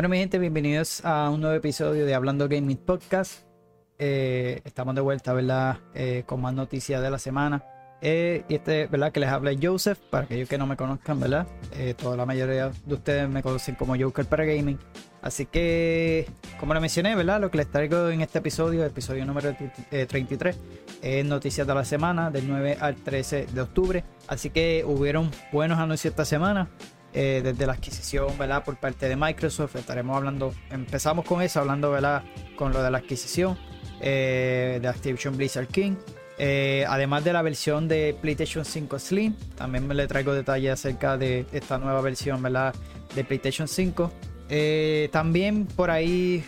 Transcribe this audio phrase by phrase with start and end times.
[0.00, 3.42] Bueno, mi gente, bienvenidos a un nuevo episodio de Hablando Gaming Podcast.
[3.98, 5.76] Eh, estamos de vuelta, ¿verdad?
[5.92, 7.62] Eh, con más noticias de la semana.
[8.00, 9.12] Eh, y este, ¿verdad?
[9.12, 11.46] Que les habla Joseph, para aquellos que no me conozcan, ¿verdad?
[11.98, 14.78] toda la mayoría de ustedes me conocen como Joker para Gaming.
[15.20, 16.26] Así que,
[16.58, 17.38] como le mencioné, ¿verdad?
[17.38, 19.54] Lo que les traigo en este episodio, episodio número
[19.90, 20.58] 33,
[21.02, 24.02] es noticias de la semana, del 9 al 13 de octubre.
[24.28, 26.70] Así que hubieron buenos anuncios esta semana.
[27.12, 28.62] Eh, desde la adquisición, ¿verdad?
[28.64, 29.74] Por parte de Microsoft.
[29.74, 32.22] Estaremos hablando, empezamos con eso, hablando, ¿verdad?
[32.54, 33.58] Con lo de la adquisición
[34.00, 35.96] eh, de Activision Blizzard King.
[36.38, 41.46] Eh, además de la versión de PlayStation 5 Slim, también le traigo detalles acerca de
[41.52, 42.74] esta nueva versión, ¿verdad?
[43.14, 44.12] De PlayStation 5.
[45.10, 46.44] también por ahí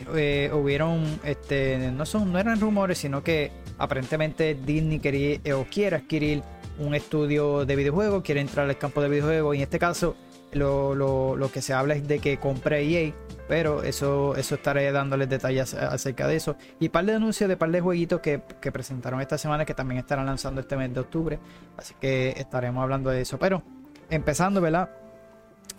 [0.53, 6.43] hubieron, este, no son, no eran rumores, sino que aparentemente Disney quería o quiere adquirir
[6.79, 10.17] un estudio de videojuegos, quiere entrar al campo de videojuegos y en este caso
[10.53, 13.13] lo, que se habla es de que compré EA,
[13.49, 16.57] pero eso, eso estaré dándoles detalles acerca de eso.
[16.81, 20.27] Y par de anuncios de par de jueguitos que, presentaron esta semana que también estarán
[20.27, 21.39] lanzando este mes de octubre.
[21.77, 23.39] Así que estaremos hablando de eso.
[23.39, 23.63] Pero
[24.11, 24.91] empezando, ¿verdad?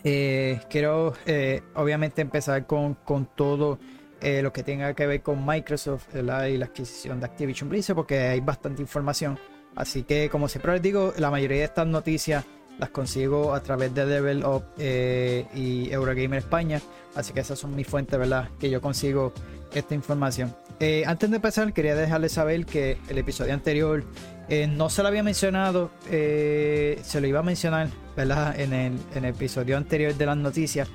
[0.04, 2.98] Eh, quiero eh, obviamente empezar con,
[3.36, 3.80] todo
[4.22, 8.20] eh, lo que tenga que ver con Microsoft y la adquisición de Activision Blizzard porque
[8.20, 9.40] hay bastante información.
[9.76, 12.46] Así que como siempre les digo, la mayoría de estas noticias
[12.80, 16.82] las consigo a través de Level Up eh, y Eurogamer España.
[17.16, 18.50] Así que esas son mis fuentes, ¿verdad?
[18.60, 19.34] Que yo consigo
[19.74, 20.56] esta información.
[20.80, 24.04] Eh, antes de empezar, quería dejarles saber que el episodio anterior
[24.50, 28.60] eh, no se lo había mencionado, se lo iba a mencionar, ¿verdad?
[28.60, 30.90] En el, episodio anterior de las noticias.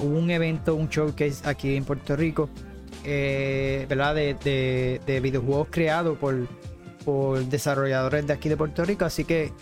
[0.00, 2.48] hubo un evento, un showcase aquí en Puerto Rico,
[3.04, 4.14] ¿verdad?
[4.14, 6.48] De, de, videojuegos creados por,
[7.04, 9.04] por desarrolladores de aquí de Puerto Rico.
[9.04, 9.52] Así que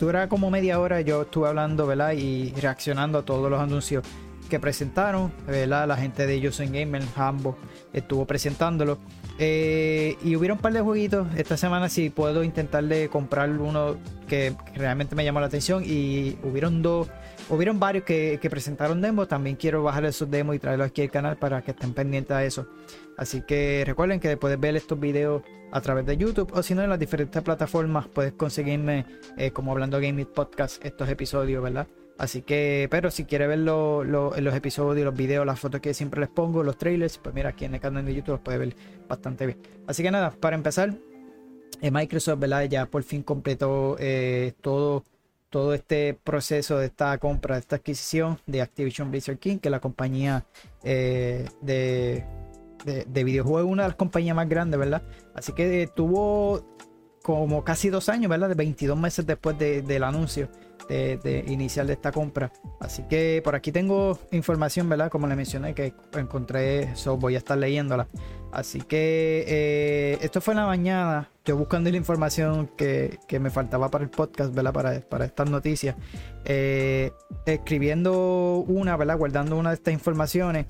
[0.00, 1.00] dura como media hora.
[1.02, 2.12] Yo estuve hablando, ¿verdad?
[2.12, 4.02] Y reaccionando a todos los anuncios
[4.48, 5.86] que presentaron, ¿verdad?
[5.86, 7.56] La gente de Josen Gamer, Hambo,
[7.92, 8.98] estuvo presentándolo.
[9.38, 11.28] Eh, y hubieron un par de jueguitos.
[11.36, 13.96] Esta semana si puedo intentarle comprar uno
[14.26, 15.84] que realmente me llamó la atención.
[15.86, 17.08] Y hubieron dos,
[17.48, 19.28] hubieron varios que, presentaron demos.
[19.28, 22.44] También quiero bajar esos demos y traerlos aquí al canal para que estén pendientes a
[22.44, 22.66] eso.
[23.20, 25.42] Así que recuerden que puedes ver estos videos
[25.72, 29.04] a través de YouTube o si no en las diferentes plataformas puedes conseguirme
[29.36, 31.86] eh, como hablando Gaming Podcast estos episodios, ¿verdad?
[32.16, 36.30] Así que, pero si quieres ver los episodios, los videos, las fotos que siempre les
[36.30, 38.74] pongo, los trailers, pues mira, aquí en el canal de YouTube los puedes ver
[39.06, 39.58] bastante bien.
[39.86, 40.94] Así que nada, para empezar,
[41.82, 42.64] eh, Microsoft, ¿verdad?
[42.70, 45.04] Ya por fin completó eh, todo,
[45.50, 49.72] todo este proceso de esta compra, de esta adquisición de Activision Blizzard King, que es
[49.72, 50.46] la compañía
[50.82, 52.24] de
[52.84, 55.02] de, videojuegos, una de las compañías más grandes, ¿verdad?
[55.34, 56.64] Así que tuvo
[57.22, 58.48] como casi dos años, ¿verdad?
[58.48, 60.48] De 22 meses después del anuncio
[60.90, 62.52] de, inicial de esta compra.
[62.80, 65.10] Así que por aquí tengo información, ¿verdad?
[65.10, 68.08] Como le mencioné, que encontré eso, voy a estar leyéndola.
[68.52, 73.90] Así que eh, esto fue en la mañana, yo buscando la información que, me faltaba
[73.90, 74.72] para el podcast, ¿verdad?
[74.72, 75.96] Para, para estas noticias.
[76.44, 77.12] Eh,
[77.46, 79.18] escribiendo una, ¿verdad?
[79.18, 80.66] Guardando una de estas informaciones.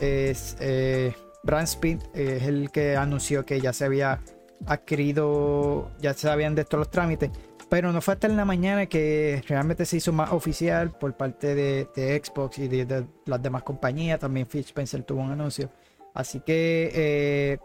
[0.00, 4.20] Es, eh, Brand Speed es el que anunció que ya se había
[4.66, 7.30] adquirido, ya se habían de estos los trámites.
[7.68, 11.54] Pero no fue hasta en la mañana que realmente se hizo más oficial por parte
[11.54, 14.18] de, Xbox y de, las demás compañías.
[14.18, 15.70] También Fitch Spencer tuvo un anuncio.
[16.12, 17.58] Así que eh,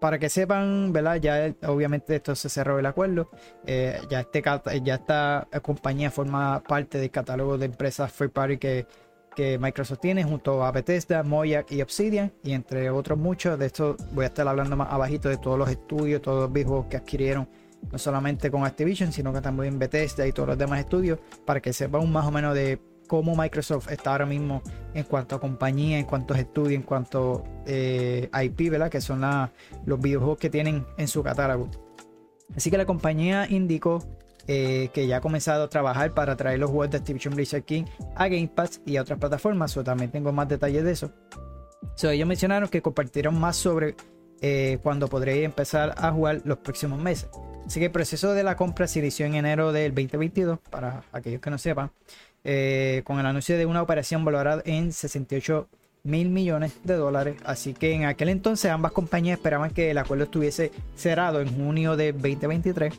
[0.00, 1.16] para que sepan, ¿verdad?
[1.16, 3.30] Ya obviamente esto se cerró el acuerdo.
[3.66, 4.42] Eh, ya, este,
[4.82, 8.86] ya esta compañía forma parte del catálogo de empresas free party que
[9.34, 13.58] que Microsoft tiene junto a Bethesda, Moyak y Obsidian y entre otros muchos.
[13.58, 16.86] De esto voy a estar hablando más abajito de todos los estudios, todos los videojuegos
[16.86, 17.48] que adquirieron
[17.90, 21.72] no solamente con Activision, sino que también Bethesda y todos los demás estudios para que
[21.72, 24.62] sepan más o menos de cómo Microsoft está ahora mismo
[24.94, 28.90] en cuanto a compañía, en cuanto a estudios, en cuanto a eh, IP, ¿verdad?
[28.90, 29.22] Que son
[29.84, 31.68] los videojuegos que tienen en su catálogo.
[32.56, 34.02] Así que la compañía indicó
[34.46, 37.84] eh, que ya ha comenzado a trabajar para traer los juegos de Activision Blizzard King
[38.16, 39.78] a Game Pass y a otras plataformas.
[39.84, 41.12] También tengo más detalles de eso.
[42.02, 43.94] ellos mencionaron que compartieron más sobre
[44.40, 47.28] eh, cuando podréis empezar a jugar los próximos meses.
[47.64, 51.40] Así que el proceso de la compra se inició en enero del 2022, para aquellos
[51.40, 51.92] que no sepan,
[52.42, 55.68] eh, con el anuncio de una operación valorada en 68
[56.02, 57.36] mil millones de dólares.
[57.44, 61.96] Así que en aquel entonces ambas compañías esperaban que el acuerdo estuviese cerrado en junio
[61.96, 62.92] de 2023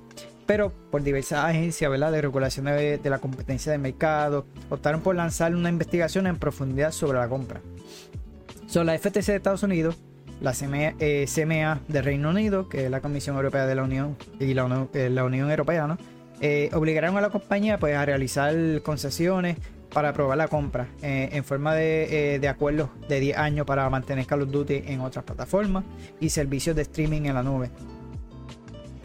[0.45, 5.69] pero por diversas agencias de regulación de, la competencia de mercado optaron por lanzar una
[5.69, 7.62] investigación en profundidad sobre la compra.
[8.68, 9.98] Son la FTC de Estados Unidos,
[10.42, 14.54] la CMA, eh, de Reino Unido, que es la Comisión Europea de la Unión y
[14.54, 15.98] la, eh, Unión Europea,
[16.42, 19.57] eh, obligaron a la compañía pues, a realizar concesiones
[19.94, 24.42] para aprobar la compra en forma de, de, acuerdos de 10 años para mantener Call
[24.42, 25.84] of Duty en otras plataformas
[26.19, 27.69] y servicios de streaming en la nube.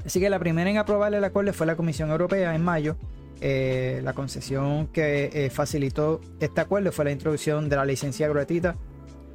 [0.09, 2.97] Así que la primera en aprobar el acuerdo fue la Comisión Europea en mayo.
[3.43, 8.75] la concesión que facilitó este acuerdo fue la introducción de la licencia gratuita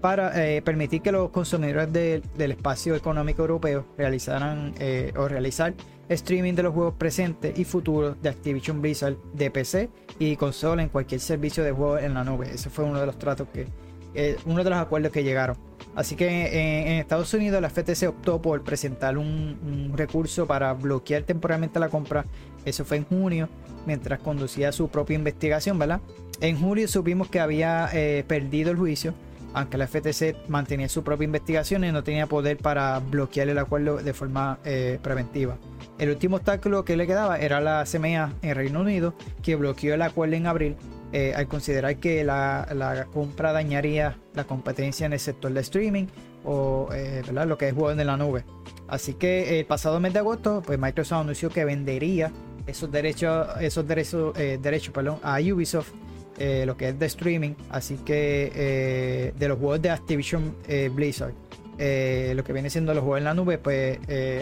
[0.03, 5.75] para eh, permitir que los consumidores del espacio económico europeo realizaran eh, o realizar
[6.09, 10.89] streaming de los juegos presentes y futuros de Activision Blizzard de PC y consola en
[10.89, 12.49] cualquier servicio de juego en la nube.
[12.51, 13.67] Ese fue uno de los tratos que,
[14.15, 15.55] eh, uno de los acuerdos que llegaron.
[15.95, 21.79] Así que en, Estados Unidos la FTC optó por presentar un, recurso para bloquear temporalmente
[21.79, 22.25] la compra.
[22.65, 23.49] Eso fue en junio,
[23.85, 26.01] mientras conducía su propia investigación, ¿verdad?
[26.41, 27.89] En julio supimos que había
[28.27, 29.13] perdido el juicio
[29.53, 33.97] aunque la FTC mantenía su propia investigación y no tenía poder para bloquear el acuerdo
[33.97, 35.57] de forma eh, preventiva.
[35.99, 39.13] El último obstáculo que le quedaba era la CMA en Reino Unido,
[39.43, 40.75] que bloqueó el acuerdo en abril
[41.13, 46.05] eh, al considerar que la, compra dañaría la competencia en el sector de streaming
[46.43, 48.43] o eh, lo que es juego en la nube.
[48.87, 52.31] Así que el pasado mes de agosto, pues Microsoft anunció que vendería
[52.67, 54.93] esos derechos, esos derechos, derechos
[55.23, 55.91] a Ubisoft
[56.39, 60.89] eh, lo que es de streaming, así que eh, de los juegos de Activision eh,
[60.91, 61.33] Blizzard,
[61.77, 63.99] lo que viene siendo los juegos en la nube, pues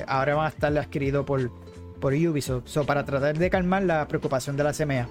[0.07, 1.51] ahora van a estar adquiridos por,
[1.99, 5.07] por Ubisoft, so, para tratar de calmar la preocupación de la CMA.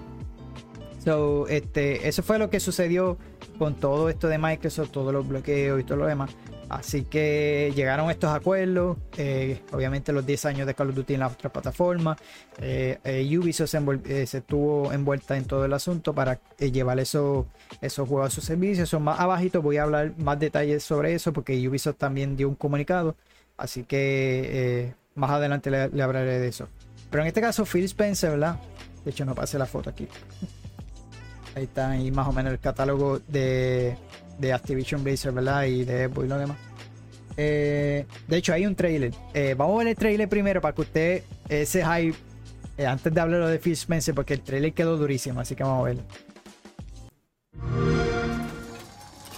[1.05, 3.17] So, este, eso fue lo que sucedió
[3.59, 6.31] con todo esto de Microsoft, todos los bloqueos y todo lo demás.
[6.71, 11.21] Así que llegaron estos acuerdos, eh, obviamente los 10 años de Call of Duty en
[11.21, 12.17] las otras plataformas.
[12.59, 17.47] Eh, eh, Ubisoft se, estuvo envuelta en todo el asunto para llevar esos,
[17.81, 18.89] esos juegos a sus servicios.
[18.89, 22.55] Son más abajito, voy a hablar más detalles sobre eso porque Ubisoft también dio un
[22.55, 23.17] comunicado.
[23.57, 26.69] Así que más adelante le, le, hablaré de eso.
[27.11, 28.61] Pero en este caso, Phil Spencer, ¿verdad?
[29.05, 30.07] De hecho, no pasé la foto aquí.
[31.55, 33.97] Ahí está ahí más o menos el catálogo de
[34.41, 35.65] de Activision Blizzard, ¿verdad?
[35.65, 36.57] Y de Xbox y lo demás.
[37.37, 39.13] Eh, de hecho, hay un trailer.
[39.35, 42.17] Eh, vamos a ver el trailer primero para que usted ese hype,
[42.77, 45.81] eh, antes de hablar de Phil Spencer, porque el trailer quedó durísimo, así que vamos
[45.81, 46.03] a verlo.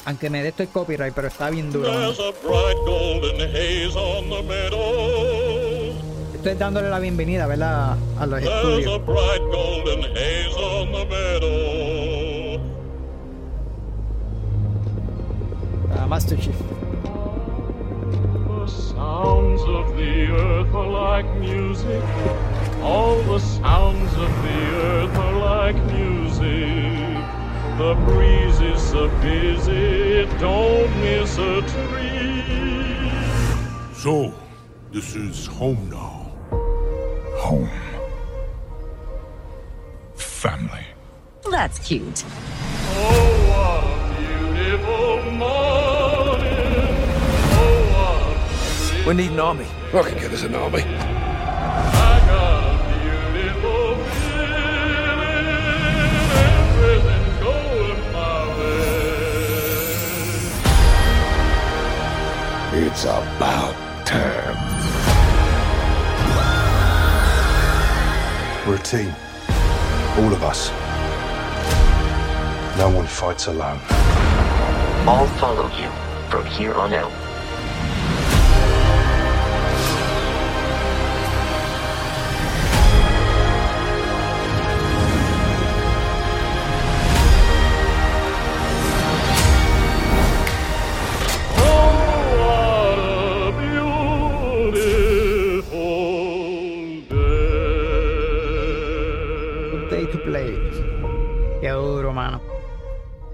[0.05, 1.89] Aunque me dé esto el copyright, pero está bien duro.
[6.43, 7.97] Estoy dándole la bienvenida, ¿verdad?
[8.19, 9.01] A los estudios.
[15.97, 16.57] Ah, Master Chief.
[18.49, 22.03] The sounds of the earth are like music.
[22.83, 27.23] All the sounds of the earth are like music.
[27.79, 33.13] The breeze is so busy, don't miss a tree.
[33.95, 34.35] So,
[34.91, 36.22] this is home now.
[37.43, 37.69] Home.
[40.15, 40.85] Family.
[41.51, 42.25] That's cute.
[42.95, 45.63] Oh, a beautiful morning.
[49.07, 49.67] We need an army.
[49.93, 50.85] I can get us an army.
[62.75, 63.82] It's about
[68.67, 69.13] We're a team.
[70.19, 70.71] All of us.
[72.79, 73.81] No one fights alone.
[75.05, 75.91] I'll follow you
[76.31, 77.22] from here on out.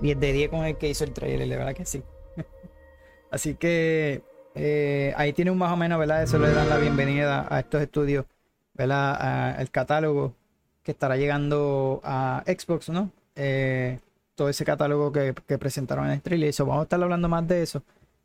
[0.00, 2.02] De 10 con el que hizo el trailer, de verdad que sí.
[3.30, 4.22] Así que
[4.54, 6.22] eh, ahí tiene un más o menos, ¿verdad?
[6.22, 8.24] Eso le dan la bienvenida a estos estudios,
[8.74, 9.60] ¿verdad?
[9.60, 10.34] el catálogo
[10.82, 13.10] que estará llegando a Xbox, ¿no?
[13.36, 13.98] Eh,
[14.34, 16.48] todo ese catálogo que, presentaron en el trailer.
[16.48, 17.82] Eso, vamos a estar hablando más de eso.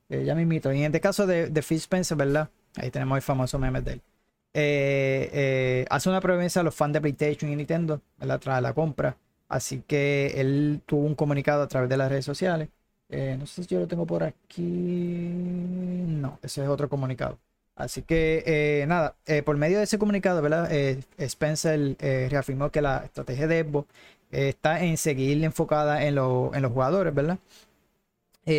[0.09, 0.71] Eh, ya me invito.
[0.71, 2.49] Y en este caso de, de Phil Spencer, ¿verdad?
[2.75, 5.87] Ahí tenemos el famoso meme de él.
[5.89, 8.39] hace una promesa a los fans de PlayStation y Nintendo, ¿verdad?
[8.39, 9.17] Tras la compra
[9.53, 12.69] Así que él tuvo un comunicado a través de las redes sociales.
[13.10, 14.63] Eh, no sé si yo lo tengo por aquí.
[14.63, 17.38] No, ese es otro comunicado.
[17.75, 20.72] Así que eh, nada, eh, por medio de ese comunicado, ¿verdad?
[21.19, 21.95] Spencer
[22.31, 23.93] reafirmó que la estrategia de Xbox
[24.31, 27.38] está en seguir enfocada en, en los jugadores, ¿verdad?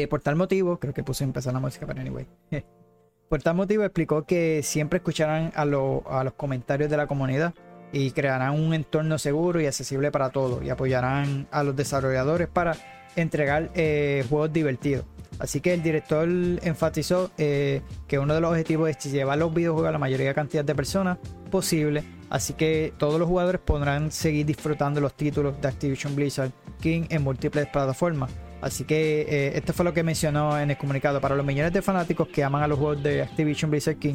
[0.09, 2.27] por tal motivo, creo que puse empezar la música, pero anyway.
[3.29, 7.53] por tal motivo explicó que siempre escucharán a, a los comentarios de la comunidad
[7.93, 12.77] y crearán un entorno seguro y accesible para todos y apoyarán a los desarrolladores para
[13.17, 15.05] entregar eh, juegos divertidos.
[15.39, 16.29] Así que el director
[16.63, 20.35] enfatizó eh, que uno de los objetivos es llevar los videojuegos a la mayoría de
[20.35, 21.19] cantidad de personas
[21.51, 22.05] posible.
[22.31, 27.23] Así que todos los jugadores podrán seguir disfrutando los títulos de Activision Blizzard King en
[27.23, 28.31] múltiples plataformas.
[28.65, 31.21] Así que eh, esto fue lo que mencionó en el comunicado.
[31.21, 34.15] Para los millones de fanáticos que aman a los juegos de Activision Blizzard King,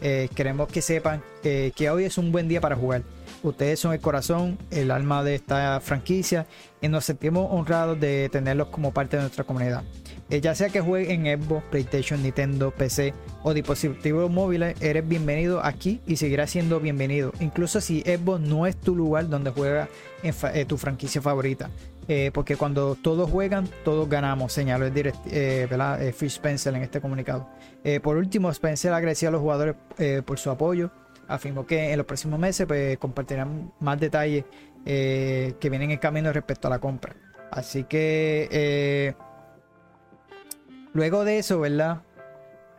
[0.00, 3.02] eh, queremos que sepan eh, que hoy es un buen día para jugar.
[3.42, 6.46] Ustedes son el corazón, el alma de esta franquicia
[6.80, 9.84] y nos sentimos honrados de tenerlos como parte de nuestra comunidad.
[10.30, 16.00] Ya sea que juegues en Xbox, PlayStation, Nintendo, PC o dispositivos móviles, eres bienvenido aquí
[16.06, 17.32] y seguirás siendo bienvenido.
[17.40, 19.88] Incluso si Xbox no es tu lugar donde juega
[20.22, 21.68] en tu franquicia favorita.
[22.12, 25.68] Eh, porque cuando todos juegan, todos ganamos, señaló el direct, eh.
[25.70, 27.48] Eh, Spencer en este comunicado.
[27.84, 30.90] Eh, por último, Spencer agradeció a los jugadores eh, por su apoyo.
[31.28, 34.44] Afirmó que en los próximos meses pues, compartirán más detalles
[34.84, 37.14] que vienen en camino respecto a la compra.
[37.52, 39.14] Así que
[40.92, 42.02] luego de eso, ¿verdad?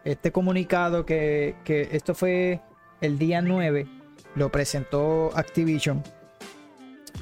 [0.04, 2.60] Este comunicado que, que esto fue
[3.00, 3.88] el día 9,
[4.36, 6.04] lo presentó Activision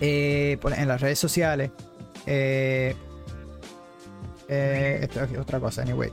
[0.02, 1.70] en las redes sociales.
[2.32, 2.96] Eh,
[4.48, 6.12] eh, esto es otra cosa, anyway.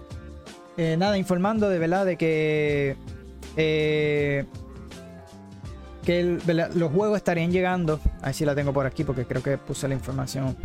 [0.79, 2.97] Eh, nada, informando de verdad de que
[3.55, 4.47] eh,
[6.05, 6.39] que
[6.75, 8.01] los juegos estarían llegando.
[8.23, 10.57] A ver si la tengo por aquí porque creo que puse la información.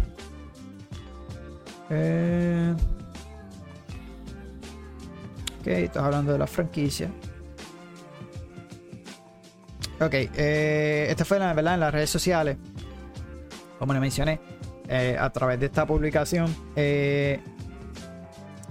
[5.59, 7.09] Ok, estás hablando de la franquicia.
[9.99, 12.55] Ok, esta fue la verdad en las redes sociales.
[13.77, 14.39] Como le mencioné,
[14.91, 16.53] eh, a través de esta publicación.
[16.75, 17.39] eh,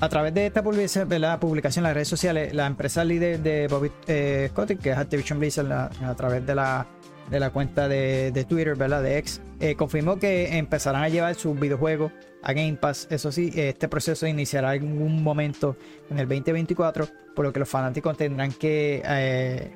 [0.03, 1.39] a través de esta publicación, ¿verdad?
[1.39, 5.39] publicación en las redes sociales, la empresa líder de Bobby eh, Kotick, que es Activision
[5.39, 6.87] Blizzard, la- a través de la,
[7.31, 9.03] de la cuenta de, Twitter, ¿verdad?
[9.03, 12.13] De X, eh, confirmó que empezarán a llevar sus videojuegos
[12.43, 13.09] a Game Pass.
[13.11, 15.77] Eso sí, este proceso iniciará en algún momento
[16.09, 19.71] en el 2024, por lo que los fanáticos tendrán que eh,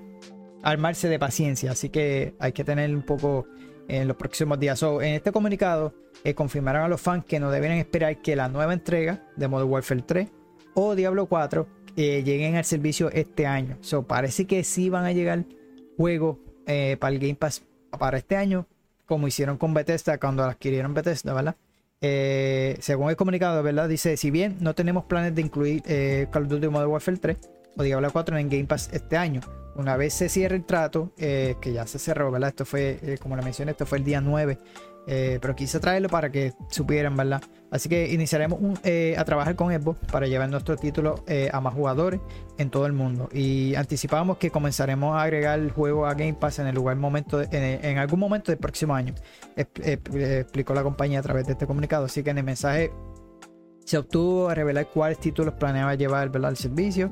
[0.63, 1.73] armarse de paciencia.
[1.73, 3.47] Así que hay que tener un poco
[3.89, 4.79] en los próximos días.
[4.79, 8.49] So, en este comunicado eh, confirmaron a los fans que no deben esperar que la
[8.49, 10.29] nueva entrega de Modern Warfare 3
[10.75, 13.77] o Diablo 4 eh, lleguen al servicio este año.
[13.81, 15.45] So, parece que sí van a llegar
[15.97, 17.63] juegos eh, para el Game Pass
[17.99, 18.67] para este año,
[19.07, 21.57] como hicieron con Bethesda cuando adquirieron Bethesda, ¿verdad?
[22.01, 23.89] Eh, según el comunicado, ¿verdad?
[23.89, 25.83] Dice, si bien no tenemos planes de incluir
[26.31, 27.37] Call of Duty Modern Warfare 3
[27.77, 29.41] o Diablo 4 en Game Pass este año,
[29.77, 32.51] una vez se cierre el trato, eh, que ya se cerró, ¿verdad?
[32.51, 34.59] Esto fue, eh, como le mencioné, esto fue el día 9,
[35.07, 37.43] eh, pero quise traerlo para que supieran, ¿verdad?
[37.71, 38.61] Así que iniciaremos
[39.19, 42.21] a trabajar con Xbox para llevar nuestro título a más jugadores
[42.57, 43.29] en todo el mundo.
[43.33, 47.43] Y anticipamos que comenzaremos a agregar el juego a Game Pass en el lugar momento,
[47.43, 49.13] en, algún momento del próximo año,
[49.57, 52.05] Expl- explicó la compañía a través de este comunicado.
[52.05, 52.93] Así que en el mensaje
[53.85, 57.11] se obtuvo a revelar cuáles títulos planeaba llevar al servicio.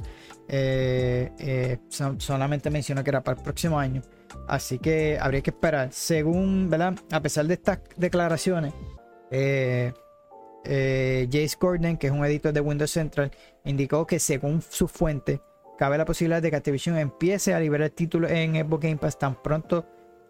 [0.49, 4.03] Eh, eh, so- solamente mencionó que era para el próximo año.
[4.49, 5.89] Así que habría que esperar.
[5.93, 6.95] Según, ¿verdad?
[7.11, 8.75] A pesar de estas declaraciones,
[9.31, 9.93] eh,
[10.65, 13.31] eh, Jace Gordon, que es un editor de Windows Central,
[13.65, 15.41] indicó que según su fuente,
[15.79, 19.41] cabe la posibilidad de que Activision empiece a liberar títulos en Xbox Game Pass tan
[19.43, 19.87] pronto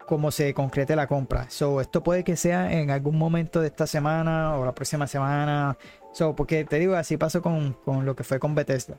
[0.07, 1.49] como se concrete la compra.
[1.49, 5.77] So, esto puede que sea en algún momento de esta semana o la próxima semana.
[6.13, 8.99] So, porque te digo, así pasó con, con lo que fue con Bethesda.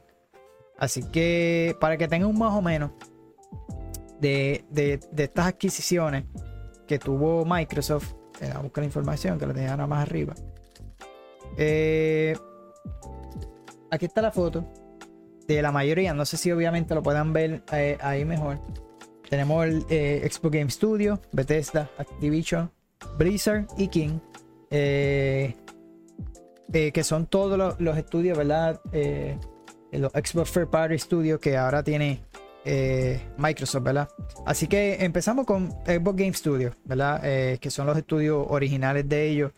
[0.77, 2.91] Así que para que tengan un más o menos
[4.19, 6.25] de, de- de estas adquisiciones
[6.87, 10.33] que tuvo Microsoft, eh, a buscar la información que la tenía más arriba.
[11.57, 12.35] Eh,
[13.91, 14.65] aquí está la foto
[15.47, 16.13] de la mayoría.
[16.13, 18.59] No sé si obviamente lo puedan ver eh, ahí mejor.
[19.29, 22.71] Tenemos el eh, Xbox Game Studio, Bethesda, Activision,
[23.17, 24.19] Blizzard y King.
[24.71, 25.55] eh,
[26.71, 28.81] que son todos los estudios, ¿verdad?
[29.93, 32.21] Los Xbox Fair Party Studios que ahora tiene
[32.65, 34.09] eh, Microsoft, ¿verdad?
[34.45, 37.21] Así que empezamos con Xbox Game Studio, ¿verdad?
[37.23, 39.51] Eh, que son los estudios originales de ellos,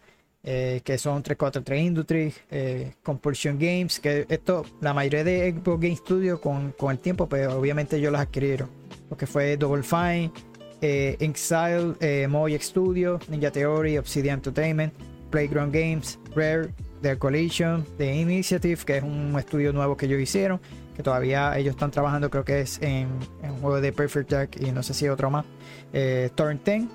[0.44, 6.42] eh, que son 343 Industries, Compulsion Games, que esto, la mayoría de Xbox Game Studio
[6.42, 8.70] con, con el tiempo, pues obviamente ellos los adquirieron,
[9.08, 10.32] porque fue Double Fine,
[10.82, 14.94] Exile, Mojang Studio, Ninja Theory, Obsidian Entertainment,
[15.30, 16.74] Playground Games, Rare,
[17.06, 20.60] The Collision, The Initiative, que es un estudio nuevo que ellos hicieron,
[20.96, 23.10] que todavía ellos están trabajando, creo que es en,
[23.44, 25.46] un juego de Perfect Dark y no sé si otro más.
[25.94, 26.86] Eh, Torrent 10,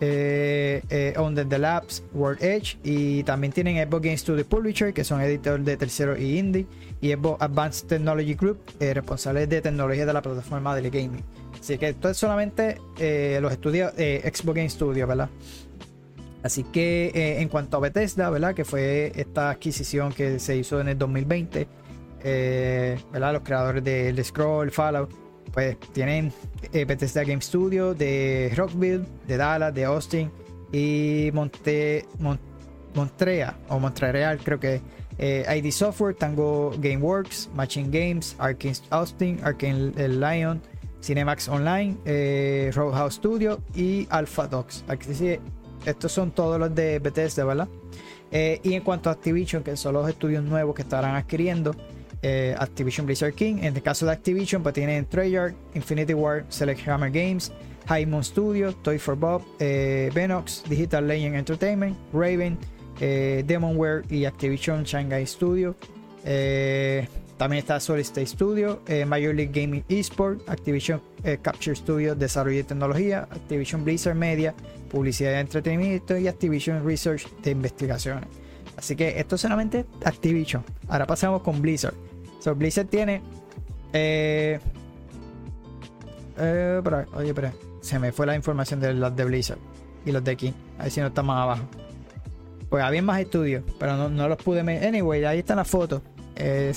[0.00, 5.02] eh, eh, On the Labs, World Edge y también tienen Xbox Game Studio Publisher, que
[5.02, 6.68] son editores de tercero y indie,
[7.00, 11.24] y Xbox Advanced Technology Group, eh, responsables de tecnología de la plataforma del gaming.
[11.58, 15.28] Así que esto es solamente eh, los estudios Xbox Game Studio, ¿verdad?
[16.46, 18.54] Así que eh, en cuanto a Bethesda, ¿verdad?
[18.54, 21.66] Que fue esta adquisición que se hizo en el 2020,
[22.22, 23.32] eh, ¿verdad?
[23.32, 25.10] Los creadores de The Scroll, Fallout,
[25.52, 26.32] pues tienen
[26.72, 30.30] eh, Bethesda Game Studio de Rockville, de Dallas, de Austin
[30.72, 32.38] y Monte, Mon-
[32.94, 34.80] Montrea o Montreal, creo que
[35.18, 40.62] eh, ID Software, Tango Gameworks, Machine Games, Arkane Austin, Arkane Lion,
[41.02, 44.84] Cinemax Online, eh, Roadhouse Studio y Alpha Dogs.
[44.88, 45.38] Aquí sí,
[45.86, 47.68] estos son todos los de Bethesda, ¿verdad?
[48.30, 51.74] Eh, y en cuanto a Activision, que son los estudios nuevos que estarán adquiriendo,
[52.22, 53.58] eh, Activision Blizzard King.
[53.60, 57.52] En el caso de Activision, pues tienen Treyarch, Infinity Ward, Select Hammer Games,
[57.86, 62.58] High Studio, Toy for Bob, eh, Venox, Digital Legend Entertainment, Raven,
[63.00, 65.76] eh, Demonware y Activision Shanghai Studio.
[67.36, 71.00] También está Solid State Studio, Major League Gaming Esport, Activision
[71.42, 74.54] Capture Studio, Desarrollo y Tecnología, Activision Blizzard Media,
[74.86, 78.28] Publicidad y Entretenimiento y Activision Research de Investigaciones.
[78.76, 80.64] Así que esto es solamente Activision.
[80.88, 81.94] Ahora pasamos con Blizzard.
[82.40, 83.22] So, Blizzard tiene.
[83.92, 84.58] Eh,
[86.38, 86.82] eh,
[87.14, 87.52] oye, espera.
[87.80, 89.58] Se me fue la información de los de Blizzard
[90.04, 90.54] y los de aquí.
[90.78, 91.64] A ver si no está más abajo.
[92.68, 94.60] Pues había más estudios, pero no, no los pude.
[94.60, 96.02] Anyway, ahí están las fotos.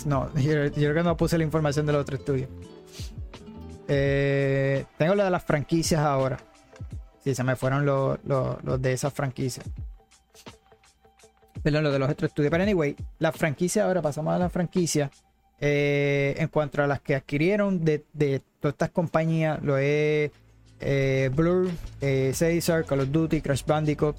[0.06, 2.50] No, yo, yo creo que no puse la información de los otros estudios.
[3.92, 6.38] Eh, tengo lo de las franquicias ahora.
[7.30, 9.66] Sí, se me fueron los, los- los de esas franquicias.
[11.62, 12.50] Perdón, lo de los otros estudios.
[12.52, 15.12] Pero anyway, las franquicias, ahora pasamos a las franquicias.
[15.62, 20.32] Eh, en cuanto a las que adquirieron de, de todas estas compañías, lo es
[20.80, 21.70] eh, Blur,
[22.00, 24.16] eh, Caesar, Call of Duty, Crash Bandicoot,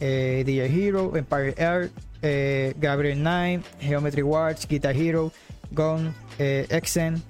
[0.00, 5.30] eh, DJ Hero, Empire Earth, eh, Gabriel Knight, Geometry Wars, Guitar Hero,
[5.70, 7.22] Gone, Exen,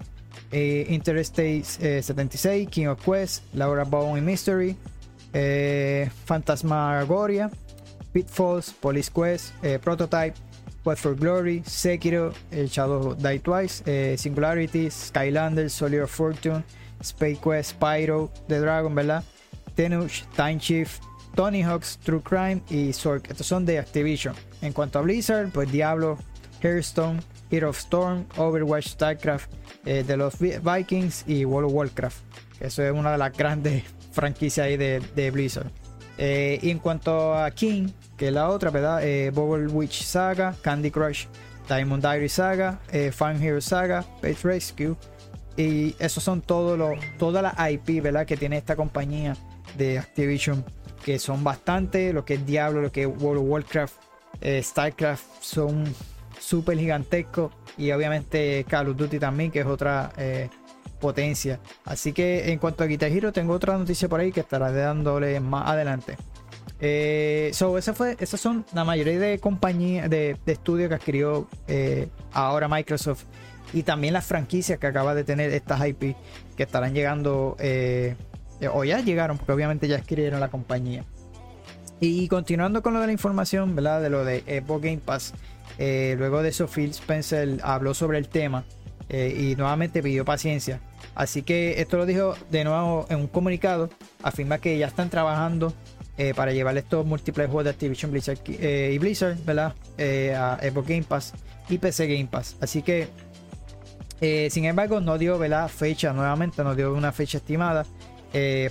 [0.51, 4.75] eh, Interstate eh, 76, King of Quest, Laura Bone y Mystery,
[5.33, 7.51] eh, Phantasmagoria,
[8.13, 10.35] Pitfalls, Police Quest, eh, Prototype,
[10.83, 12.33] Quest for Glory, Sekiro,
[12.69, 16.65] Shadow Die Twice, eh, Singularity, Skylander, Soldier of Fortune,
[17.03, 19.23] Space Quest, Pyro, The Dragon, ¿verdad?
[19.77, 21.03] Tenush, Time Shift,
[21.35, 23.31] Tony Hawk's True Crime y Zork.
[23.31, 24.35] Estos son de Activision.
[24.63, 26.19] En cuanto a Blizzard, pues Diablo,
[26.63, 29.51] Hearthstone, Hero of Storm, Overwatch, StarCraft,
[29.87, 32.19] eh, The Lost Vi- Vikings y World of Warcraft.
[32.61, 35.71] Eso es una de las grandes franquicias ahí de, de Blizzard.
[36.19, 39.03] Eh, y en cuanto a King, que es la otra, ¿verdad?
[39.03, 41.25] Eh, Bubble Witch Saga, Candy Crush,
[41.67, 44.97] Diamond Diary Saga, eh, Hero Saga, Page Rescue.
[45.57, 48.27] Y esos son todos los, todas las IP, ¿verdad?
[48.27, 49.35] Que tiene esta compañía
[49.79, 50.63] de Activision.
[51.03, 53.95] Que son bastante, lo que es Diablo, lo que es World of Warcraft,
[54.43, 55.85] eh, StarCraft, son
[56.39, 57.53] súper gigantescos.
[57.79, 60.13] Y obviamente Call of Duty también, que es otra
[61.01, 61.59] potencia.
[61.85, 65.41] Así que en cuanto a Guitar Hero, tengo otra noticia por ahí que estaré dándole
[65.41, 66.17] más adelante.
[66.83, 72.09] Eh, so, fue, esas son la mayoría de compañías de, de estudios que adquirió eh,
[72.33, 73.25] ahora Microsoft
[73.73, 76.17] y también las franquicias que acaba de tener estas IP
[76.57, 78.17] que estarán llegando eh,
[78.73, 81.05] o ya llegaron porque obviamente ya adquirieron la compañía.
[82.01, 84.01] Y continuando con lo de la información, ¿verdad?
[84.01, 85.35] De lo de Xbox Game Pass,
[85.79, 88.65] eh, luego de eso Phil Spencer habló sobre el tema
[89.13, 90.81] eh, y nuevamente pidió paciencia.
[91.17, 93.91] Así que esto lo dijo de nuevo en un comunicado,
[94.23, 95.75] afirma que ya están trabajando
[96.17, 99.75] eh, para llevar estos múltiples juegos de Activision Blizzard eh, y Blizzard, ¿verdad?
[99.99, 101.33] A Xbox Game Pass
[101.69, 102.57] y PC Game Pass.
[102.61, 103.09] Así que,
[104.49, 105.69] sin embargo, no dio, ¿verdad?
[105.69, 107.85] Fecha nuevamente, no dio una fecha estimada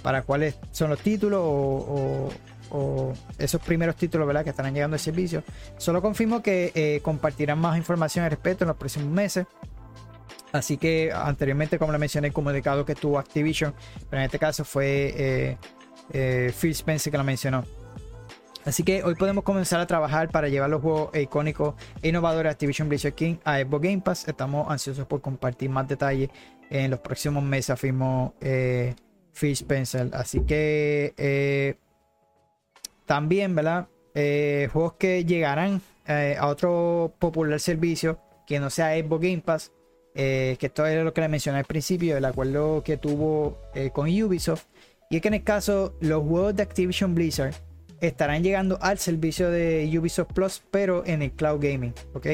[0.01, 4.45] para cuáles son los títulos o, esos primeros títulos, ¿verdad?
[4.45, 5.43] Que estarán llegando al servicio.
[5.77, 9.45] Solo confirmo que compartirán más información al respecto en los próximos meses.
[10.51, 13.73] Así que anteriormente, como le mencioné, el comunicado que tuvo Activision,
[14.09, 15.57] pero en este caso fue eh,
[16.11, 17.63] eh, Phil Spencer que lo mencionó.
[18.65, 22.89] Así que hoy podemos comenzar a trabajar para llevar los juegos icónicos e innovadores Activision
[22.89, 24.27] Blizzard King a Xbox Game Pass.
[24.27, 26.29] Estamos ansiosos por compartir más detalles
[26.69, 28.95] en los próximos meses, afirmó eh,
[29.33, 30.09] Phil Spencer.
[30.13, 31.77] Así que
[33.05, 33.87] también, ¿verdad?
[34.13, 39.71] Juegos que llegarán a otro popular servicio que no sea Xbox Game Pass.
[40.21, 43.89] Eh, que esto es lo que le mencioné al principio, el acuerdo que tuvo eh,
[43.89, 44.65] con Ubisoft.
[45.09, 47.53] Y es que en el caso, los juegos de Activision Blizzard
[48.01, 52.25] estarán llegando al servicio de Ubisoft Plus, pero en el cloud gaming, ¿ok?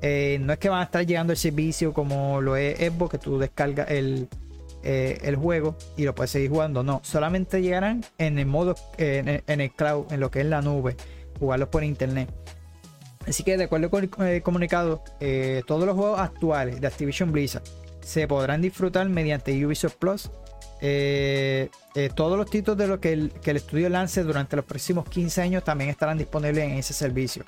[0.00, 3.18] Eh, no es que van a estar llegando el servicio como lo es Xbox, que
[3.18, 4.30] tú descargas el,
[4.82, 6.82] el juego y lo puedes seguir jugando.
[6.82, 10.96] No, solamente llegarán en el modo, en el cloud, en lo que es la nube,
[11.38, 12.30] jugarlos por internet.
[13.26, 17.64] Así que de acuerdo con el comunicado, eh, todos los juegos actuales de Activision Blizzard
[18.00, 20.30] se podrán disfrutar mediante Ubisoft Plus
[20.82, 25.40] Eh, eh, todos los títulos de lo que el, estudio lance durante los próximos 15
[25.40, 27.46] años también estarán disponibles en ese servicio.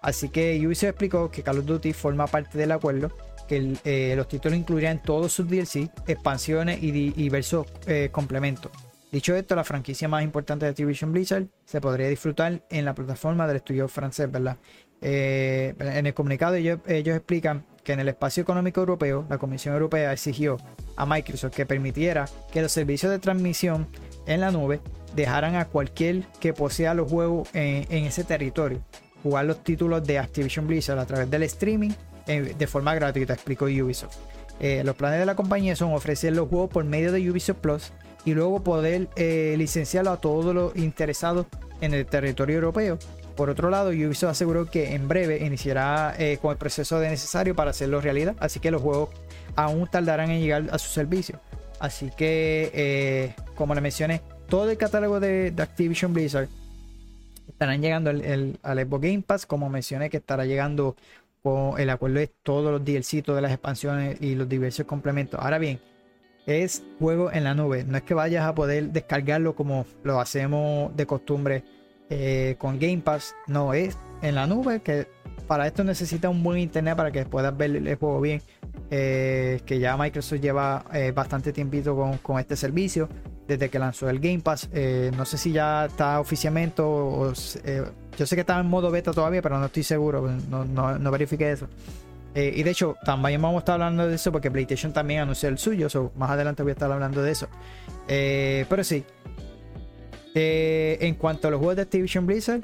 [0.00, 3.10] Así que Ubisoft explicó que Call of Duty forma parte del acuerdo,
[3.48, 7.66] que los títulos incluirían todos sus DLC, expansiones y di- diversos
[8.12, 8.70] complementos.
[9.10, 13.46] Dicho esto, la franquicia más importante de Activision Blizzard se podría disfrutar en la plataforma
[13.46, 14.58] del estudio francés, ¿verdad?
[15.00, 20.12] Eh, en el comunicado ellos, explican que en el espacio económico europeo, la Comisión Europea
[20.12, 20.58] exigió
[20.96, 23.86] a Microsoft que permitiera que los servicios de transmisión
[24.26, 24.80] en la nube
[25.14, 28.82] dejaran a cualquier que posea los juegos en, en ese territorio
[29.22, 31.90] jugar los títulos de Activision Blizzard a través del streaming
[32.26, 34.16] eh, de forma gratuita, explicó Ubisoft.
[34.60, 37.92] Eh, los planes de la compañía son ofrecer los juegos por medio de Ubisoft Plus
[38.24, 41.46] y luego poder eh, licenciarlo a todos los interesados
[41.80, 42.98] en el territorio europeo.
[43.36, 47.54] Por otro lado, Ubisoft aseguró que en breve iniciará eh, con el proceso de necesario
[47.54, 49.10] para hacerlo realidad, así que los juegos
[49.54, 51.40] aún tardarán en llegar a su servicio.
[51.78, 56.48] Así que, eh, como le mencioné, todo el catálogo de, Activision Blizzard
[57.48, 60.96] estarán llegando al Xbox Game Pass, como mencioné, que estará llegando
[61.42, 65.40] con el acuerdo de todos los DLC, todas las expansiones y los diversos complementos.
[65.40, 65.80] Ahora bien,
[66.48, 70.96] es juego en la nube, no es que vayas a poder descargarlo como lo hacemos
[70.96, 71.62] de costumbre
[72.08, 75.06] eh, con Game Pass, no, es en la nube, que
[75.46, 78.40] para esto necesita un buen internet para que puedas ver el juego bien.
[78.90, 83.08] eh, que ya Microsoft lleva eh, bastante tiempito con, con este servicio
[83.46, 84.70] desde que lanzó el Game Pass.
[85.16, 87.32] No sé si ya está oficialmente o,
[88.18, 91.10] yo sé que está en modo beta todavía, pero no estoy seguro, no, no, no
[91.10, 91.68] verifiqué eso.
[92.34, 95.48] Eh, y de hecho, también vamos a estar hablando de eso porque PlayStation también anunció
[95.48, 97.48] el suyo, so, más adelante voy a estar hablando de eso.
[98.06, 99.04] Eh, pero sí,
[100.34, 102.60] Eh, en cuanto a los juegos de Activision Blizzard,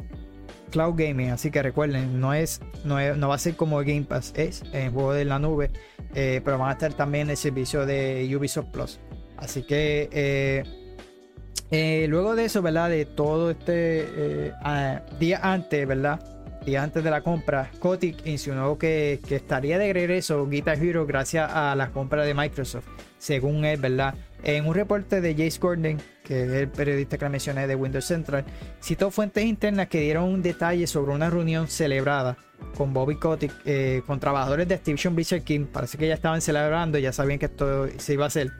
[0.71, 4.33] Cloud Gaming, así que recuerden, no es, no no va a ser como Game Pass,
[4.37, 5.71] es en juego de la nube,
[6.13, 9.01] pero van a estar también en el servicio de Ubisoft Plus.
[9.39, 10.63] Así que
[12.09, 12.91] luego de eso, ¿verdad?
[12.91, 16.21] De todo este ah, día antes, ¿verdad?
[16.65, 21.75] Día antes de la compra, Kotick insinuó que, estaría de regreso Guitar Hero gracias a
[21.75, 22.87] la compra de Microsoft,
[23.19, 24.15] según él, ¿verdad?
[24.43, 28.47] En un reporte de Jace Gordon, que es el periodista que mencioné de Windows Central,
[28.83, 32.39] citó fuentes internas que dieron un detalle sobre una reunión celebrada
[32.77, 35.67] con Bobby Kotick, eh, con trabajadores de Activision Blizzard King.
[35.67, 38.53] Parece que ya estaban celebrando, ya sabían que esto se iba a hacer.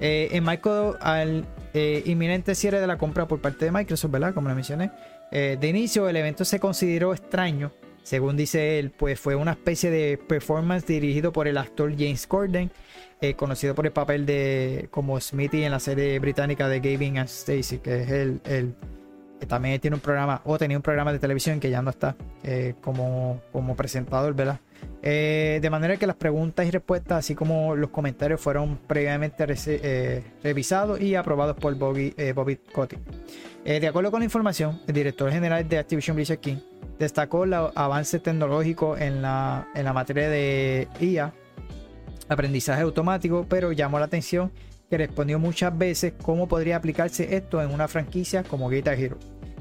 [0.00, 4.34] Eh, en marco al eh, inminente cierre de la compra por parte de Microsoft, ¿verdad?
[4.34, 4.90] Como le mencioné.
[5.32, 7.72] Eh, de inicio, el evento se consideró extraño.
[8.02, 12.70] Según dice él, pues fue una especie de performance dirigido por el actor James Corden,
[13.20, 17.28] eh, conocido por el papel de como Smithy en la serie británica de Gavin and
[17.28, 18.74] Stacey, que es el,
[19.38, 22.16] que también tiene un programa o tenía un programa de televisión que ya no está
[22.42, 24.60] eh, como, como presentador, ¿verdad?
[25.02, 30.22] Eh, de manera que las preguntas y respuestas, así como los comentarios, fueron previamente eh,
[30.42, 32.58] revisados y aprobados por Bobby, eh, Bobby.
[33.64, 36.58] Eh, de acuerdo con la información, el director general de Activision Blizzard King
[36.98, 41.32] destacó los avances tecnológicos en la, en la materia de IA,
[42.28, 44.52] aprendizaje automático, pero llamó la atención
[44.90, 49.16] que respondió muchas veces cómo podría aplicarse esto en una franquicia como Guitar Hero.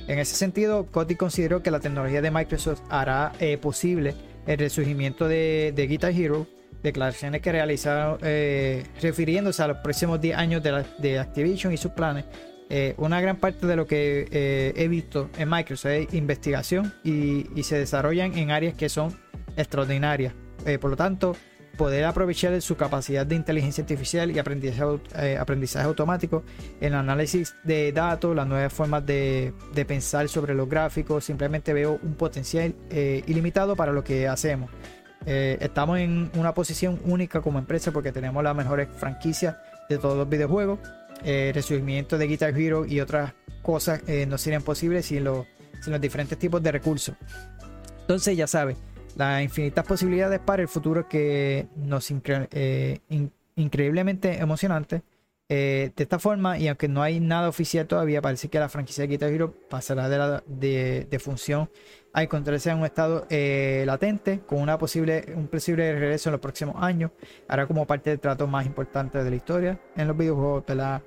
[0.08, 4.16] En ese sentido, Kotick consideró que la tecnología de Microsoft hará posible
[4.48, 6.48] el resurgimiento de, de Guitar Hero,
[6.84, 11.78] declaraciones que realizaron eh, refiriéndose a los próximos 10 años de, la- de Activision y
[11.78, 12.26] sus planes.
[12.70, 17.48] Eh, una gran parte de lo que eh, he visto en Microsoft es investigación y,
[17.60, 19.18] y se desarrollan en áreas que son
[19.58, 20.34] extraordinarias.
[20.82, 21.36] Por lo tanto,
[21.80, 24.84] poder aprovechar su capacidad de inteligencia artificial y aprendizaje,
[25.16, 26.44] eh, aprendizaje automático
[26.82, 29.54] en el análisis de datos, las nuevas formas de,
[29.88, 34.70] pensar sobre los gráficos, simplemente veo un potencial eh, ilimitado para lo que hacemos.
[35.26, 39.56] Eh, estamos en una posición única como empresa porque tenemos las mejores franquicias
[39.88, 40.80] de todos los videojuegos.
[41.24, 45.46] El resurgimiento de Guitar Hero y otras cosas no serían posibles sin los
[46.02, 47.16] diferentes tipos de recursos.
[48.02, 48.76] Entonces, ya sabes,
[49.16, 52.12] las infinitas posibilidades para el futuro que nos
[52.52, 55.02] eh, in- increíblemente emocionante.
[55.52, 59.02] Eh, de esta forma, y aunque no hay nada oficial todavía, parece que la franquicia
[59.02, 61.72] de Guitar Hero pasará de, la, de, función
[62.14, 66.42] a encontrarse en un estado eh, latente con una posible, un posible regreso en los
[66.42, 67.10] próximos años.
[67.48, 71.02] Hará como parte del trato más importante de la historia en los videojuegos de la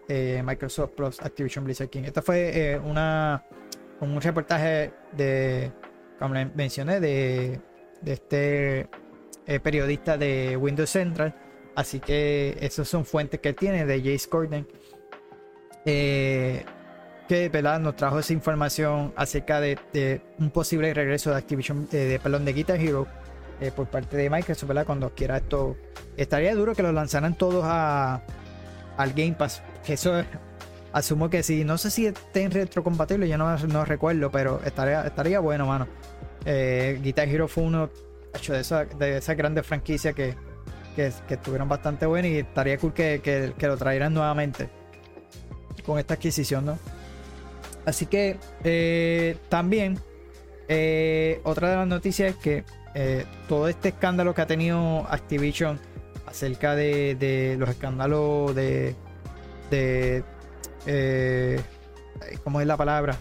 [0.44, 2.02] Microsoft Plus Activision Blizzard King.
[2.02, 3.44] Esta fue una,
[4.00, 5.70] un reportaje de,
[6.18, 7.60] como mencioné, de,
[8.02, 8.88] de este
[9.46, 11.34] eh, periodista de Windows Central.
[11.74, 14.66] Así que esas son fuentes que tiene de Jace Corden.
[15.84, 16.64] Eh,
[17.28, 17.80] que ¿verdad?
[17.80, 22.44] nos trajo esa información acerca de, de un posible regreso de Activision, eh, de, perdón,
[22.44, 23.06] de Guitar Hero
[23.76, 24.84] por parte de Microsoft, ¿verdad?
[24.84, 25.76] Cuando quiera esto.
[26.16, 28.20] Estaría duro que lo lanzaran todos a,
[28.96, 30.26] al Game Pass, que eso es-
[30.92, 31.64] asumo que sí.
[31.64, 35.86] No sé si estén retrocompatibles, yo no, no recuerdo, pero estaría, estaría bueno, mano.
[36.44, 37.90] Eh, Guitar Hero fue uno
[38.48, 40.34] de esas de esa grandes franquicias que,
[40.96, 44.68] estuvieron bastante buenas y estaría cool que, lo trajeran nuevamente
[45.86, 46.78] con esta adquisición, ¿no?
[47.86, 49.98] Así que eh, también
[50.68, 52.64] eh, otra de las noticias es que
[53.48, 55.80] todo este escándalo que ha tenido Activision
[56.26, 58.94] acerca de, los escándalos de,
[62.44, 63.18] ¿cómo es la palabra?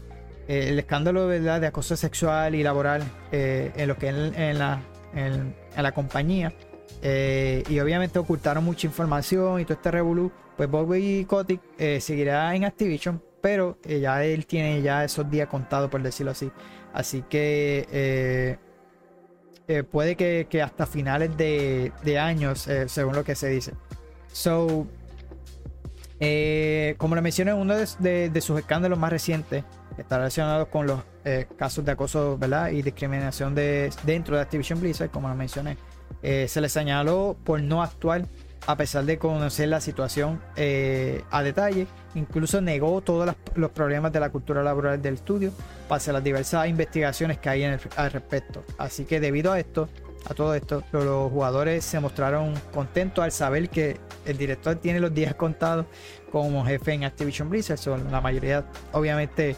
[0.48, 4.82] El escándalo de acoso sexual y laboral eh, en lo que en, la,
[5.14, 6.54] en, la compañía.
[7.04, 10.32] Eh, y obviamente ocultaron mucha información y todo este revolú.
[10.58, 15.90] Pues Bobby Kotick eh, seguirá en Activision, pero ya él tiene ya esos días contados,
[15.90, 16.52] por decirlo así.
[16.94, 18.58] Así que
[19.90, 23.74] puede que, que hasta finales de, de años, según lo que se dice.
[24.34, 24.86] So,
[26.98, 29.64] como le mencioné, uno de sus escándalos más recientes
[29.98, 32.70] está relacionado con los eh, casos de acoso ¿verdad?
[32.72, 35.78] y discriminación de, dentro de Activision Blizzard, como lo mencioné.
[36.24, 38.26] Eh, se le señaló por no actuar
[38.68, 41.88] a pesar de conocer la situación eh, a detalle.
[42.14, 45.52] Incluso negó todos los problemas de la cultura laboral del estudio,
[45.90, 48.64] pese a las diversas investigaciones que hay en el- al respecto.
[48.78, 49.90] Así que debido a esto,
[50.30, 55.00] a todo esto, los, los jugadores se mostraron contentos al saber que el director tiene
[55.00, 55.86] los días contados
[56.32, 57.78] como jefe en Activision Blizzard.
[57.78, 59.56] So, la mayoría, obviamente,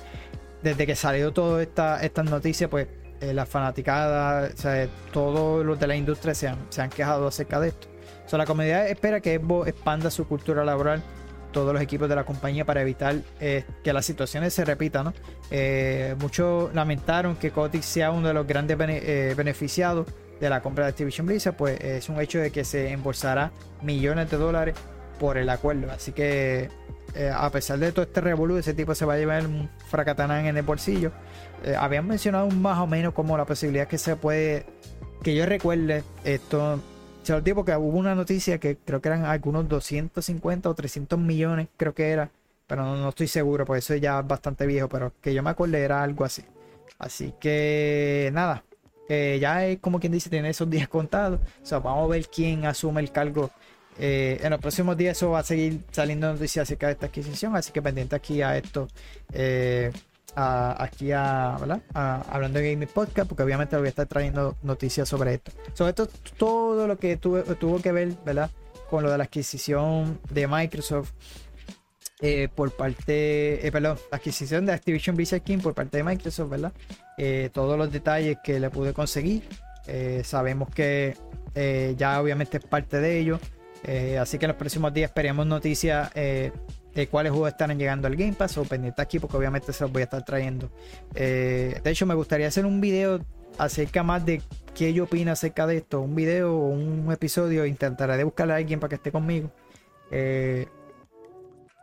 [0.61, 2.87] desde que salió todas esta, estas noticias, pues
[3.19, 7.27] eh, las fanaticadas, o sea, todos los de la industria se han, se han quejado
[7.27, 7.87] acerca de esto.
[8.25, 11.03] So, la comunidad espera que Xbox expanda su cultura laboral,
[11.51, 15.05] todos los equipos de la compañía, para evitar eh, que las situaciones se repitan.
[15.05, 15.13] ¿no?
[15.51, 20.07] Eh, muchos lamentaron que Kotick sea uno de los grandes bene- beneficiados
[20.43, 23.51] de la compra de Activision Blizzard, pues es un hecho de que se embolsará
[23.81, 24.75] millones de dólares
[25.19, 25.91] por el acuerdo.
[25.91, 26.69] Así que
[27.15, 30.45] eh, a pesar de todo este revolú, ese tipo se va a llevar un fracatanán
[30.45, 31.11] en el bolsillo.
[31.63, 34.65] Eh, habían mencionado más o menos como la posibilidad que se puede,
[35.23, 36.81] que yo recuerde esto.
[37.23, 41.17] Se lo digo porque hubo una noticia que creo que eran algunos 250 o 300
[41.17, 42.29] millones, creo que era,
[42.67, 45.83] pero no, estoy seguro, por eso ya es bastante viejo, pero que yo me acordé
[45.83, 46.43] era algo así.
[46.99, 48.63] Así que nada,
[49.09, 51.39] eh, ya es como quien dice, tiene esos días contados.
[51.61, 53.51] O sea, vamos a ver quién asume el cargo.
[53.99, 57.55] Eh, en los próximos días eso va a seguir saliendo noticias acerca de esta adquisición,
[57.55, 58.87] así que pendiente aquí a esto,
[59.31, 59.91] eh,
[60.35, 61.81] aquí a, ¿verdad?
[61.93, 65.51] A- hablando de Gaming Podcast, porque obviamente voy a estar trayendo noticias sobre esto.
[65.75, 68.49] Sobre esto, todo lo que tuve- tuvo que ver, ¿verdad?
[68.89, 71.11] Con lo de la adquisición de Microsoft
[72.55, 76.71] por parte, perdón, la adquisición de Activision Blizzard King por parte de Microsoft, ¿verdad?
[77.17, 79.43] Eh, todos los detalles que le pude conseguir.
[79.87, 81.15] Eh, sabemos que
[81.55, 83.39] eh, ya obviamente es parte de ello.
[84.19, 88.31] Así que en los próximos días esperemos noticias de cuáles juegos estarán llegando al Game
[88.31, 90.71] Pass o pendiente aquí porque obviamente se los voy a estar trayendo.
[91.13, 93.19] De hecho, me gustaría hacer un video
[93.57, 94.41] acerca más de
[94.73, 95.99] qué yo opino acerca de esto.
[95.99, 97.65] Un video o un episodio.
[97.65, 99.51] Intentaré de buscarle a alguien para que esté conmigo.
[100.09, 100.69] De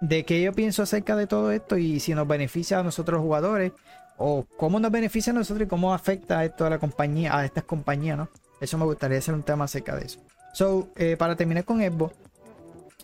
[0.01, 3.73] qué yo pienso acerca de todo esto y si nos beneficia a nosotros los jugadores
[4.23, 7.65] o cómo nos beneficia a nosotros y cómo afecta esto a la compañía, a estas
[7.65, 8.29] compañías, ¿no?
[8.61, 10.21] Eso me gustaría hacer un tema acerca de eso.
[10.53, 12.15] So, eh, para terminar con Xbox,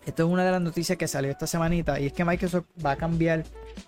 [0.05, 2.93] esto es una de las noticias que salió esta semanita y es que Microsoft va
[2.93, 3.45] a cambiar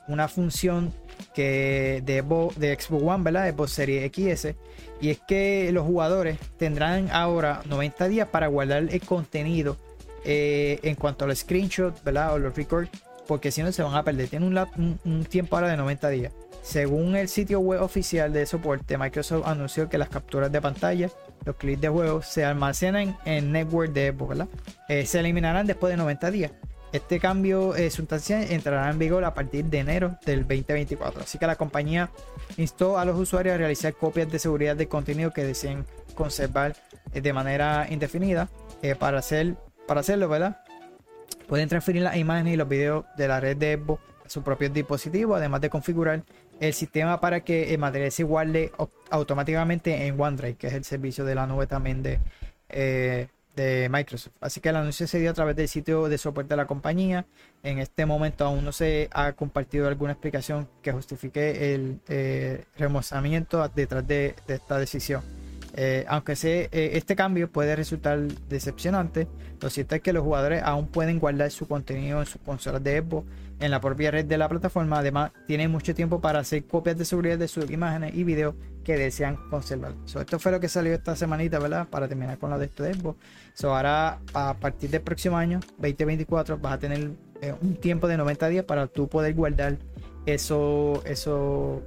[0.09, 0.93] una función
[1.35, 3.53] que de, Xbox- de Xbox One, ¿verdad?
[3.53, 4.55] Xbox Series XS
[5.01, 9.77] y es que los jugadores tendrán ahora 90 días para guardar el contenido
[10.25, 12.33] eh, en cuanto a los screenshots, ¿verdad?
[12.35, 12.91] O los records,
[13.27, 14.29] porque si no se van a perder.
[14.29, 16.33] Tiene un, lap- un- un tiempo ahora de 90 días.
[16.63, 21.11] Según el sitio web oficial de soporte, Microsoft anunció que las capturas de pantalla,
[21.45, 24.49] los clips de juego, se almacenan en network de Xbox, ¿verdad?
[24.89, 26.53] Eh, se eliminarán después de 90 días.
[26.93, 31.23] Este cambio eh, sustancial entrará en vigor a partir de enero del 2024.
[31.23, 32.11] Así que la compañía
[32.57, 36.77] instó a los usuarios a realizar copias de seguridad del contenido que deseen conservar
[37.13, 38.49] eh, de manera indefinida.
[38.81, 40.61] Eh, para, hacer, para hacerlo, ¿verdad?
[41.47, 44.71] Pueden transferir las imágenes y los videos de la red de Xbox a su propio
[44.71, 46.23] dispositivo, además de configurar
[46.61, 50.85] el sistema para que el material se guarde au- automáticamente en OneDrive, que es el
[50.85, 52.19] servicio de la nube también de,
[52.69, 54.35] eh, de Microsoft.
[54.41, 57.27] Así que el anuncio se dio a través del sitio de soporte de la compañía.
[57.63, 63.69] En este momento aún no se ha compartido alguna explicación que justifique el eh, remozamiento
[63.69, 65.23] detrás de, de esta decisión.
[65.81, 69.29] Eh, aunque se, eh, este cambio puede resultar decepcionante,
[69.61, 73.01] lo cierto es que los jugadores aún pueden guardar su contenido en sus consolas de
[73.01, 73.29] Xbox
[73.61, 74.99] en la propia red de la plataforma.
[74.99, 78.97] Además, tienen mucho tiempo para hacer copias de seguridad de sus imágenes y videos que
[78.97, 79.95] desean conservar.
[80.05, 81.87] Esto fue lo que salió esta semanita, ¿verdad?
[81.87, 83.17] Para terminar con la de este Xbox.
[83.63, 88.49] Ahora, a partir del próximo año, 2024, vas a tener eh, un tiempo de 90
[88.49, 89.77] días para tú poder guardar
[90.27, 91.83] eso, eso,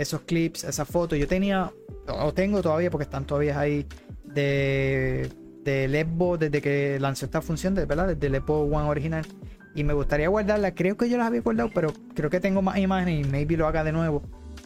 [0.00, 1.18] esos clips, esas fotos.
[1.18, 1.70] Yo tenía,
[2.08, 3.86] o tengo todavía, porque están todavía ahí,
[4.24, 5.30] de,
[5.64, 8.16] de Lesbo desde que lanzó esta función, de, ¿verdad?
[8.16, 9.26] Desde el One original.
[9.74, 10.74] Y me gustaría guardarla.
[10.74, 13.66] Creo que yo las había guardado, pero creo que tengo más imágenes y maybe lo
[13.66, 14.22] haga de nuevo.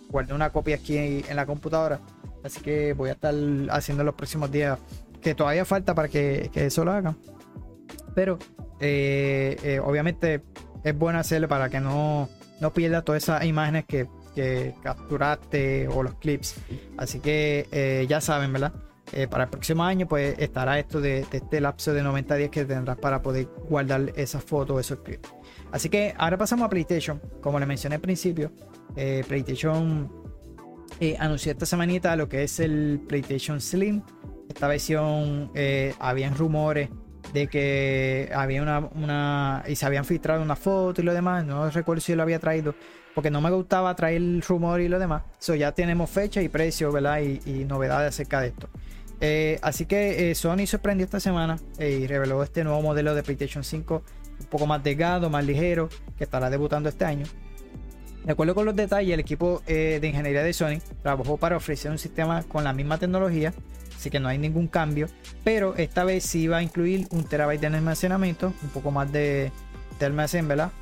[0.09, 2.01] Guardé una copia aquí en, la computadora.
[2.45, 3.35] Así que voy a estar
[3.71, 4.79] haciendo en los próximos días.
[5.21, 7.17] Que todavía falta para que, que eso lo haga.
[8.15, 8.39] Pero
[8.81, 10.43] eh, eh, obviamente
[10.85, 12.29] es bueno hacerlo para que no,
[12.61, 16.57] no pierdas todas esas imágenes que, que capturaste o los clips.
[16.97, 18.73] Así que eh, ya saben, ¿verdad?
[19.13, 22.65] Eh, para el próximo año pues estará esto de, este lapso de 90 días que
[22.65, 25.29] tendrás para poder guardar esas fotos, esos clips.
[25.73, 27.21] Así que ahora pasamos a PlayStation.
[27.41, 28.53] Como le mencioné al principio,
[28.97, 30.11] eh, PlayStation
[31.19, 34.03] anunció esta semanita lo que es el PlayStation Slim.
[34.49, 35.51] Esta versión
[35.99, 36.89] habían rumores
[37.33, 41.45] de que había una, una y se habían filtrado una foto y lo demás.
[41.45, 42.75] No recuerdo si lo había traído
[43.15, 45.23] porque no me gustaba traer el rumor y lo demás.
[45.39, 47.21] So, ya tenemos fecha y precio, ¿verdad?
[47.21, 48.69] Y, novedades acerca de esto.
[49.21, 53.23] Eh, así que eh, Sony sorprendió esta semana eh, y reveló este nuevo modelo de
[53.23, 54.03] PlayStation 5
[54.41, 57.25] un poco más delgado, más ligero, que estará debutando este año.
[58.25, 61.91] De acuerdo con los detalles, el equipo eh, de ingeniería de Sony trabajó para ofrecer
[61.91, 63.53] un sistema con la misma tecnología,
[63.95, 65.09] así que no hay ningún cambio,
[65.45, 69.53] pero esta vez sí va a incluir un terabyte de almacenamiento, un poco más de,
[70.01, 70.73] de ¿verdad?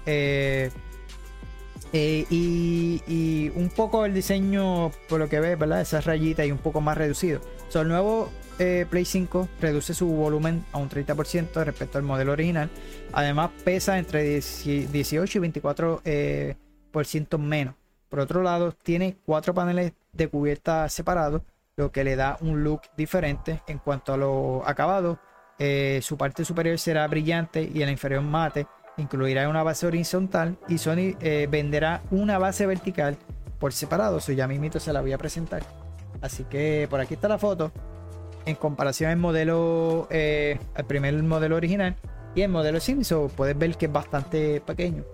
[1.92, 5.82] Eh, y, un poco el diseño, por lo que ves, ¿verdad?
[5.82, 7.40] Esas rayitas y un poco más reducido.
[7.68, 12.32] So, el nuevo eh, Play 5 reduce su volumen a un 30% respecto al modelo
[12.32, 12.70] original.
[13.12, 16.56] Además, pesa entre 10 18 y 24% eh,
[16.90, 17.74] por menos.
[18.08, 21.42] Por otro lado, tiene cuatro paneles de cubierta separados,
[21.76, 25.18] lo que le da un look diferente en cuanto a lo acabado.
[25.58, 28.66] eh, su parte superior será brillante y el inferior mate.
[29.02, 33.16] Incluirá una base horizontal y Sony eh, venderá una base vertical
[33.58, 34.18] por separado.
[34.18, 35.64] Eso ya mismito se la voy a presentar.
[36.20, 37.72] Así que por aquí está la foto.
[38.46, 41.96] En comparación al modelo, eh, al primer modelo original
[42.36, 45.04] y el modelo Simpson, puedes ver que es bastante pequeño.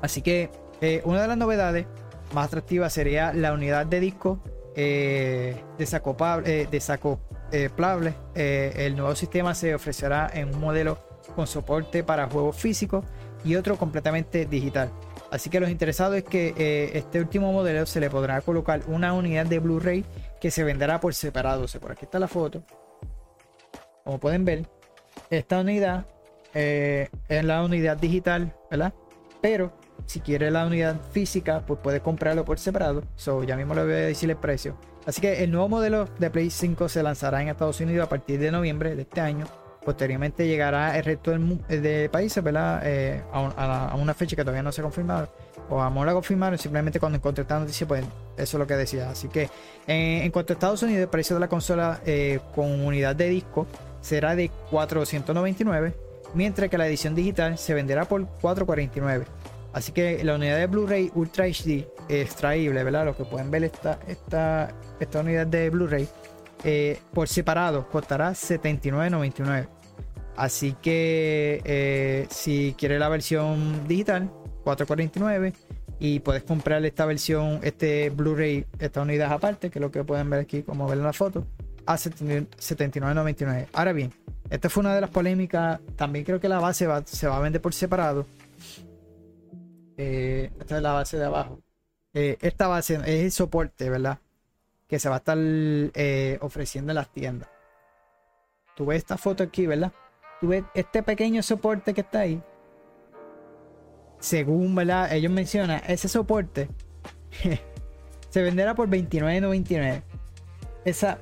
[0.00, 1.86] Así que eh, una de las novedades
[2.34, 4.38] más atractivas sería la unidad de disco
[4.76, 8.14] desacopable, desacoplable.
[8.34, 11.05] El nuevo sistema se ofrecerá en un modelo
[11.36, 13.04] con soporte para juegos físicos
[13.44, 14.90] y otro completamente digital.
[15.30, 19.12] Así que los interesados es que eh, este último modelo se le podrá colocar una
[19.12, 20.04] unidad de Blu-ray
[20.40, 21.64] que se venderá por separado.
[21.64, 22.62] O sea, por aquí está la foto.
[24.04, 24.66] Como pueden ver,
[25.30, 26.06] esta unidad
[26.54, 28.94] eh, es la unidad digital, ¿verdad?
[29.40, 29.72] Pero
[30.06, 33.02] si quiere la unidad física, pues puede comprarlo por separado.
[33.16, 34.76] So, ya mismo le voy a decir el precio.
[35.06, 38.40] Así que el nuevo modelo de Play 5 se lanzará en Estados Unidos a partir
[38.40, 39.46] de noviembre de este año.
[39.86, 42.82] Posteriormente llegará al resto del mu- de países, ¿verdad?
[42.84, 45.28] Eh, a, una fecha que todavía no se ha confirmado.
[45.70, 46.58] O a la confirmaron.
[46.58, 48.04] Simplemente cuando encontré esta noticia, pues
[48.36, 49.08] eso es lo que decía.
[49.10, 49.44] Así que
[49.86, 53.28] eh, en cuanto a Estados Unidos, el precio de la consola eh, con unidad de
[53.28, 53.68] disco
[54.00, 55.94] será de 499,
[56.34, 59.24] mientras que la edición digital se venderá por 449.
[59.72, 63.04] Así que la unidad de Blu-ray Ultra HD extraíble, ¿verdad?
[63.04, 66.08] Lo que pueden ver esta, esta, esta unidad de Blu-ray
[66.64, 69.68] eh, por separado costará 79.99.
[70.36, 74.30] Así que eh, si quieres la versión digital,
[74.64, 75.52] 449
[75.98, 80.28] y puedes comprar esta versión, este Blu-ray, esta unidad aparte, que es lo que pueden
[80.28, 81.46] ver aquí, como ven en la foto,
[81.86, 83.68] a 79.99.
[83.72, 84.12] Ahora bien,
[84.50, 85.80] esta fue una de las polémicas.
[85.96, 88.26] También creo que la base va- se va a vender por separado.
[89.96, 91.60] Eh, esta es la base de abajo.
[92.12, 94.18] Eh, esta base es el soporte, ¿verdad?
[94.86, 95.38] Que se va a estar
[96.42, 97.48] ofreciendo en las tiendas.
[98.76, 99.92] Tú ves esta foto aquí, ¿verdad?
[100.40, 102.42] Tú ves este pequeño soporte que está ahí.
[104.18, 105.12] Según, ¿verdad?
[105.12, 106.68] Ellos mencionan, ese soporte
[108.30, 110.02] se venderá por $29.99.
[110.84, 111.18] Esa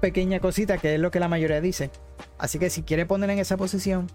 [0.00, 1.90] pequeña cosita que es lo que la mayoría dice.
[2.38, 4.06] Así que si quieres poner en esa posición,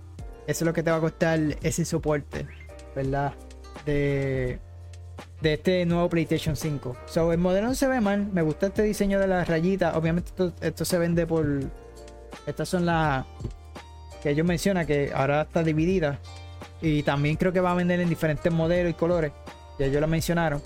[0.48, 2.48] eso es lo que te va a costar ese soporte,
[2.96, 3.34] ¿verdad?
[3.86, 4.60] De,
[5.42, 6.98] de este nuevo PlayStation 5.
[7.06, 8.28] So, el modelo no se ve mal.
[8.32, 9.96] Me gusta este diseño de las rayitas.
[9.96, 11.46] Obviamente esto, esto se vende por...
[12.46, 13.26] Estas son las
[14.22, 16.20] que ellos mencionan que ahora está dividida.
[16.82, 19.32] Y también creo que va a vender en diferentes modelos y colores.
[19.78, 20.62] Ya ellos lo mencionaron.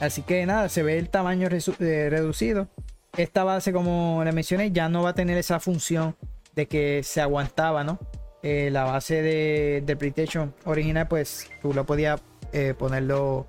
[0.00, 2.68] Así que nada, se ve el tamaño eh, reducido.
[3.16, 6.14] Esta base, como le mencioné, ya no va a tener esa función
[6.54, 7.98] de que se aguantaba, ¿no?
[8.42, 12.20] Eh, la base de, de PlayStation original, pues tú lo podías
[12.52, 13.46] eh, ponerlo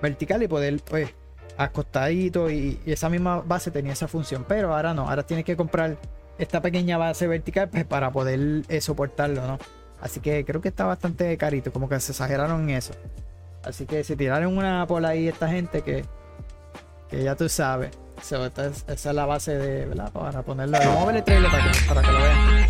[0.00, 1.10] vertical y poder, pues,
[1.56, 2.50] acostadito.
[2.50, 4.44] Y, y esa misma base tenía esa función.
[4.46, 5.96] Pero ahora no, ahora tienes que comprar
[6.40, 9.58] esta pequeña base vertical pues, para poder eh, soportarlo, ¿no?
[10.00, 12.94] Así que creo que está bastante carito, como que se exageraron en eso.
[13.62, 16.04] Así que si tiraron una por ahí esta gente que,
[17.10, 17.90] que ya tú sabes.
[18.22, 20.10] So, es- esa es la base de, ¿verdad?
[20.12, 20.78] Para ponerlo.
[20.78, 22.69] Vamos a ver el trailer para para que lo vean.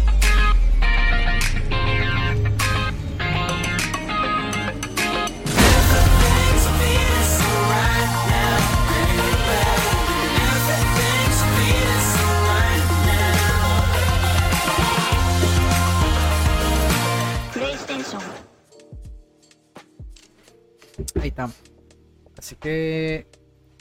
[22.37, 23.27] Así que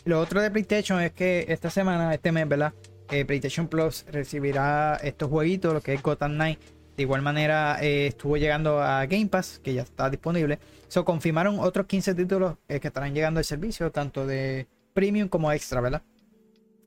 [0.05, 2.73] lo otro de PlayStation es que esta semana, este mes, ¿verdad?
[3.11, 6.59] Eh, PlayStation Plus recibirá estos jueguitos, lo que es Gotham Knight.
[6.95, 10.59] De igual manera, eh, estuvo llegando a Game Pass, que ya está disponible.
[10.87, 15.51] So, confirmaron otros 15 títulos eh, que estarán llegando al servicio, tanto de Premium como
[15.51, 16.01] Extra, ¿verdad?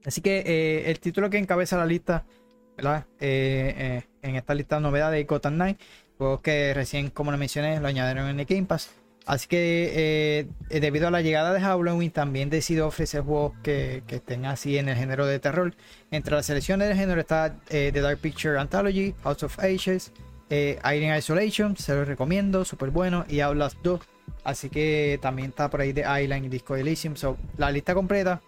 [0.04, 2.26] Así que el título que encabeza la lista,
[2.76, 3.06] ¿verdad?
[3.20, 5.80] En esta lista de novedades de Gotham Knight,
[6.18, 8.90] juegos que recién, como lo mencioné, lo añadieron en el Game Pass.
[9.24, 14.16] Así que eh, debido a la llegada de Halloween también decidió ofrecer juegos que, que
[14.16, 15.74] estén así en el género de terror.
[16.10, 20.12] Entre las selecciones del género está eh, The Dark Picture Anthology, House of Ashes,
[20.50, 24.00] eh, Iron Isolation, se los recomiendo, súper bueno, y Outlast 2.
[24.44, 27.14] Así que también está por ahí de Island y Disco Elysium.
[27.16, 28.42] So, la lista completa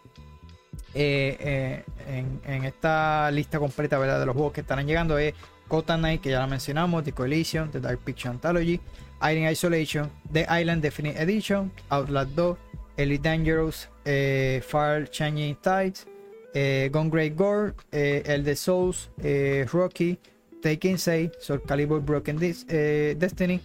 [0.93, 4.20] eh, en, esta lista completa ¿verdad?
[4.20, 5.35] de los juegos que estarán llegando es
[5.68, 8.81] Gotham Knight, que ya lo mencionamos, Disco Elysium, The Dark Picture Anthology,
[9.23, 12.57] Iron Isolation, The Island Definite Edition, Outlast 2,
[12.97, 16.07] Elite Dangerous, eh, Far Changing Tides,
[16.55, 20.19] eh, Gone Great Gore, eh, Elder Souls, eh, Rocky,
[20.62, 23.61] Taken 6, Soul Calibur Broken Dis- eh, Destiny,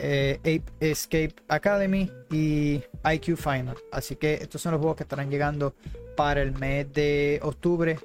[0.00, 3.76] Ape Escape Academy y IQ Final.
[3.90, 5.74] Así que estos son los juegos que estarán llegando
[6.16, 7.98] para el mes de octubre.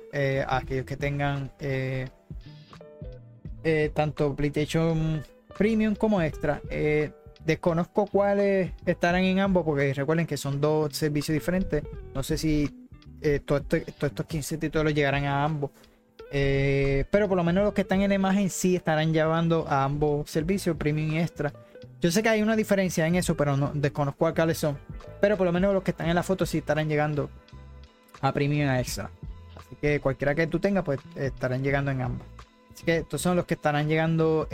[0.48, 1.52] a aquellos que tengan
[3.94, 5.24] tanto PlayStation
[5.58, 6.62] Premium como Extra.
[6.70, 7.12] Eh,
[7.46, 11.84] desconozco cuáles estarán en ambos porque recuerden que son dos servicios diferentes.
[12.14, 12.64] No sé si
[13.22, 15.72] eh, esto- todos estos 15 títulos llegarán a ambos.
[16.32, 19.84] Eh, pero por lo menos los que están en la imagen sí estarán llevando a
[19.84, 21.54] ambos servicios, Premium y Extra.
[22.02, 24.78] Yo sé que hay una diferencia en eso, pero no desconozco a cuáles son.
[25.22, 27.30] Pero por lo menos los que están en la foto sí estarán llegando
[28.22, 29.10] a Premium y a Extra.
[29.56, 32.28] Así que cualquiera que tú tengas, pues estarán llegando en ambos.
[32.74, 34.48] Así que estos son los que estarán llegando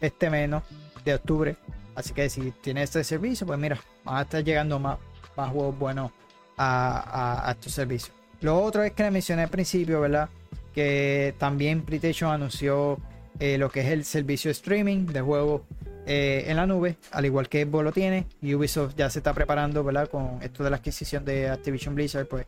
[0.00, 0.62] este mes ¿no?
[1.04, 1.56] de octubre.
[1.94, 4.98] Así que si tienes este servicio, pues mira, van a estar llegando más,
[5.34, 6.10] juegos buenos
[6.56, 6.98] a,
[7.44, 8.12] a- a estos servicios.
[8.40, 10.28] Lo otro es que le mencioné al principio, ¿verdad?
[10.74, 12.98] Que también PlayStation anunció
[13.40, 15.62] eh, lo que es el servicio streaming de juegos
[16.06, 18.26] eh, en la nube, al igual que Xbox lo tiene.
[18.42, 20.08] Ubisoft ya se está preparando, ¿verdad?
[20.08, 22.46] Con esto de la adquisición de Activision Blizzard, pues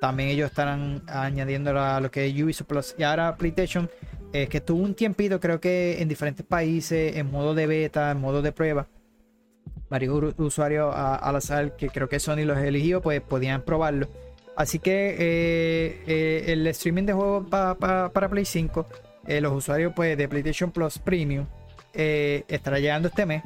[0.00, 2.94] también ellos estarán añadiendo a lo que es Ubisoft Plus.
[2.98, 3.90] Y ahora PlayStation,
[4.32, 8.20] eh, que estuvo un tiempito, creo que en diferentes países, en modo de beta, en
[8.20, 8.86] modo de prueba.
[9.88, 14.08] Varios usuarios a- al azar, que creo que Sony los eligió, pues podían probarlo.
[14.56, 18.86] Así que eh, eh, el streaming de juegos pa- pa- para Play 5,
[19.26, 21.46] eh, los usuarios pues, de PlayStation Plus Premium,
[21.92, 23.42] estará llegando este mes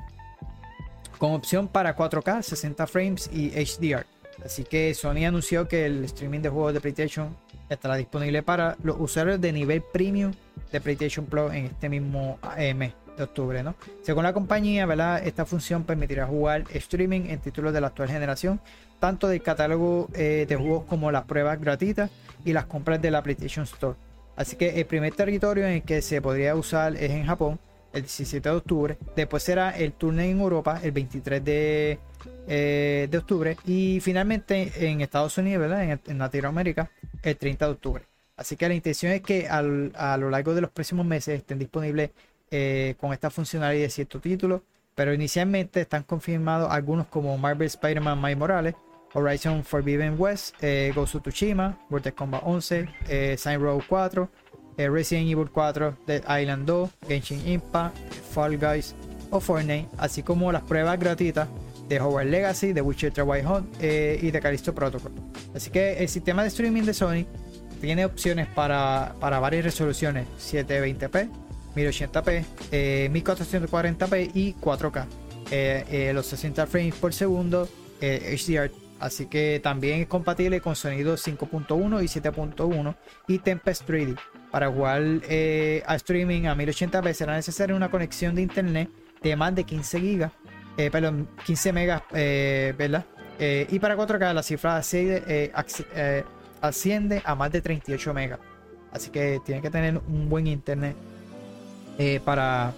[1.18, 4.04] con opción para 4K, 60 frames y HDR.
[4.44, 7.34] Así que Sony anunció que el streaming de juegos de PlayStation
[7.70, 10.32] estará disponible para los usuarios de nivel premium
[10.72, 13.62] de PlayStation Plus en este mismo eh, mes de octubre.
[13.62, 13.74] ¿no?
[14.02, 15.26] Según la compañía, ¿verdad?
[15.26, 18.60] esta función permitirá jugar streaming en títulos de la actual generación,
[19.00, 22.10] tanto del catálogo eh, de juegos como las pruebas gratuitas
[22.44, 23.96] y las compras de la PlayStation Store.
[24.36, 27.58] Así que el primer territorio en el que se podría usar es en Japón,
[27.92, 28.98] el 17 de octubre.
[29.14, 31.98] Después será el turno en Europa, el 23 de,
[32.48, 33.56] eh, de octubre.
[33.64, 35.84] Y finalmente en Estados Unidos, ¿verdad?
[35.84, 36.90] En, en Latinoamérica,
[37.22, 38.13] el 30 de octubre.
[38.36, 41.58] Así que la intención es que al- a lo largo de los próximos meses estén
[41.58, 42.10] disponibles
[42.50, 44.60] eh, con esta funcionalidad de ciertos títulos.
[44.94, 48.74] Pero inicialmente están confirmados algunos como Marvel Spider-Man Miles Morales,
[49.12, 54.28] Horizon Forbidden West, eh, Ghost of Tsushima, Mortal Kombat 11, eh, Saints Row 4,
[54.76, 57.96] eh, Resident Evil 4, Dead Island 2, Genshin Impact,
[58.32, 58.94] Fall Guys
[59.30, 61.48] o Fortnite, así como las pruebas gratuitas
[61.88, 65.12] de Hogwarts Legacy, The Witcher 3 White Hunt eh, y de Callisto Protocol.
[65.54, 67.26] Así que el sistema de streaming de Sony
[67.84, 71.28] tiene opciones para, para varias resoluciones, 720p,
[71.76, 75.06] 1080p, eh, 1440p y 4K.
[75.50, 77.68] Eh, eh, los 60 frames por segundo,
[78.00, 78.70] eh, HDR.
[79.00, 82.96] Así que también es compatible con sonido 5.1 y 7.1
[83.28, 84.16] y Tempest 3D.
[84.50, 88.88] Para jugar eh, a streaming a 1080p será necesaria una conexión de internet
[89.22, 90.32] de más de 15 gigas,
[90.78, 93.04] eh, perdón, 15 megas, eh, ¿verdad?
[93.38, 96.24] Eh, y para 4K la cifra asciende, eh, acc- eh,
[96.68, 98.40] asciende a más de 38 megas.
[98.92, 100.96] Así que tiene que tener un buen internet
[101.98, 102.72] eh, para,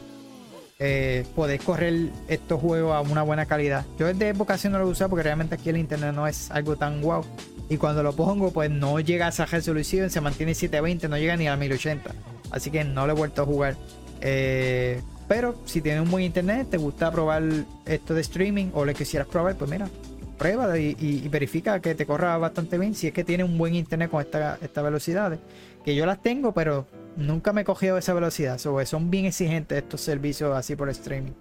[0.79, 3.87] eh, poder correr estos juegos a una buena calidad.
[3.99, 7.01] Yo desde época no lo uso porque realmente aquí el internet no es algo tan
[7.01, 7.25] guau.
[7.71, 11.37] Y cuando lo pongo, pues no llega a esa resolución, se mantiene 720, no llega
[11.37, 12.11] ni a 1080.
[12.51, 13.77] Así que no lo he vuelto a jugar.
[14.21, 17.43] Eh, pero si tienes un buen internet, te gusta probar
[17.87, 19.89] esto de streaming o le quisieras probar, pues mira,
[20.37, 22.95] prueba y, verifica que te corra bastante bien.
[22.95, 25.39] Si es que tiene un buen internet con esta- estas velocidades.
[25.85, 28.59] Que yo las tengo, pero nunca me he cogido esa velocidad.
[28.59, 31.33] So, son bien exigentes estos servicios así por streaming.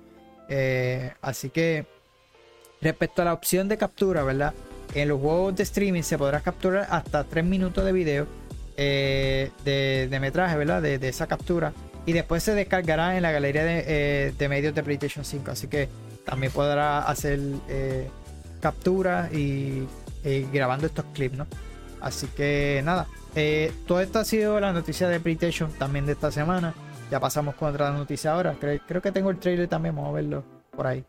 [0.50, 1.86] Eh, así que
[2.82, 4.54] respecto a la opción de captura, ¿verdad?
[4.94, 8.28] En los juegos de streaming se podrá capturar hasta 3 minutos de video
[8.78, 10.82] eh, de, metraje, ¿verdad?
[10.82, 11.74] De, de esa captura.
[12.06, 15.52] Y después se descargará en la galería de, eh, de medios de PlayStation 5.
[15.52, 15.90] Así que
[16.24, 17.40] también podrá hacer
[18.66, 19.88] eh, captura y,
[20.52, 21.48] grabando estos clips, ¿no?
[22.02, 26.32] Así que nada, eh, todo esto ha sido la noticia de PlayStation también de esta
[26.32, 26.74] semana.
[27.12, 28.56] Ya pasamos con otra noticia ahora.
[28.60, 30.44] Creo, creo que tengo el trailer también, vamos a verlo
[30.76, 31.06] por ahí.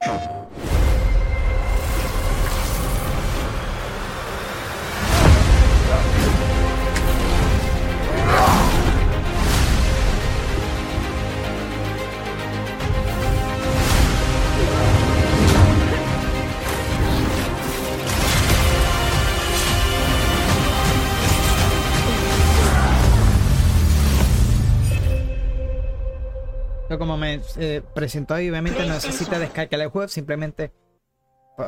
[27.56, 30.72] Eh, presentó ahí, obviamente no necesita descargar el juego, simplemente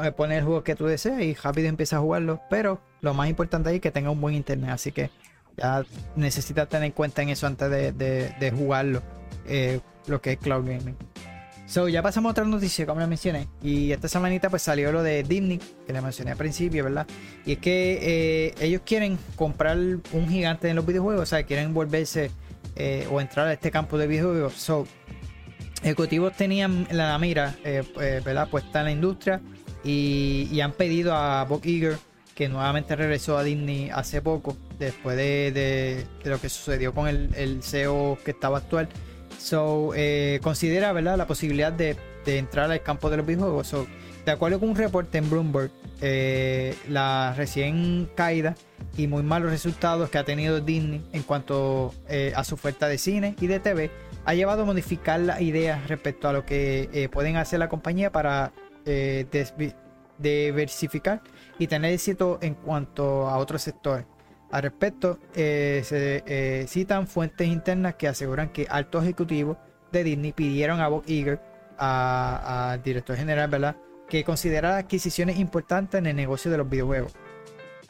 [0.03, 2.41] eh, poner el juego que tú deseas y rápido empieza a jugarlo.
[2.51, 5.11] Pero lo más importante ahí es que tenga un buen internet, así que
[5.57, 5.85] ya
[6.17, 9.03] necesitas tener en cuenta en eso antes de, de- jugarlo,
[9.47, 10.97] eh, lo que es cloud gaming.
[11.67, 13.47] So, ya pasamos a otra noticia, como ya mencioné.
[13.63, 17.07] Y esta semanita pues salió lo de Disney, que le mencioné al principio, ¿verdad?
[17.45, 21.75] Y es que eh, ellos quieren comprar un gigante en los videojuegos, o sea, quieren
[21.75, 22.31] volverse
[23.11, 24.55] o entrar a este campo de videojuegos.
[24.55, 24.87] So,
[25.83, 29.41] ejecutivos tenían la mira eh, eh, puesta en la industria
[29.85, 31.97] y, han pedido a Bob Iger,
[32.35, 37.63] que nuevamente regresó a Disney hace poco, después de, lo que sucedió con el, el
[37.63, 38.89] CEO que estaba actual.
[39.39, 41.17] So, eh, considera ¿verdad?
[41.17, 43.69] la posibilidad de, de entrar al campo de los videojuegos.
[43.69, 43.87] So,
[44.25, 45.71] de acuerdo con un reporte en Bloomberg,
[46.01, 48.55] eh, la recién caída
[48.97, 52.99] y muy malos resultados que ha tenido Disney en cuanto eh, a su oferta de
[52.99, 53.91] cine y de TV
[54.25, 58.13] ha llevado a modificar las ideas respecto a lo que eh, pueden hacer la compañía
[58.13, 58.53] para
[60.19, 61.21] diversificar
[61.59, 64.07] y tener éxito en cuanto a otros sectores.
[64.51, 69.59] Al respecto, se citan fuentes internas que aseguran que altos ejecutivos
[69.93, 71.39] de Disney pidieron a Bob Iger,
[71.77, 73.77] al director general, ¿verdad?
[74.09, 77.13] Que considerara adquisiciones importantes en el negocio de los videojuegos.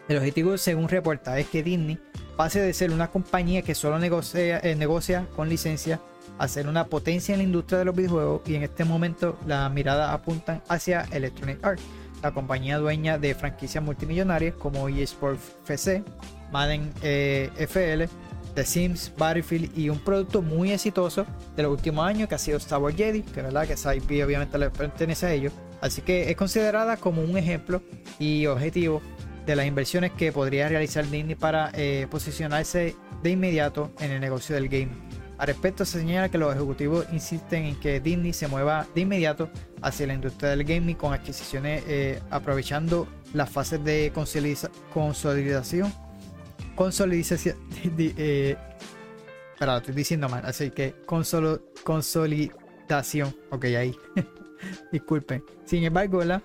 [0.08, 1.98] El objetivo, según reporta, es que Disney
[2.36, 6.00] pase de ser una compañía que solo negocia, eh, negocia con licencia
[6.38, 9.70] a ser una potencia en la industria de los videojuegos y en este momento las
[9.72, 11.82] miradas apuntan hacia Electronic Arts,
[12.22, 16.04] la compañía dueña de franquicias multimillonarias como eSports FC,
[16.52, 18.08] Madden eh, FL,
[18.58, 22.58] The Sims, Battlefield y un producto muy exitoso de los últimos años que ha sido
[22.58, 26.28] Star Wars Jedi, que verdad que esa IP obviamente le pertenece a ellos, así que
[26.28, 27.80] es considerada como un ejemplo
[28.18, 29.00] y objetivo
[29.46, 34.56] de las inversiones que podría realizar Disney para eh, posicionarse de inmediato en el negocio
[34.56, 34.88] del game.
[35.38, 39.50] Al respecto se señala que los ejecutivos insisten en que Disney se mueva de inmediato
[39.82, 45.92] hacia la industria del gaming con adquisiciones eh, aprovechando las fases de consolida- consolidación
[46.78, 47.56] consolidación
[47.98, 48.56] eh,
[49.58, 53.96] lo estoy diciendo mal así que consolo- consolidación ok ahí
[54.92, 56.40] disculpen sin embargo ¿verdad?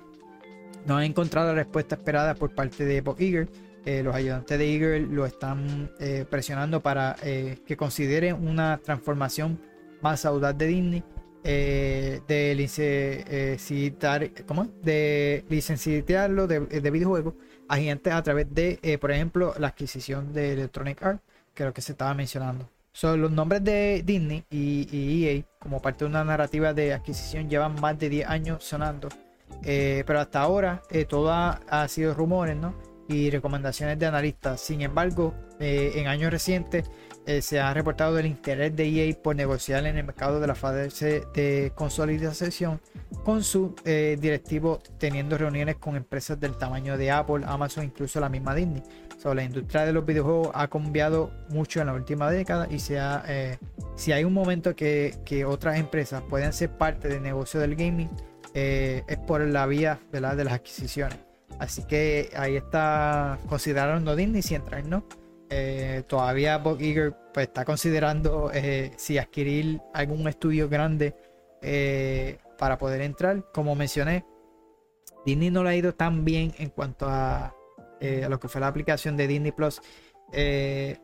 [0.87, 3.47] no han encontrado la respuesta esperada por parte de Bob Iger.
[3.85, 9.59] Eh, los ayudantes de Iger lo están eh, presionando para eh, que considere una transformación
[10.01, 11.03] más audaz de Disney.
[11.43, 17.33] de, lice- citar- ¿cómo de licenciarlo de, de videojuegos
[17.73, 21.21] a gigantes a través de, eh, por ejemplo, la adquisición de Electronic Arts,
[21.53, 22.69] que es lo que se estaba mencionando.
[22.91, 27.79] Son los nombres de Disney y, EA, como parte de una narrativa de adquisición, llevan
[27.81, 29.09] más de 10 años sonando.
[29.63, 32.75] Eh, pero hasta ahora eh, todo ha, ha sido rumores ¿no?
[33.07, 34.61] y recomendaciones de analistas.
[34.61, 36.89] Sin embargo, eh, en años recientes
[37.25, 40.55] eh, se ha reportado el interés de EA por negociar en el mercado de la
[40.55, 42.81] fase de consolidación
[43.23, 48.27] con su eh, directivo, teniendo reuniones con empresas del tamaño de Apple, Amazon, incluso la
[48.27, 48.83] misma Disney.
[49.21, 52.99] So, la industria de los videojuegos ha cambiado mucho en la última década y se
[52.99, 53.57] ha, eh,
[53.95, 58.09] si hay un momento que, que otras empresas pueden ser parte del negocio del gaming,
[58.53, 61.17] es por la vía de las adquisiciones.
[61.57, 65.03] Así que ahí está considerando Disney si entrar, ¿no?
[65.55, 71.15] Eh, todavía Bob Iger pues, está considerando eh, si adquirir algún estudio grande
[71.61, 73.51] eh, para poder entrar.
[73.53, 74.25] Como mencioné,
[75.23, 78.67] Disney no le ha ido tan bien en cuanto a, a lo que fue la
[78.67, 79.79] aplicación de Disney Plus.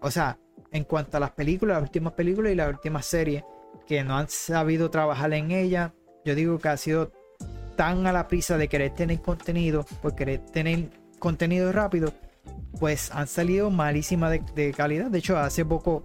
[0.02, 0.40] O sea,
[0.72, 3.44] en cuanto a las películas, las últimas películas y las últimas series
[3.86, 5.94] que no han sabido trabajar en ella,
[6.26, 7.12] yo digo que ha sido
[7.76, 10.90] tan a la prisa de querer tener contenido, por querer tener
[11.20, 12.12] contenido rápido,
[12.80, 15.10] pues han salido malísimas de, calidad.
[15.10, 16.04] De hecho, hace poco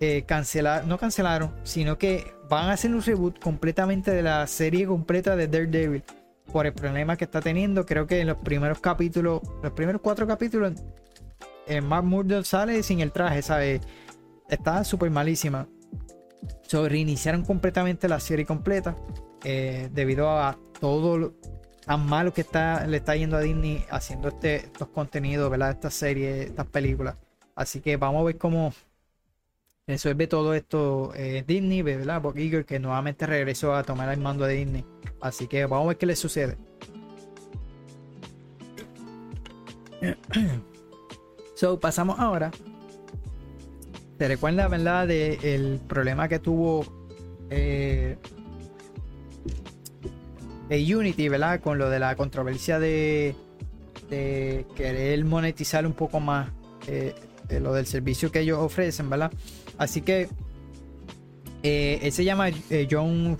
[0.00, 4.86] eh, cancelaron, no cancelaron, sino que van a hacer un reboot completamente de la serie
[4.86, 6.02] completa de Daredevil
[6.52, 7.86] por el problema que está teniendo.
[7.86, 10.72] Creo que en los primeros capítulos, los primeros cuatro capítulos,
[11.66, 13.80] eh, Mark Murdock sale sin el traje, ¿sabes?
[14.48, 15.66] Está súper malísima.
[16.62, 18.96] So, reiniciaron completamente la serie completa
[19.44, 21.34] eh, debido a todo lo
[21.84, 25.70] tan malo que está, le está yendo a Disney haciendo este, estos contenidos, ¿verdad?
[25.70, 27.16] Estas series, estas películas.
[27.54, 28.72] Así que vamos a ver cómo
[29.86, 32.20] resuelve todo esto eh, Disney, ¿verdad?
[32.22, 32.34] Bob
[32.66, 34.84] que nuevamente regresó a tomar el mando de Disney.
[35.20, 36.56] Así que vamos a ver qué le sucede.
[41.56, 42.50] So, pasamos ahora.
[44.18, 46.84] ¿Te recuerda, verdad, del problema que tuvo
[47.48, 48.18] eh,
[50.68, 51.60] de Unity, ¿verdad?
[51.60, 53.34] Con lo de la controversia de,
[54.10, 56.48] de querer monetizar un poco más
[56.86, 57.14] eh,
[57.60, 59.32] lo del servicio que ellos ofrecen, ¿verdad?
[59.78, 60.28] Así que
[61.62, 63.38] eh, él se llama eh, John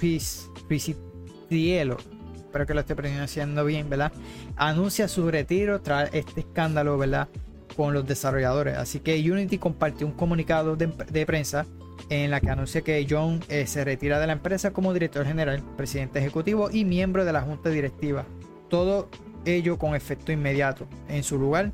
[0.68, 1.96] Ricciello,
[2.36, 4.12] espero que lo esté pronunciando bien, ¿verdad?
[4.56, 7.28] Anuncia su retiro tras este escándalo, ¿verdad?
[7.76, 8.76] Con los desarrolladores.
[8.76, 11.66] Así que Unity compartió un comunicado de, prensa
[12.08, 15.62] en la que anuncia que John eh, se retira de la empresa como director general,
[15.76, 18.24] presidente ejecutivo y miembro de la junta directiva.
[18.68, 19.08] Todo
[19.44, 20.86] ello con efecto inmediato.
[21.08, 21.72] En su lugar,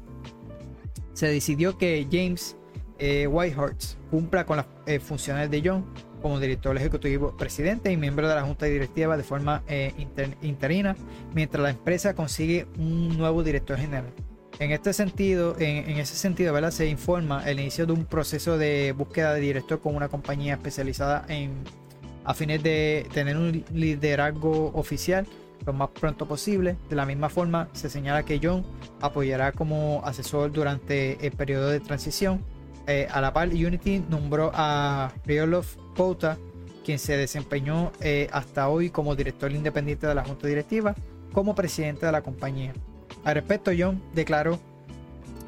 [1.13, 2.57] se decidió que James
[2.99, 5.85] eh, Whitehurst cumpla con las eh, funciones de John
[6.23, 10.95] como director ejecutivo, presidente y miembro de la junta directiva de forma eh, inter- interina,
[11.35, 14.13] mientras la empresa consigue un nuevo director general.
[14.61, 16.71] En este sentido, en, en ese sentido, ¿verdad?
[16.71, 21.25] se informa el inicio de un proceso de búsqueda de director con una compañía especializada
[21.29, 21.65] en
[22.25, 25.27] a fines de tener un liderazgo oficial
[25.67, 26.77] lo más pronto posible.
[26.89, 28.65] De la misma forma, se señala que John
[29.01, 32.43] apoyará como asesor durante el periodo de transición.
[32.87, 36.39] Eh, a la par, Unity nombró a Ryolof Pouta,
[36.85, 40.95] quien se desempeñó eh, hasta hoy como director independiente de la junta directiva,
[41.33, 42.73] como presidente de la compañía.
[43.25, 44.59] Al respecto, John declaró,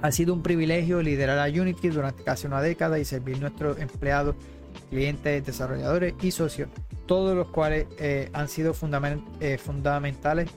[0.03, 3.79] ha sido un privilegio liderar a Unity durante casi una década y servir a nuestros
[3.79, 4.35] empleados,
[4.91, 6.69] clientes, desarrolladores y socios,
[7.07, 10.51] todos los cuales eh, han sido fundament- eh, fundamentales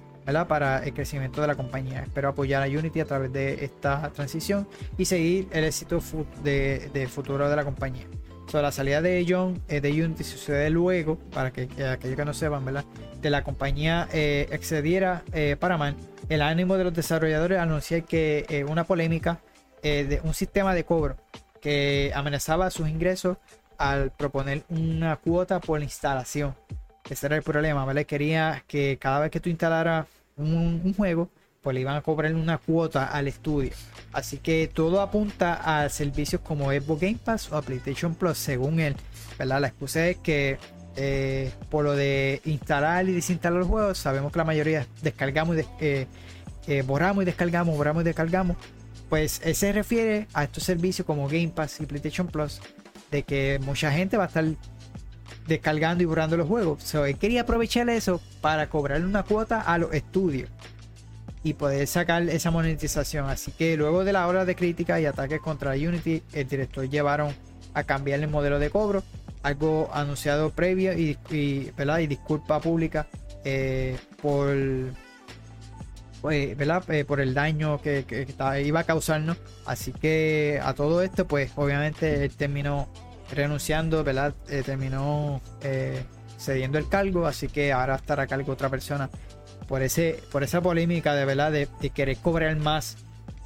[0.48, 2.02] para el crecimiento de la compañía.
[2.02, 6.02] Espero apoyar a Unity a través de esta transición y seguir el éxito
[6.44, 8.08] de, futuro de la compañía.
[8.48, 12.26] So, la salida de John eh, de Unity sucede luego, para que, que aquellos que
[12.26, 12.86] no sepan, ¿verdad?
[13.22, 15.98] de la compañía excediera eh, Paramount,
[16.30, 19.40] el ánimo de los desarrolladores anunciar que eh, una polémica
[19.84, 21.16] eh, de un sistema de cobro
[21.62, 23.38] que amenazaba sus ingresos
[23.78, 26.56] al proponer una cuota por instalación.
[27.10, 28.06] Ese era el problema, ¿vale?
[28.06, 30.08] Quería que cada vez que tú instalaras
[30.38, 31.30] un, juego,
[31.62, 33.72] pues le iban a cobrar una cuota al estudio.
[34.12, 38.96] Así que todo apunta a servicios como Xbox Game Pass o PlayStation Plus, según él,
[39.38, 39.62] ¿verdad?
[39.62, 40.58] La excusa es que
[40.96, 45.66] eh, por lo de instalar y desinstalar los juegos, sabemos que la mayoría descargamos y
[45.80, 46.08] eh,
[46.68, 48.58] eh, borramos y descargamos, borramos y descargamos.
[49.10, 52.60] Pues se refiere a estos servicios como Game Pass y PlayStation Plus,
[53.12, 54.46] de que mucha gente va a estar
[55.48, 56.84] descargando y borrando los juegos.
[56.84, 60.50] So, él quería aprovechar eso para cobrarle una cuota a los estudios
[61.44, 63.30] y poder sacar esa monetización.
[63.30, 67.34] Así que luego de la hora de crítica y ataques contra Unity, el director llevaron
[67.76, 69.04] a cambiar el modelo de cobro,
[69.46, 73.08] algo anunciado previo y, y, y disculpa pública
[73.44, 74.56] eh, por,
[76.24, 76.90] ¿verdad?
[76.90, 79.38] Eh, por el daño que, que- iba a causarnos.
[79.66, 82.90] Así que a todo esto, pues obviamente él terminó
[83.32, 84.34] renunciando, ¿verdad?
[84.50, 86.04] Eh, terminó eh,
[86.40, 89.10] cediendo el cargo, así que ahora estará a cargo otra persona
[89.68, 92.98] por ese por esa polémica de verdad de, querer cobrar más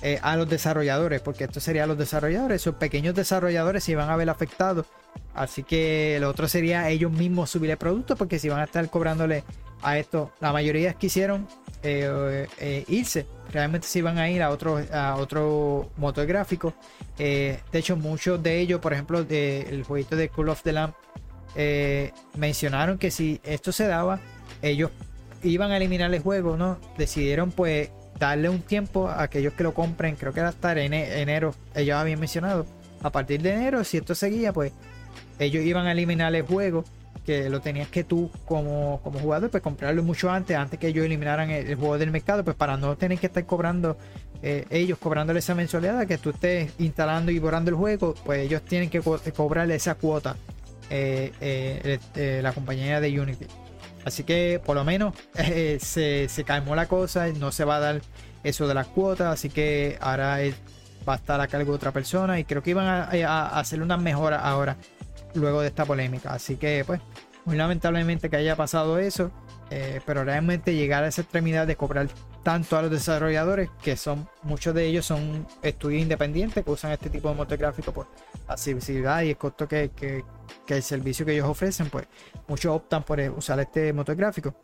[0.02, 4.10] eh, a los desarrolladores, porque esto sería a los desarrolladores, esos pequeños desarrolladores se iban
[4.10, 4.86] a ver afectados,
[5.40, 8.88] así que lo otro sería ellos mismos subir el producto, porque si van a estar
[8.90, 9.44] cobrándole
[9.82, 11.48] a esto, la mayoría quisieron
[11.84, 16.74] eh, eh, irse, realmente se iban a ir a otro, a otro motor gráfico,
[17.22, 20.94] Eh, de hecho muchos de ellos, por ejemplo, del jueguito de Call of the Lamb,
[21.56, 24.20] eh, mencionaron que si esto se daba,
[24.62, 24.92] ellos
[25.44, 26.78] iban a eliminar el juego, ¿no?
[26.98, 31.20] Decidieron pues darle un tiempo a aquellos que lo compren, creo que era hasta ene-
[31.22, 32.66] enero, ellos habían mencionado.
[33.02, 34.72] A partir de enero, si esto seguía, pues
[35.40, 36.84] ellos iban a eliminar el juego,
[37.26, 41.06] que lo tenías que tú como, como jugador, pues comprarlo mucho antes, antes que ellos
[41.06, 43.98] eliminaran el, juego del mercado, pues para no tener que estar cobrando,
[44.42, 48.62] eh, ellos cobrándole esa mensualidad, que tú estés instalando y borrando el juego, pues ellos
[48.64, 50.36] tienen que co- cobrarle esa cuota,
[50.90, 53.46] eh, eh, eh, la compañía de Unity.
[54.06, 57.80] Así que por lo menos eh, se, se calmó la cosa, no se va a
[57.80, 58.02] dar
[58.44, 60.40] eso de las cuotas, así que ahora
[61.08, 63.60] va a estar a cargo de otra persona y creo que iban a, a- a
[63.60, 64.78] hacer unas mejoras ahora,
[65.40, 66.34] luego de esta polémica.
[66.34, 67.02] Así que pues,
[67.46, 69.32] muy lamentablemente que haya pasado eso,
[69.72, 72.08] eh, pero realmente llegar a esa extremidad de cobrar
[72.44, 77.10] tanto a los desarrolladores, que son muchos de ellos son estudios independientes que usan este
[77.10, 78.08] tipo de motor gráfico por
[78.48, 80.24] la accesibilidad y el costo que, que-
[80.66, 82.08] que el servicio que ellos ofrecen, pues
[82.48, 84.56] muchos optan por eh, usar este motor gráfico.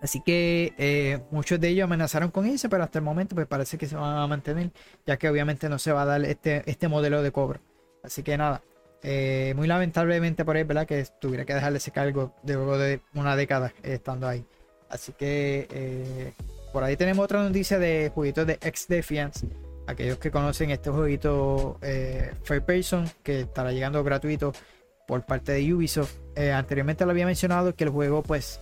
[0.00, 3.78] Así que eh, muchos de ellos amenazaron con irse, pero hasta el momento pues parece
[3.78, 4.72] que se van a mantener,
[5.06, 7.60] ya que obviamente no se va a dar este, este modelo de cobro.
[8.02, 8.62] Así que nada,
[9.02, 10.86] eh, muy lamentablemente por él, ¿verdad?
[10.86, 14.44] Que tuviera que dejarle ese cargo de luego de una década eh, estando ahí.
[14.88, 16.32] Así que eh,
[16.72, 19.48] por ahí tenemos otra noticia de jueguitos de X Defiance.
[19.86, 21.78] Aquellos que conocen este jueguito
[22.44, 24.52] Fair Person, que estará llegando gratuito
[25.08, 26.14] por parte de Ubisoft.
[26.54, 28.60] Anteriormente lo había mencionado que el juego pues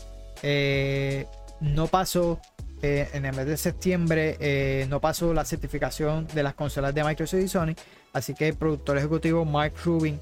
[1.60, 2.40] no pasó
[2.82, 7.04] eh, en el mes de septiembre, eh, no pasó la certificación de las consolas de
[7.04, 7.74] Microsoft y Sony.
[8.12, 10.18] Así que el productor ejecutivo Mike Rubin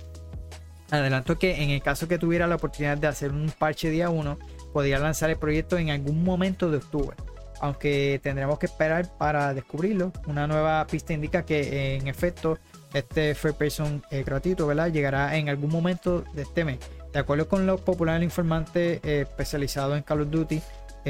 [0.91, 4.39] adelantó que en el caso que tuviera la oportunidad de hacer un parche día 1,
[4.73, 7.17] podría lanzar el proyecto en algún momento de octubre.
[7.61, 10.13] Aunque tendremos que esperar para descubrirlo.
[10.27, 12.59] Una nueva pista indica que en efecto
[12.95, 14.93] este Fair Person eh, gratuito ¿verdad?
[14.93, 16.79] llegará en algún momento de este mes.
[17.13, 20.61] De acuerdo con los populares informantes eh, especializados en Call of Duty,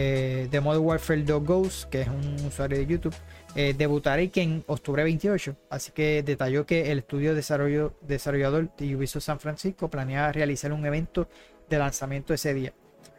[0.00, 3.14] eh, de Modern Warfare 2 Ghost, que es un usuario de YouTube,
[3.56, 5.56] eh, debutará en octubre 28.
[5.70, 10.86] Así que detalló que el estudio desarrollo, desarrollador de Ubisoft San Francisco planea realizar un
[10.86, 11.28] evento
[11.68, 12.72] de lanzamiento ese día.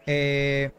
[0.05, 0.71] Eh,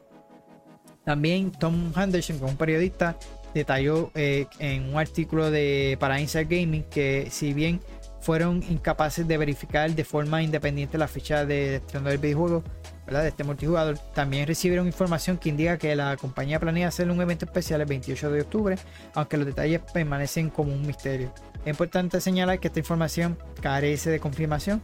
[1.05, 3.19] también Tom Henderson, que es un periodista,
[3.53, 7.81] detalló eh, en un artículo de para Inside Gaming que si bien
[8.21, 12.63] fueron incapaces de verificar de forma independiente la fecha de estreno del videojuego,
[13.19, 17.45] de este multijugador, también recibieron información que indica que la compañía planea hacer un evento
[17.45, 18.79] especial el 28 de octubre,
[19.15, 21.33] aunque los detalles permanecen como un misterio.
[21.65, 24.83] Es importante señalar que esta información carece de confirmación,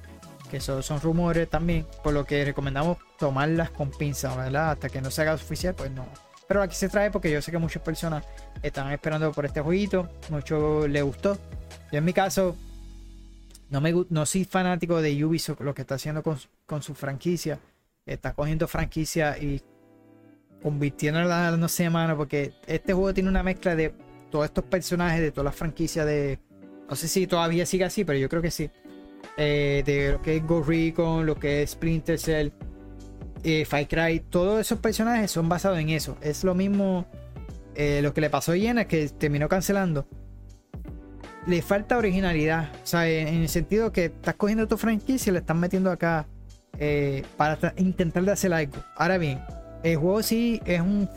[0.51, 4.73] que solo son rumores también, por lo que recomendamos tomarlas con pinzas, ¿verdad?
[4.73, 6.07] Hasta que no se haga oficial, pues no.
[6.47, 8.25] Pero aquí se trae porque yo sé que muchas personas
[8.63, 11.39] están esperando por este jueguito, mucho les gustó.
[11.91, 12.57] Yo en mi caso,
[13.71, 17.59] no, me, no soy fanático de Ubisoft, lo que está haciendo con, con su franquicia.
[18.07, 19.61] Está cogiendo franquicia y
[20.63, 23.93] convirtiéndola, no sé, mano, porque este juego tiene una mezcla de
[24.31, 26.39] todos estos personajes, de todas las franquicias de...
[26.89, 28.71] No sé si todavía sigue así, pero yo creo que sí.
[29.37, 32.51] Eh, de lo que es Ghost Recon, lo que es Splinter Cell,
[33.43, 36.17] eh, Far Cry, todos esos personajes son basados en eso.
[36.21, 37.07] Es lo mismo
[37.75, 40.07] eh, lo que le pasó a Yena, que terminó cancelando.
[41.47, 42.71] Le falta originalidad.
[42.83, 45.91] O sea, en, en el sentido que estás cogiendo tu franquicia y le estás metiendo
[45.91, 46.27] acá
[46.79, 48.75] eh, para intentar de hacer algo.
[48.97, 49.41] Ahora bien,
[49.83, 51.09] el juego sí es un.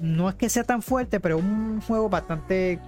[0.00, 2.78] No es que sea tan fuerte, pero es un juego bastante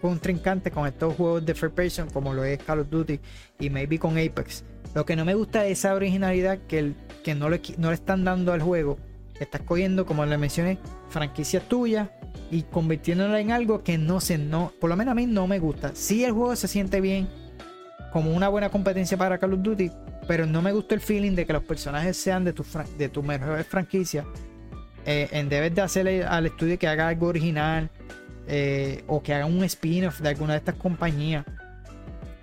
[0.00, 3.20] contrincante con estos juegos de first person como lo es Call of Duty
[3.60, 4.64] y maybe con Apex.
[4.94, 7.94] Lo que no me gusta es esa originalidad que, el- que no, le, no le
[7.94, 8.98] están dando al juego.
[9.38, 12.08] Estás cogiendo, como le mencioné, franquicias tuyas
[12.50, 15.58] y convirtiéndola en algo que no sé, no, por lo menos a mí no me
[15.58, 15.92] gusta.
[15.94, 17.28] Sí, el juego se siente bien
[18.12, 19.90] como una buena competencia para Call of Duty,
[20.32, 22.64] pero no me gusta el feeling de que los personajes sean de tu,
[22.96, 24.24] de tu mejor franquicia.
[25.04, 27.90] Eh, en vez de hacerle al estudio que haga algo original
[28.48, 31.44] eh, o que haga un spin-off de alguna de estas compañías.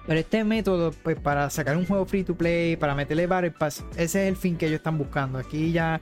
[0.05, 3.83] Pero este método, pues para sacar un juego free to play, para meterle Battle Pass,
[3.95, 5.39] ese es el fin que ellos están buscando.
[5.39, 5.99] Aquí ya,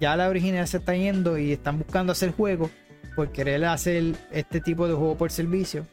[0.00, 2.70] ya la original se está yendo y están buscando hacer juegos
[3.14, 5.84] por querer hacer este tipo de juego por servicio.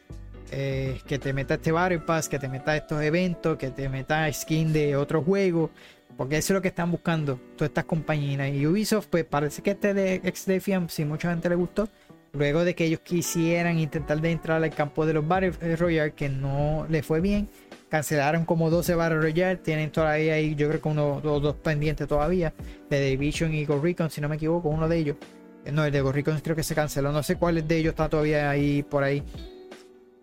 [0.50, 4.32] Eh, que te meta este Battle Pass, que te meta estos eventos, que te meta
[4.32, 5.70] skin de otros juegos.
[6.16, 8.52] Porque eso es lo que están buscando todas estas compañías.
[8.54, 11.88] Y Ubisoft, pues parece que este de XDefiant, si mucha gente le gustó,
[12.32, 16.28] luego de que ellos quisieran intentar de entrar al campo de los Battle Royale, que
[16.28, 17.48] no le fue bien,
[17.88, 22.06] cancelaron como 12 Battle Royale, tienen todavía ahí, yo creo que uno o dos pendientes
[22.06, 22.52] todavía,
[22.90, 25.16] de Division y Recon, si no me equivoco, uno de ellos.
[25.64, 27.90] Eh, No, el de Ghost Recon creo que se canceló, no sé cuál de ellos
[27.92, 29.22] está todavía ahí por ahí.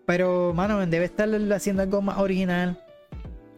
[0.06, 2.82] Pero, mano, debe estar haciendo algo más original.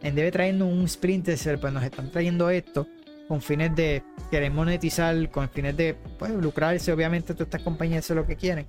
[0.01, 2.87] En debe trayendo un Splinter Cell, pues nos están trayendo esto
[3.27, 6.91] con fines de querer monetizar, con fines de pues, lucrarse.
[6.93, 8.65] Obviamente, todas estas compañías hacen lo que quieren.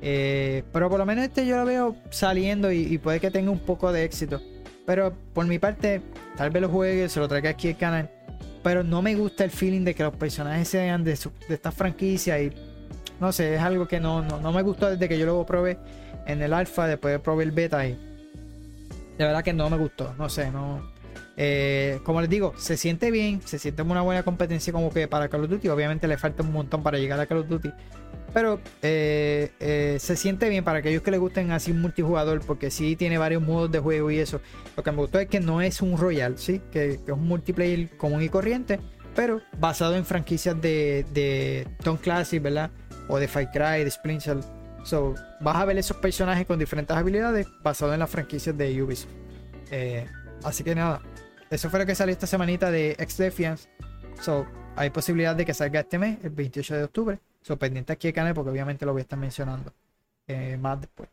[0.00, 3.50] Eh, pero por lo menos este yo lo veo saliendo y, y puede que tenga
[3.50, 4.40] un poco de éxito.
[4.86, 6.00] Pero por mi parte,
[6.36, 8.10] tal vez lo juegue, se lo traiga aquí al canal.
[8.62, 11.72] pero no me gusta el feeling de que los personajes sean de, su- de esta
[11.72, 12.52] franquicia y
[13.20, 15.78] no sé, es algo que no, no, no me gustó desde que yo lo probé
[16.28, 17.98] en el alfa, después probé el beta y
[19.18, 20.92] de verdad que no me gustó, no sé, no.
[21.36, 25.28] eh, como les digo, se siente bien, se siente una buena competencia como que para
[25.28, 27.72] Call of Duty, obviamente le falta un montón para llegar a Call of Duty,
[28.32, 32.94] pero eh, eh, se siente bien para aquellos que les gusten así multijugador, porque sí
[32.94, 34.40] tiene varios modos de juego y eso.
[34.76, 37.96] Lo que me gustó es que no es un Royal, sí, que, es un multiplayer
[37.96, 38.78] común y corriente,
[39.16, 42.70] pero basado en franquicias de, de Tom Classic, ¿verdad?
[43.08, 44.57] O de Far Cry, de Splinter.
[44.88, 49.10] So, vas a ver esos personajes con diferentes habilidades basados en las franquicias de Ubisoft.
[49.70, 50.06] Eh,
[50.42, 51.02] así que nada,
[51.50, 53.68] eso fue lo que salió esta semanita de Ex Defiance.
[54.22, 57.18] So, hay posibilidad de que salga este mes, el 28 de octubre.
[57.42, 59.74] So, pendiente aquí al canal porque obviamente lo voy a estar mencionando
[60.26, 61.10] eh, más después.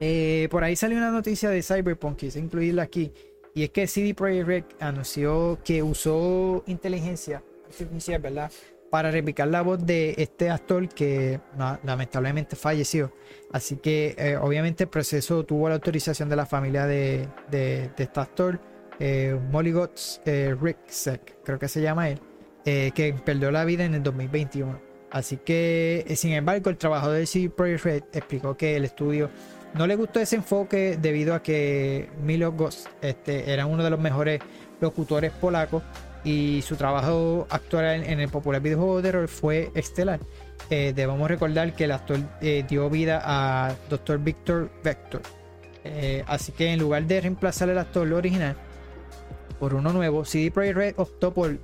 [0.00, 3.12] Eh, por ahí salió una noticia de Cyberpunk, quise incluirla aquí.
[3.54, 8.50] Y es que CD Projekt Red anunció que usó inteligencia artificial, ¿verdad?
[8.90, 11.40] Para replicar la voz de este actor que
[11.84, 13.12] lamentablemente falleció.
[13.52, 18.20] Así que eh, obviamente el proceso tuvo la autorización de la familia de, de- este
[18.20, 18.58] actor,
[18.98, 20.56] eh, Molly Gotts eh,
[21.44, 22.18] creo que se llama él,
[22.64, 24.80] eh, que perdió la vida en el 2021.
[25.10, 29.30] Así que, eh, sin embargo, el trabajador de CD Projekt Red explicó que el estudio
[29.74, 34.00] no le gustó ese enfoque debido a que Milo Goss este, era uno de los
[34.00, 34.40] mejores
[34.80, 35.82] locutores polacos
[36.24, 40.20] y su trabajo actual en, el popular videojuego de terror fue estelar.
[40.70, 44.18] Eh, debemos recordar que el actor eh, dio vida a Dr.
[44.18, 45.22] Victor Vector.
[45.84, 48.56] Eh, así que en lugar de reemplazar el actor original
[49.58, 51.58] por uno nuevo, CD Projekt Red optó por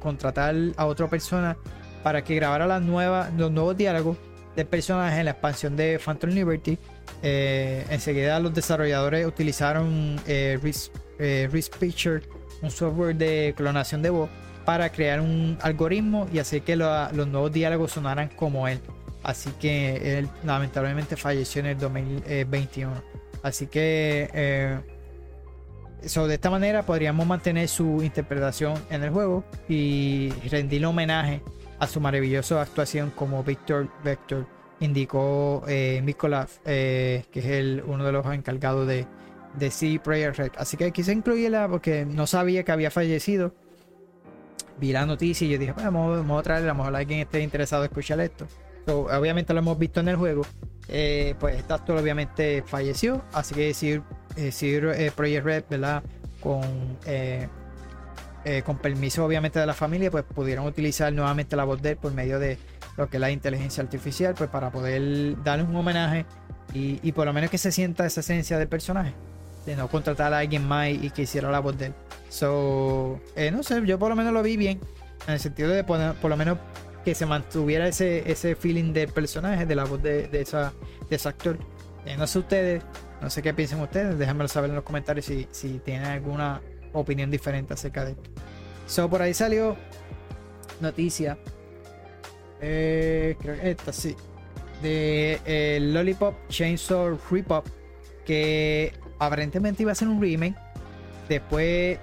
[0.00, 1.56] contratar a otra persona
[2.02, 4.16] para que grabara las nuevas, los nuevos diálogos
[4.56, 6.76] del personaje en la expansión de Phantom Liberty.
[7.22, 12.22] Enseguida los desarrolladores utilizaron Ris- eh, Rispitcher,
[12.62, 14.28] un software de clonación de voz,
[14.64, 18.80] para crear un algoritmo y hacer que lo- los nuevos diálogos sonaran como él.
[19.22, 22.92] Así que él lamentablemente falleció en el 2021.
[23.42, 24.78] Así que eh,
[26.02, 31.40] de esta manera podríamos mantener su interpretación en el juego y rendirle homenaje
[31.78, 34.46] a su maravillosa actuación como Victor Vector,
[34.80, 39.06] indicó eh, Mikolav, eh, que es el, uno de los encargados de,
[39.58, 40.52] de CD Projekt Red.
[40.56, 43.54] Así que quise incluirla porque no sabía que había fallecido.
[44.78, 47.40] Vi la noticia y yo dije, "Bueno, vamos, a traerla, a lo mejor alguien esté
[47.40, 48.46] interesado en escuchar esto.
[48.86, 50.42] So, obviamente lo hemos visto en el juego.
[50.88, 54.02] Eh, pues este actor obviamente falleció, así que decir,
[54.34, 56.02] decir eh, Project Red, ¿verdad?
[56.40, 56.62] Con,
[57.04, 57.48] eh,
[58.44, 61.96] eh, con permiso obviamente de la familia, pues pudieron utilizar nuevamente la voz de él
[61.98, 62.56] por medio de
[62.96, 66.24] lo que es la inteligencia artificial, pues para poder darle un homenaje
[66.72, 69.14] y por lo menos que se sienta esa esencia del personaje,
[69.68, 71.94] de no contratar a alguien más y que hiciera la voz de él.
[72.30, 74.80] So, eh, no sé, yo por lo menos lo vi bien,
[75.26, 76.58] en el sentido de poner, por lo menos
[77.04, 80.72] que se mantuviera ese, ese feeling del personaje, de la voz de, de esa,
[81.10, 81.58] de ese actor.
[82.06, 82.82] Eh, no sé ustedes,
[83.20, 86.62] no sé qué piensen ustedes, déjenmelo saber en los comentarios si, si tienen alguna
[86.94, 88.30] opinión diferente acerca de esto.
[88.86, 89.76] So, por ahí salió
[90.80, 91.36] noticia,
[92.62, 94.16] eh, creo que esta sí,
[94.82, 97.66] de eh, Lollipop Chainsaw Repop,
[98.24, 100.56] que aparentemente iba a ser un remake.
[101.28, 101.98] Después,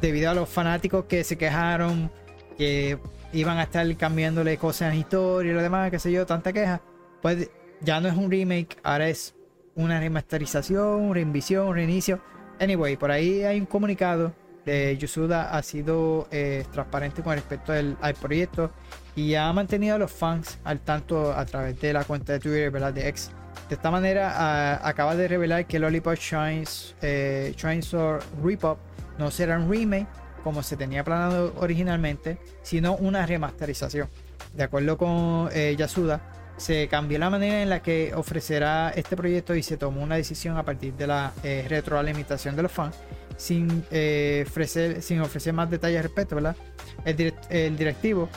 [0.00, 2.10] debido a los fanáticos que se quejaron,
[2.56, 2.98] que
[3.32, 6.80] iban a estar cambiándole cosas en historia y lo demás, qué sé yo, tanta queja,
[7.20, 9.34] pues ya no es un remake, ahora es
[9.74, 12.20] una remasterización, reinvisión, reinicio.
[12.60, 14.32] Anyway, por ahí hay un comunicado
[14.64, 18.70] de Yusuda ha sido eh, transparente con respecto al, al proyecto
[19.14, 22.70] y ha mantenido a los fans al tanto a través de la cuenta de Twitter,
[22.70, 22.92] ¿verdad?
[22.92, 23.30] De X.
[23.68, 26.14] De esta manera, a- acaba de revelar que Lollipop
[27.02, 28.78] eh, Chainsaw Repop
[29.18, 30.06] no será un remake
[30.42, 34.08] como se tenía planeado originalmente, sino una remasterización.
[34.54, 36.20] De acuerdo con eh, Yasuda,
[36.58, 40.56] se cambió la manera en la que ofrecerá este proyecto y se tomó una decisión
[40.58, 42.94] a partir de la eh, retroalimentación de los fans
[43.36, 46.54] sin, eh, ofrecer, sin ofrecer más detalles al respecto, ¿verdad?
[47.04, 48.28] El, el directivo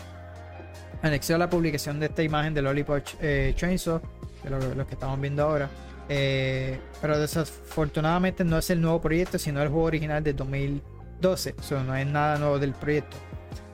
[1.03, 4.01] anexó la publicación de esta imagen de Lollipop eh, Chainsaw,
[4.49, 5.69] de lo, lo que estamos viendo ahora.
[6.09, 11.55] Eh, pero desafortunadamente no es el nuevo proyecto, sino el juego original de 2012.
[11.59, 13.17] Eso no es nada nuevo del proyecto.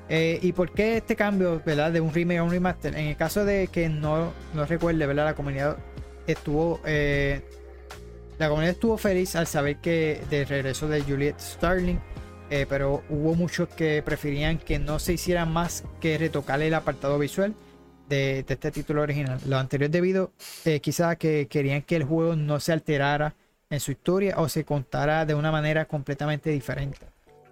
[0.09, 2.95] Eh, ¿Y por qué este cambio, verdad, de un remake a un remaster?
[2.95, 5.25] En el caso de que no, no recuerde, ¿verdad?
[5.25, 5.77] La comunidad
[6.27, 7.41] estuvo, eh,
[8.37, 11.99] la comunidad estuvo feliz al saber que del regreso de Juliet Starling,
[12.49, 17.17] eh, pero hubo muchos que preferían que no se hiciera más que retocar el apartado
[17.17, 17.55] visual
[18.09, 19.39] de, este título original.
[19.47, 20.31] Lo anterior debido
[20.65, 23.35] eh, quizás que querían que el juego no se alterara
[23.69, 26.99] en su historia o se contara de una manera completamente diferente.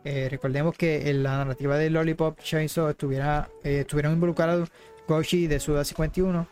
[0.04, 4.70] Eh, recordemos que en la narrativa de Lollipop Chainsaw estuviera, eh, estuvieron involucrados
[5.08, 6.48] Goshi de Suda 51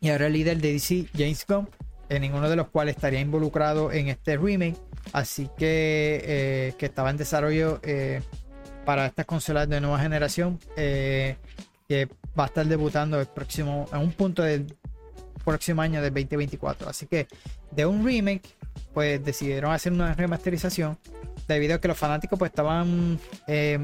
[0.00, 1.68] y ahora el líder de DC, James Gunn,
[2.08, 4.76] en ninguno de los cuales estaría involucrado en este remake.
[5.12, 8.20] Así que, eh, que estaba en desarrollo eh,
[8.84, 10.58] para estas consolas de nueva generación.
[10.76, 11.36] eh,
[11.88, 12.08] que
[12.38, 14.74] va a estar debutando el próximo, en un punto del
[15.44, 16.88] próximo año del 2024.
[16.88, 17.26] Así que
[17.70, 18.56] de un remake,
[18.92, 20.98] pues decidieron hacer una remasterización.
[21.48, 23.18] Debido a que los fanáticos pues estaban
[23.48, 23.78] eh,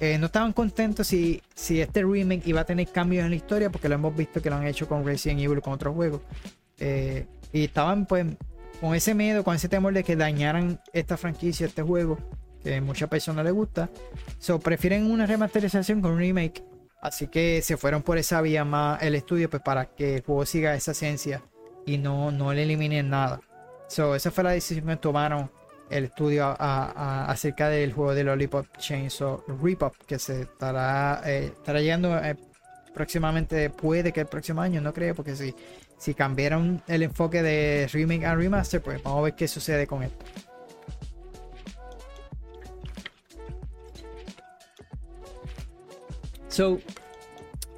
[0.00, 3.70] eh, no estaban contentos si, si este remake iba a tener cambios en la historia,
[3.70, 6.22] porque lo hemos visto que lo han hecho con Resident Evil y con otros juegos.
[6.78, 8.26] Eh, y estaban pues
[8.80, 12.16] con ese miedo, con ese temor de que dañaran esta franquicia, este juego,
[12.64, 13.90] que a muchas personas les gusta.
[14.38, 16.64] So, prefieren una remasterización con un remake.
[17.00, 20.44] Así que se fueron por esa vía más el estudio pues para que el juego
[20.44, 21.42] siga esa esencia
[21.86, 23.40] y no, no le eliminen nada.
[23.88, 25.50] So, esa fue la decisión que tomaron
[25.88, 32.16] el estudio acerca del juego de Lollipop Chainsaw Repop que se estará, eh, estará llegando
[32.18, 32.36] eh,
[32.94, 35.54] próximamente, puede que el próximo año, no creo, porque si,
[35.98, 40.02] si cambiaron el enfoque de remake a remaster, pues vamos a ver qué sucede con
[40.02, 40.24] esto.
[46.50, 46.78] So,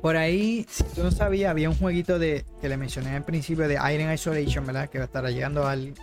[0.00, 3.68] por ahí, si tú no sabías, había un jueguito de que le mencioné al principio
[3.68, 4.88] de Iron Isolation, ¿verdad?
[4.88, 5.94] Que estará llegando al,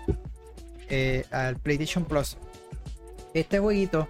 [0.89, 2.37] eh, al PlayStation Plus.
[3.33, 4.07] Este jueguito,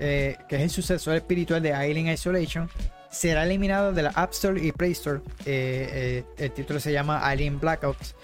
[0.00, 2.70] eh, que es el sucesor espiritual de Alien Isolation,
[3.10, 5.20] será eliminado de la App Store y Play Store.
[5.44, 8.14] Eh, eh, el título se llama Alien Blackouts.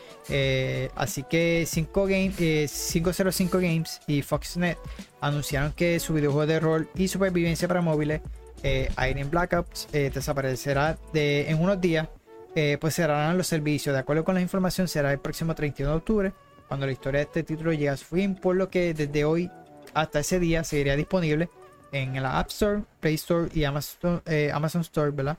[0.95, 4.79] Así que 5 game, eh, 505 Games y Foxnet
[5.21, 8.21] anunciaron que su videojuego de rol y supervivencia para móviles,
[8.63, 12.09] eh, Alien Blackouts, eh, desaparecerá de, en unos días.
[12.55, 13.95] Eh, pues cerrarán los servicios.
[13.95, 16.33] De acuerdo con la información, será el próximo 31 de octubre
[16.69, 19.51] cuando la historia de este título llegue a su fin, por lo que desde hoy
[19.95, 21.49] hasta ese día seguiría disponible
[21.93, 25.37] en la App Store, Play Store y Amazon, eh, Amazon Store, ¿verdad?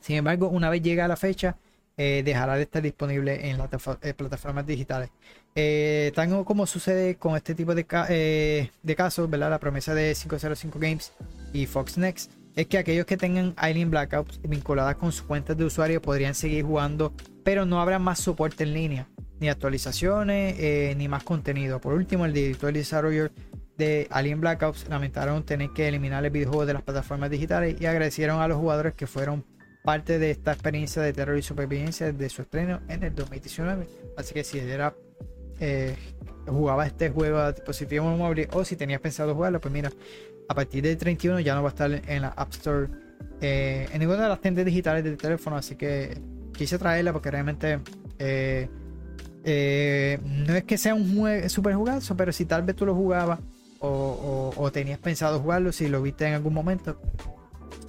[0.00, 1.56] Sin embargo, una vez llega la fecha,
[1.98, 3.68] eh, dejará de estar disponible en las
[4.02, 5.10] eh, plataformas digitales.
[5.54, 9.50] Eh, tan como sucede con este tipo de, eh, casos, ¿verdad?
[9.50, 11.12] La promesa de 505 Games
[11.52, 15.64] y Fox Next es que aquellos que tengan Alien Blackouts vinculadas con sus cuentas de
[15.64, 19.08] usuario podrían seguir jugando, pero no habrá más soporte en línea,
[19.40, 21.80] ni actualizaciones, eh, ni más contenido.
[21.80, 23.32] Por último, el director y desarrollador
[23.76, 28.40] de Alien Blackouts lamentaron tener que eliminar el videojuego de las plataformas digitales y agradecieron
[28.40, 29.44] a los jugadores que fueron
[29.88, 33.86] parte de esta experiencia de terror y supervivencia desde su estreno en el 2019.
[34.18, 34.92] Así que si era
[35.60, 35.96] eh,
[36.46, 39.90] jugaba este juego a dispositivo móvil o si tenías pensado jugarlo, pues mira,
[40.46, 42.88] a partir del 31 ya no va a estar en la App Store,
[43.40, 45.56] eh, en ninguna de las tiendas digitales del teléfono.
[45.56, 46.18] Así que
[46.52, 47.78] quise traerla porque realmente
[48.18, 48.68] eh,
[49.42, 52.94] eh, no es que sea un jue- super jugazo, pero si tal vez tú lo
[52.94, 53.40] jugabas
[53.80, 57.00] o tenías pensado jugarlo, si lo viste en algún momento,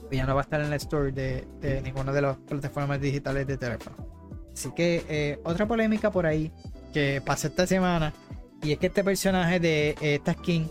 [0.09, 3.45] pues ya no va a estar en la store de, ninguna de las plataformas digitales
[3.45, 3.95] de teléfono.
[4.51, 6.51] Así que eh, otra polémica por ahí
[6.91, 8.11] que pasó esta semana
[8.63, 10.67] y es que este personaje de eh, esta skin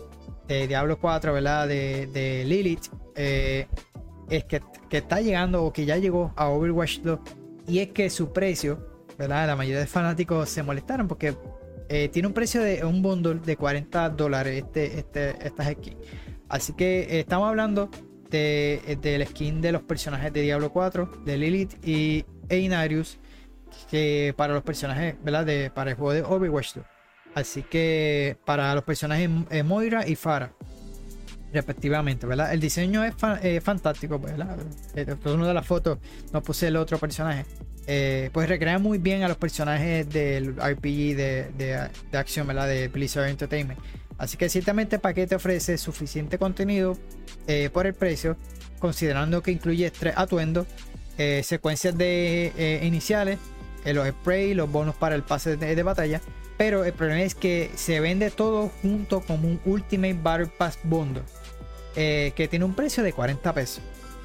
[0.49, 1.69] de Diablo 4, ¿verdad?
[1.69, 3.67] De, Lilith, eh,
[4.29, 4.61] es que,
[4.91, 7.19] está llegando o que ya llegó a Overwatch 2
[7.67, 9.47] y es que su precio, ¿verdad?
[9.47, 11.33] La mayoría de fanáticos se molestaron porque
[12.11, 15.97] tiene un precio de un bundle de 40 dólares este, este, esta skin.
[16.49, 17.89] Así que estamos hablando
[18.29, 23.19] de, eh, del skin de los personajes de Diablo 4, de Lilith y Einarius,
[23.89, 25.45] que para los personajes, ¿verdad?
[25.45, 26.85] De, para el juego de Overwatch 2.
[27.35, 30.51] Así que para los personajes eh, Moira y Farah,
[31.53, 32.53] respectivamente, ¿verdad?
[32.53, 34.57] El diseño es eh, fantástico, ¿verdad?
[34.95, 35.99] Eh, Esto es una de las fotos,
[36.33, 37.45] no puse el otro personaje.
[38.31, 42.67] Pues recrea muy bien a los personajes del RPG de, de, de acción, ¿verdad?
[42.67, 43.79] De Blizzard Entertainment.
[44.19, 46.97] Así que ciertamente el paquete ofrece suficiente contenido
[47.47, 48.37] eh, por el precio,
[48.77, 50.67] considerando que incluye tres atuendos,
[51.17, 53.39] eh, secuencias de eh, iniciales,
[53.85, 56.21] los sprays, los bonos para el pase de, batalla.
[56.57, 61.23] Pero el problema es que se vende todo junto como un Ultimate Battle Pass Bundle,
[61.95, 63.81] que tiene un precio de 40 pesos.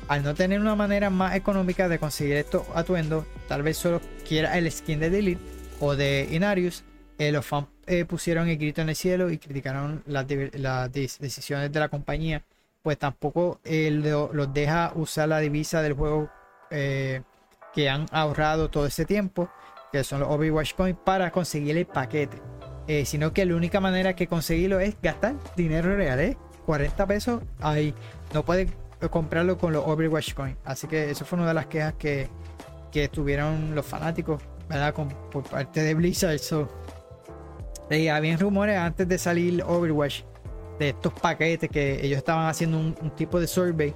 [0.08, 4.58] Al no tener una manera más económica de conseguir estos atuendos, tal vez solo quiera
[4.58, 5.40] el skin de Delete
[5.80, 6.84] o de Inarius.
[7.18, 10.26] eh, los fans eh, pusieron el grito en el cielo y criticaron las,
[10.92, 12.42] decisiones de la compañía,
[12.82, 16.28] pues tampoco eh, lo- los deja usar la divisa del juego
[16.70, 17.22] eh,
[17.72, 19.48] que han ahorrado todo ese tiempo,
[19.92, 22.40] que son los Overwatch Coins, para conseguir el paquete.
[23.06, 26.36] Sino que la única manera que conseguirlo es gastar dinero real, ¿eh?
[26.66, 27.94] 40 pesos ahí.
[28.34, 28.70] No puedes
[29.10, 30.56] comprarlo con los Overwatch Coins.
[30.64, 32.28] Así que eso fue una de las quejas que,
[32.92, 34.92] que tuvieron los fanáticos, ¿verdad?
[34.94, 36.38] Por parte de Blizzard.
[36.38, 36.68] So,
[37.90, 40.22] eh, habían rumores antes de salir Overwatch
[40.78, 43.94] de estos paquetes que ellos estaban haciendo un, tipo de survey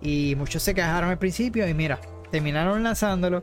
[0.00, 1.98] y muchos se quejaron al principio y mira,
[2.30, 3.42] terminaron lanzándolo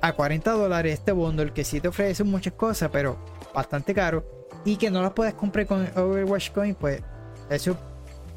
[0.00, 3.18] a 40 dólares este bundle que sí te ofrece muchas cosas, pero
[3.54, 4.24] bastante caro
[4.64, 7.02] y que no las puedes comprar con Overwatch Coin, pues
[7.48, 7.76] eso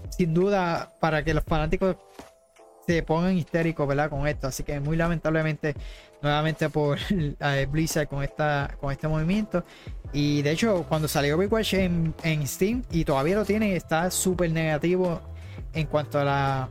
[0.09, 1.95] sin duda para que los fanáticos
[2.89, 4.09] se pongan histéricos, ¿verdad?
[4.09, 4.47] Con esto.
[4.47, 5.75] Así que muy lamentablemente,
[6.21, 6.97] nuevamente por
[7.69, 9.63] Blizzard con, esta, con este movimiento.
[10.13, 14.51] Y de hecho, cuando salió Overwatch en, en Steam y todavía lo tienen, está súper
[14.51, 15.21] negativo
[15.73, 16.69] en cuanto a la,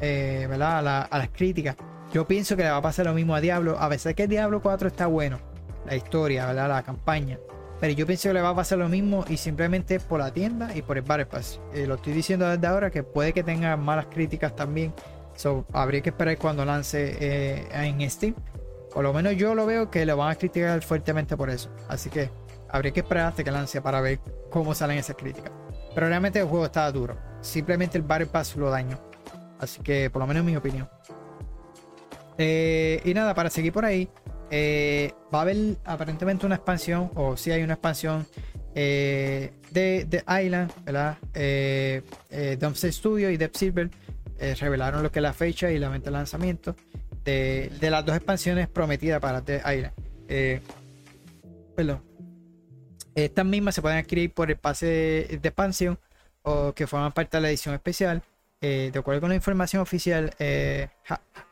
[0.00, 0.78] eh, ¿verdad?
[0.78, 1.76] A, la- a las críticas.
[2.12, 3.76] Yo pienso que le va a pasar lo mismo a Diablo.
[3.78, 5.38] A veces que Diablo 4 está bueno,
[5.86, 6.68] la historia, ¿verdad?
[6.68, 7.38] La campaña.
[7.80, 10.74] Pero yo pienso que le va a pasar lo mismo y simplemente por la tienda
[10.74, 11.26] y por el Battle.
[11.74, 14.92] Eh, lo estoy diciendo desde ahora que puede que tenga malas críticas también.
[15.36, 18.34] So, habría que esperar cuando lance eh, en Steam.
[18.92, 21.68] Por lo menos yo lo veo que lo van a criticar fuertemente por eso.
[21.88, 22.30] Así que
[22.70, 25.52] habría que esperar hasta que lance para ver cómo salen esas críticas.
[25.94, 27.16] Pero realmente el juego estaba duro.
[27.40, 28.98] Simplemente el Battle Pass lo dañó.
[29.58, 30.88] Así que por lo menos en mi opinión.
[32.36, 34.08] Eh, y nada, para seguir por ahí,
[34.50, 38.26] eh, va a haber aparentemente una expansión, o si hay una expansión
[38.74, 41.18] eh, de, de Island, ¿verdad?
[41.34, 42.02] Eh,
[42.60, 43.90] Dumpster Studio y Deep Silver
[44.60, 46.76] revelaron lo que es la fecha y la venta de lanzamiento
[47.24, 50.62] de, de las dos expansiones prometidas para The Island.
[51.74, 52.02] Perdón.
[53.24, 55.98] Estas mismas se pueden adquirir por el pase de, expansión
[56.42, 58.22] o que forman parte de la edición especial.
[58.60, 60.88] Eh, de acuerdo con la información oficial, eh,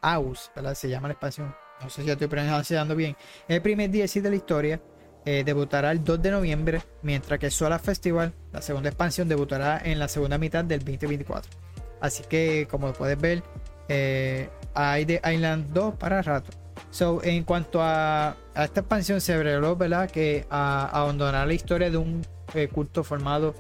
[0.01, 0.53] House.
[0.75, 1.53] Se llama la expansión.
[1.83, 3.17] No sé si estoy pronunciando bien.
[3.49, 4.81] El primer DLC de la historia
[5.25, 9.99] eh, debutará el 2 de noviembre, mientras que Solar Festival, la segunda expansión, debutará en
[9.99, 11.51] la segunda mitad del 2024.
[12.01, 13.43] Así que, como puedes ver,
[14.73, 16.66] hay de Island 2 para rato.
[16.91, 20.11] So, en cuanto a, a esta expansión, se reveló ¿verdad?
[20.11, 22.23] que a, abandonará la historia de un
[22.55, 23.55] eh, culto formado,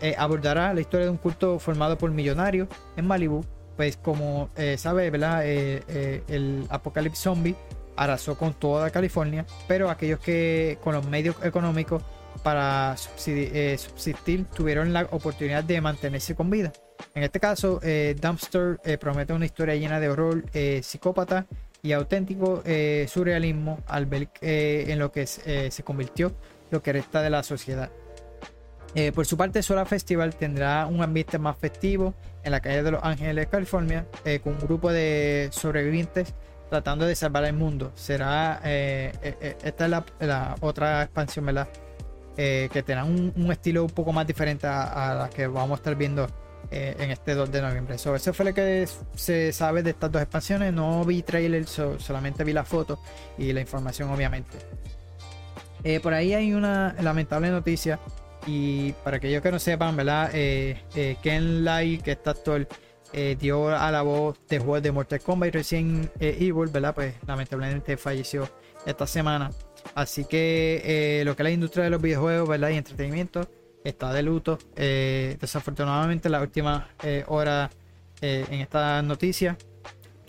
[0.00, 3.44] eh, abordará la historia de un culto formado por millonarios en Malibu.
[3.76, 5.46] Pues, como eh, sabe, ¿verdad?
[5.46, 7.56] Eh, eh, el apocalipsis zombie
[7.96, 12.02] arrasó con toda California, pero aquellos que con los medios económicos
[12.42, 16.72] para subsidi- eh, subsistir tuvieron la oportunidad de mantenerse con vida.
[17.14, 21.46] En este caso, eh, Dumpster eh, promete una historia llena de horror eh, psicópata
[21.82, 26.32] y auténtico eh, surrealismo al ver eh, en lo que eh, se convirtió
[26.70, 27.90] lo que resta de la sociedad.
[29.14, 32.12] Por su parte, Solar Festival tendrá un ambiente más festivo
[32.42, 34.04] en la calle de Los Ángeles, California,
[34.42, 36.34] con un grupo de sobrevivientes
[36.68, 37.92] tratando de salvar el mundo.
[37.94, 41.46] Será esta es la, otra expansión,
[42.34, 45.74] que tendrá un, un estilo un poco más diferente a, a la que vamos a
[45.76, 46.26] estar viendo
[46.70, 47.98] eh, en este 2 de noviembre.
[47.98, 50.72] So, eso fue lo que se sabe de estas dos expansiones.
[50.72, 53.00] No vi trailer, so- solamente vi la foto
[53.38, 54.56] y la información, obviamente.
[55.82, 57.98] Eh, por ahí hay una lamentable noticia.
[58.46, 60.30] Y para aquellos que no sepan, ¿verdad?
[60.32, 62.66] Eh, Ken Lai, que este actor,
[63.40, 66.94] dio a la voz de juegos de Mortal Kombat y recién Evil, ¿verdad?
[66.94, 68.48] Pues lamentablemente falleció
[68.86, 69.50] esta semana.
[69.94, 72.70] Así que lo que es la industria de los videojuegos, ¿verdad?
[72.70, 73.48] Y entretenimiento
[73.84, 74.58] está de luto.
[74.76, 77.70] Eh, desafortunadamente, la última eh, hora
[78.20, 79.56] eh, en esta noticia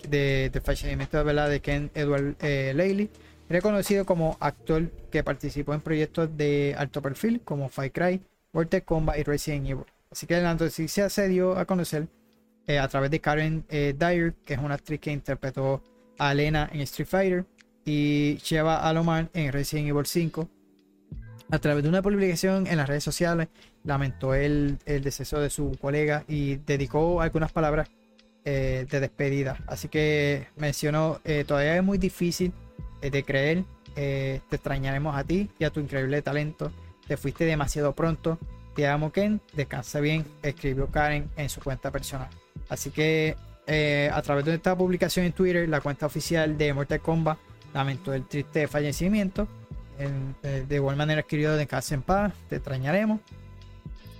[0.08, 1.48] de, del fallecimiento ¿verdad?
[1.48, 3.10] de Ken Edward Laley,
[3.48, 8.20] reconocido como actor que participó en proyectos de alto perfil como Far Cry,
[8.52, 9.84] Mortal Kombat y Resident Evil.
[10.10, 12.08] Así que la noticia se dio a conocer
[12.68, 15.82] a través de Karen Dyer, que es una actriz que interpretó
[16.18, 17.44] a Elena en Street Fighter
[17.84, 20.48] y Sheva Alomar en Resident Evil 5.
[21.52, 23.48] A través de una publicación en las redes sociales,
[23.84, 27.90] lamentó el, el deceso de su colega y dedicó algunas palabras
[28.46, 29.58] eh, de despedida.
[29.66, 32.54] Así que mencionó, eh, todavía es muy difícil
[33.02, 33.64] eh, de creer,
[33.94, 36.72] te extrañaremos a ti y a tu increíble talento,
[37.06, 38.38] te fuiste demasiado pronto,
[38.74, 42.30] te amo Ken, descansa bien, escribió Karen en su cuenta personal.
[42.70, 43.36] Así que
[44.10, 47.36] a través de esta publicación en Twitter, la cuenta oficial de Mortal Kombat
[47.74, 49.46] lamentó el triste fallecimiento.
[50.42, 53.20] Eh, de igual manera escribió Descansa en paz, te extrañaremos.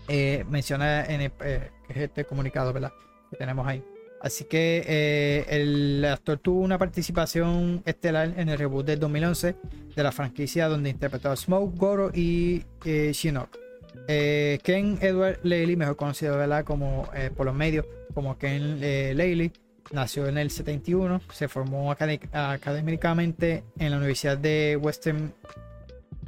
[0.08, 2.92] Eh, menciona en el, eh, este comunicado, ¿verdad?
[3.30, 3.82] Que tenemos ahí.
[4.20, 9.56] Así que eh, el actor tuvo una participación estelar en el reboot del 2011
[9.96, 13.58] de la franquicia donde interpretó a Smoke, Goro y Shinnok.
[14.06, 16.64] Ken Edward Laley, mejor conocido ¿verdad?
[16.64, 17.84] como por los medios
[18.14, 19.52] como Ken Laley,
[19.90, 25.32] nació en el 71, se formó acadé- académicamente en la Universidad de Western,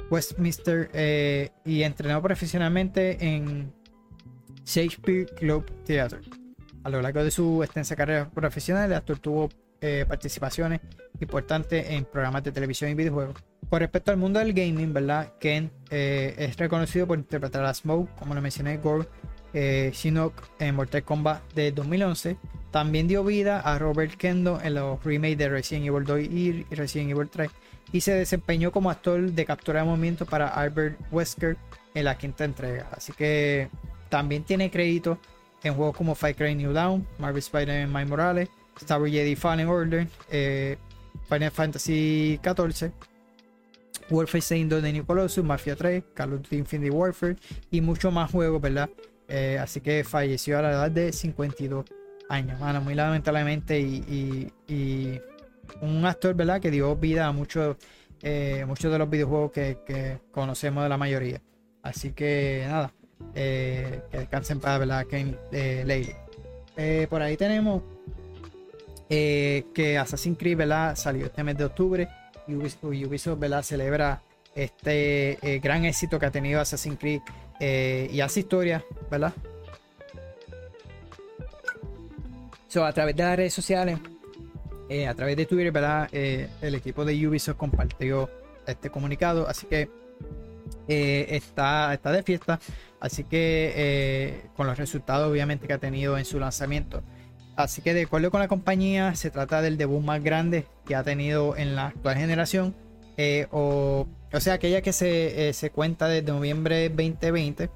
[0.09, 3.71] Westminster eh, y entrenó profesionalmente en
[4.65, 6.19] Shakespeare Club Theatre.
[6.83, 9.49] A lo largo de su extensa carrera profesional, el actor tuvo
[9.81, 10.81] eh, participaciones
[11.19, 13.35] importantes en programas de televisión y videojuegos.
[13.69, 15.33] Con respecto al mundo del gaming, ¿verdad?
[15.39, 19.07] Ken eh, es reconocido por interpretar a Smoke, como lo mencioné, Gore,
[19.53, 22.37] eh, Shinnok en Mortal Kombat de 2011.
[22.71, 27.11] También dio vida a Robert Kendo en los remakes de Resident Evil 2 y Resident
[27.11, 27.49] Evil 3.
[27.95, 31.55] Y se desempeñó como actor de captura de movimiento para Albert Wesker
[31.93, 32.89] en la quinta entrega.
[32.91, 33.69] Así que
[34.09, 35.17] también tiene crédito
[35.63, 38.49] en juegos como Fight Cry New Dawn, Marvel Spider-Man Morales,
[38.81, 40.75] Star Wars Jedi Fallen Order, eh,
[41.29, 42.91] Final Fantasy XIV,
[44.09, 45.05] Wolfenstein 2 de New
[45.45, 47.37] Mafia 3, Call of Duty Infinity Warfare
[47.71, 48.89] y muchos más juegos, ¿verdad?
[49.29, 51.85] Eh, así que falleció a la edad de 52
[52.27, 54.51] años, mano, muy lamentablemente y
[55.81, 56.61] un actor, ¿verdad?
[56.61, 57.77] Que dio vida a muchos,
[58.21, 61.41] eh, muchos de los videojuegos que, conocemos de la mayoría.
[61.81, 62.91] Así que nada,
[63.33, 65.05] eh, que descansen para, ¿verdad?
[65.07, 66.15] Ken eh.
[66.77, 67.83] Eh, por ahí tenemos
[69.07, 70.95] que Assassin's Creed ¿verdad?
[70.95, 72.07] salió este mes de octubre
[72.47, 73.61] y Ubis- Ubisoft ¿verdad?
[73.61, 74.21] celebra
[74.55, 77.21] este gran éxito que ha tenido Assassin's Creed
[78.11, 79.33] y hace historia, ¿verdad?
[82.83, 83.97] A través de las redes sociales,
[84.89, 86.09] eh, a través de Twitter, ¿verdad?
[86.11, 88.29] Eh, el equipo de Ubisoft compartió
[88.67, 89.89] este comunicado, así que
[90.87, 92.59] eh, está, está de fiesta,
[92.99, 97.03] así que con los resultados obviamente que ha tenido en su lanzamiento.
[97.55, 101.03] Así que de acuerdo con la compañía, se trata del debut más grande que ha
[101.03, 102.75] tenido en la actual generación.
[103.51, 107.69] o, o sea, aquella que se, se cuenta desde noviembre 2020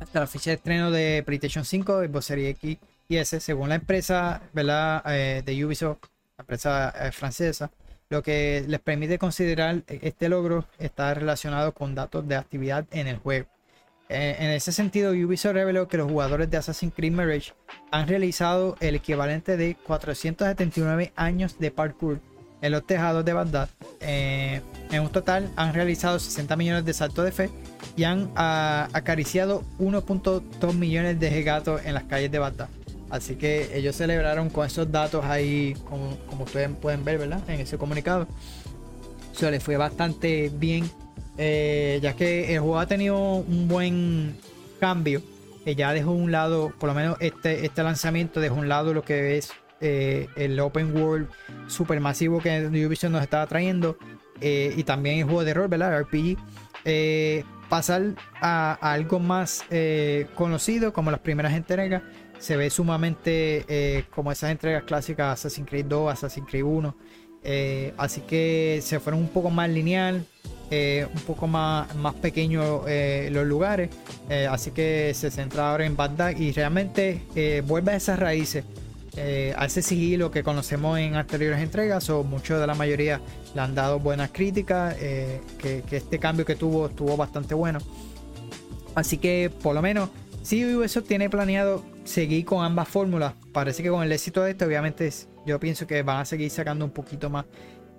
[0.00, 2.78] hasta la fecha de estreno de PlayStation 5, Xbox Series X
[3.08, 5.02] y S, según la empresa ¿verdad?
[5.06, 5.98] Eh, de Ubisoft,
[6.36, 7.70] la empresa eh, francesa.
[8.10, 13.18] Lo que les permite considerar este logro está relacionado con datos de actividad en el
[13.18, 13.46] juego.
[14.08, 17.52] Eh, en ese sentido, Ubisoft reveló que los jugadores de Assassin's Creed Mirage
[17.90, 22.20] han realizado el equivalente de 479 años de parkour
[22.62, 23.68] en los tejados de Bagdad.
[24.00, 27.50] En un total han realizado 60 millones de saltos de fe
[27.94, 32.68] y han ah, acariciado 1.2 millones de gatos en las calles de Bagdad.
[33.10, 37.42] Así que ellos celebraron con esos datos ahí, como, como ustedes pueden ver, ¿verdad?
[37.48, 38.26] En ese comunicado.
[39.32, 40.90] Se le fue bastante bien,
[41.36, 44.36] eh, ya que el juego ha tenido un buen
[44.80, 45.22] cambio.
[45.64, 49.02] Que ya dejó un lado, por lo menos este, este lanzamiento dejó un lado lo
[49.02, 51.28] que es eh, el open world
[51.66, 53.96] supermasivo que Ubisoft nos estaba trayendo.
[54.40, 56.00] eh, y también el juego de rol, ¿verdad?
[56.00, 56.36] RPG.
[56.84, 58.02] eh, pasar
[58.40, 62.02] a, a algo más eh, conocido como las primeras entregas
[62.38, 66.94] se ve sumamente eh, como esas entregas clásicas Assassin's Creed 2, Assassin's Creed 1
[67.44, 70.26] eh, así que se fueron un poco más lineal
[70.70, 73.88] eh, un poco más, más pequeño eh, los lugares.
[74.50, 77.22] Así que se centra ahora en Bagdad y realmente
[77.64, 78.64] vuelve a esas raíces.
[79.56, 83.20] A ese sigilo que conocemos en anteriores entregas o muchos de la mayoría
[83.54, 87.78] le han dado buenas críticas que este cambio que tuvo estuvo bastante bueno.
[88.94, 90.10] Así que por lo menos
[90.42, 94.64] si Ubisoft tiene planeado seguir con ambas fórmulas parece que con el éxito de esto
[94.64, 95.10] obviamente
[95.46, 97.44] yo pienso que van a seguir sacando un poquito más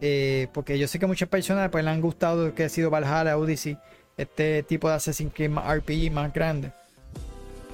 [0.02, 3.38] eh, porque yo sé que muchas personas pues le han gustado que ha sido Valhalla
[3.38, 3.78] Odyssey
[4.18, 6.72] este tipo de Assassin's Creed más RPG más grande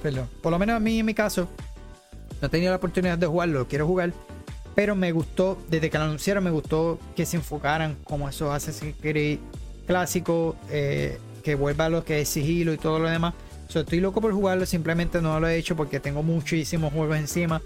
[0.04, 0.30] Perdón.
[0.42, 1.48] por lo menos a mí en mi caso
[2.42, 4.14] no he tenido la oportunidad de jugarlo, lo quiero jugar.
[4.76, 8.96] Pero me gustó, desde que lo anunciaron, me gustó que se enfocaran como esos Assassin's
[9.00, 9.40] Creed
[9.88, 13.34] clásicos, eh, que vuelva a lo que es sigilo y todo lo demás.
[13.68, 17.62] So, estoy loco por jugarlo, simplemente no lo he hecho porque tengo muchísimos juegos encima.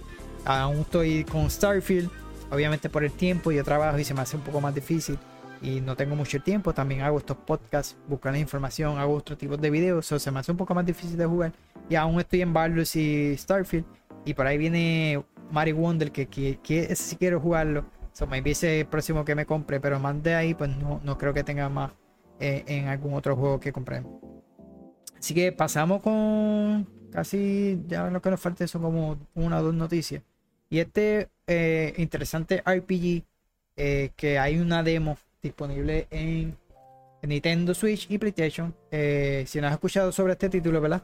[0.46, 2.10] Aún estoy con Starfield,
[2.50, 5.18] obviamente por el tiempo, yo trabajo y se me hace un poco más difícil.
[5.62, 9.70] Y no tengo mucho tiempo, también hago estos podcasts, buscando información, hago otros tipos de
[9.70, 11.52] videos, so, se me hace un poco más difícil de jugar.
[11.90, 13.86] Y aún estoy en Baldur's y Starfield.
[14.26, 17.86] Y por ahí viene Mario Wonder, que, que, que quiero jugarlo.
[18.14, 21.02] So, maybe ese es el próximo que me compre, pero más de ahí, pues no,
[21.04, 21.92] no creo que tenga más
[22.40, 24.39] eh, en algún otro juego que compremos.
[25.20, 29.74] Así que pasamos con casi, ya lo que nos falta son como una o dos
[29.74, 30.24] noticias.
[30.70, 33.24] Y este eh, interesante RPG,
[33.76, 36.56] eh, que hay una demo disponible en
[37.24, 38.74] Nintendo Switch y PlayStation.
[38.92, 41.04] Eh, si no has escuchado sobre este título, ¿verdad?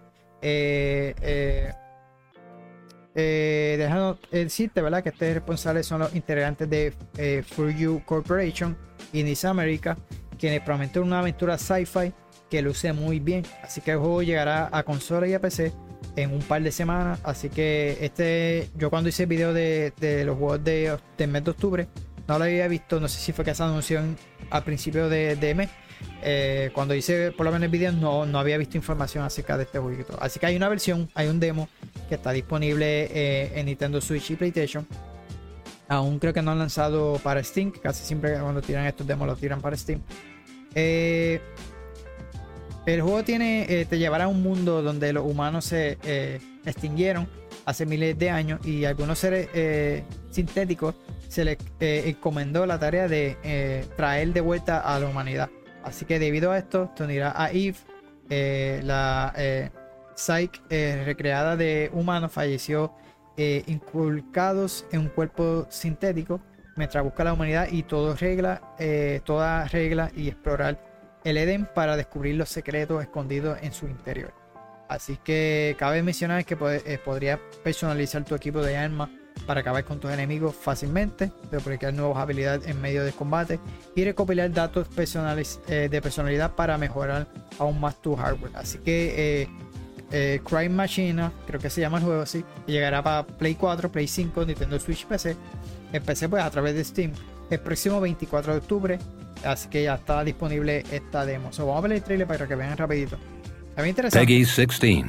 [3.14, 5.04] Déjanos decirte, ¿verdad?
[5.04, 8.78] Que este responsable son los integrantes de For You Corporation
[9.12, 9.98] y Nice America,
[10.38, 12.14] quienes prometen una aventura sci-fi
[12.50, 13.44] que luce muy bien.
[13.64, 15.72] Así que el juego llegará a consola y a PC
[16.16, 17.20] en un par de semanas.
[17.24, 21.44] Así que este, yo cuando hice el video de, de los juegos de, del mes
[21.44, 21.88] de octubre,
[22.28, 23.00] no lo había visto.
[23.00, 24.18] No sé si fue que se anunció en-
[24.50, 25.70] al principio de, de mes.
[26.22, 29.64] Eh, cuando hice por lo menos el video no, no había visto información acerca de
[29.64, 30.18] este jueguito.
[30.20, 31.70] Así que hay una versión, hay un demo
[32.10, 34.86] que está disponible eh, en Nintendo Switch y PlayStation.
[35.88, 37.72] Aún creo que no han lanzado para Steam.
[37.72, 40.02] Casi siempre cuando tiran estos demos los tiran para Steam.
[40.74, 41.40] Eh,
[42.86, 47.28] El juego tiene, eh, te llevará a un mundo donde los humanos se eh, extinguieron
[47.66, 50.94] hace miles de años y algunos seres eh, sintéticos
[51.28, 55.50] se les eh, encomendó la tarea de traer de vuelta a la humanidad.
[55.84, 57.76] Así que debido a esto, te a Eve,
[58.84, 59.34] la
[60.16, 62.94] Psyche recreada de humanos, falleció
[63.38, 66.40] inculcados en un cuerpo sintético
[66.76, 68.62] mientras busca la humanidad y todo regla,
[69.26, 70.80] toda regla y explorar
[71.26, 74.34] el Edén para descubrir los secretos escondidos en su interior.
[74.88, 79.10] Así que cabe mencionar que eh, podrías personalizar tu equipo de armas
[79.48, 83.60] para acabar con tus enemigos fácilmente, desbloquear nuevas habilidades en medio de combate
[83.96, 87.28] y recopilar datos personales, eh, de personalidad para mejorar
[87.58, 88.52] aún más tu hardware.
[88.56, 89.50] Así que
[90.12, 94.08] eh, Crime Machine, creo que se llama el juego así, llegará para Play 4, Play
[94.08, 95.36] 5, Nintendo Switch PC.
[95.92, 97.12] En PC pues a través de Steam
[97.50, 99.00] el próximo 24 de octubre.
[99.44, 101.54] Así que ya está disponible esta demo.
[101.54, 103.18] So, vamos a ver el trailer para que vean rapidito.
[103.70, 104.26] Está bien interesante.
[104.26, 105.06] Peggy 16.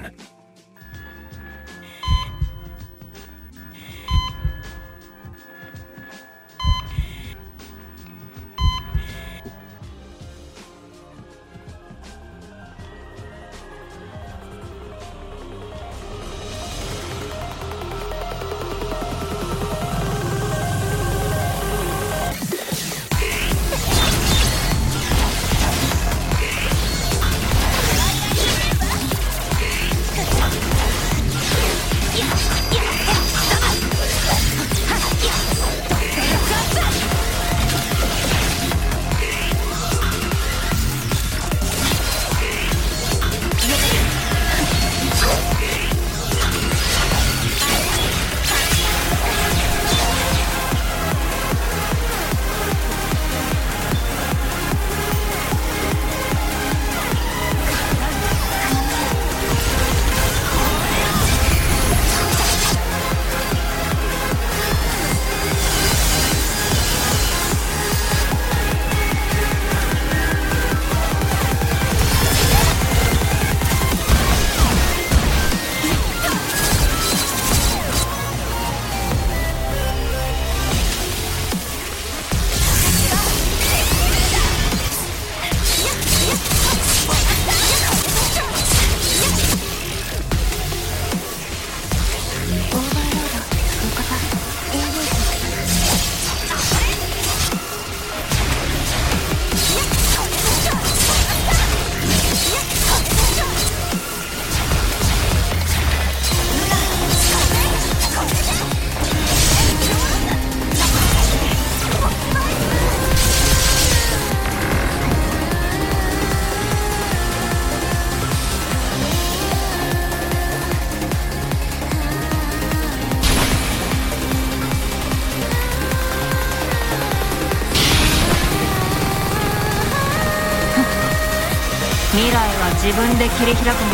[133.19, 133.86] で切り開く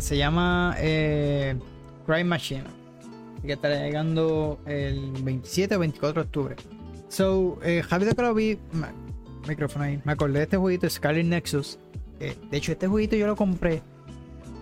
[0.00, 1.56] se llama eh,
[2.06, 2.64] Crime Machine.
[3.44, 6.56] Que estará llegando el 27 o 24 de octubre.
[7.08, 8.58] So, eh, rápido que lo vi.
[9.48, 10.00] Micrófono ahí.
[10.04, 11.78] Me acordé de este jueguito Scarlet Nexus.
[12.18, 13.82] de hecho, este jueguito yo lo compré.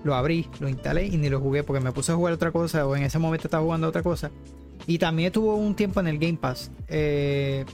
[0.05, 2.86] Lo abrí, lo instalé y ni lo jugué porque me puse a jugar otra cosa.
[2.86, 4.31] O en ese momento estaba jugando otra cosa.
[4.86, 6.70] Y también estuvo un tiempo en el Game Pass.
[6.89, 7.65] eh,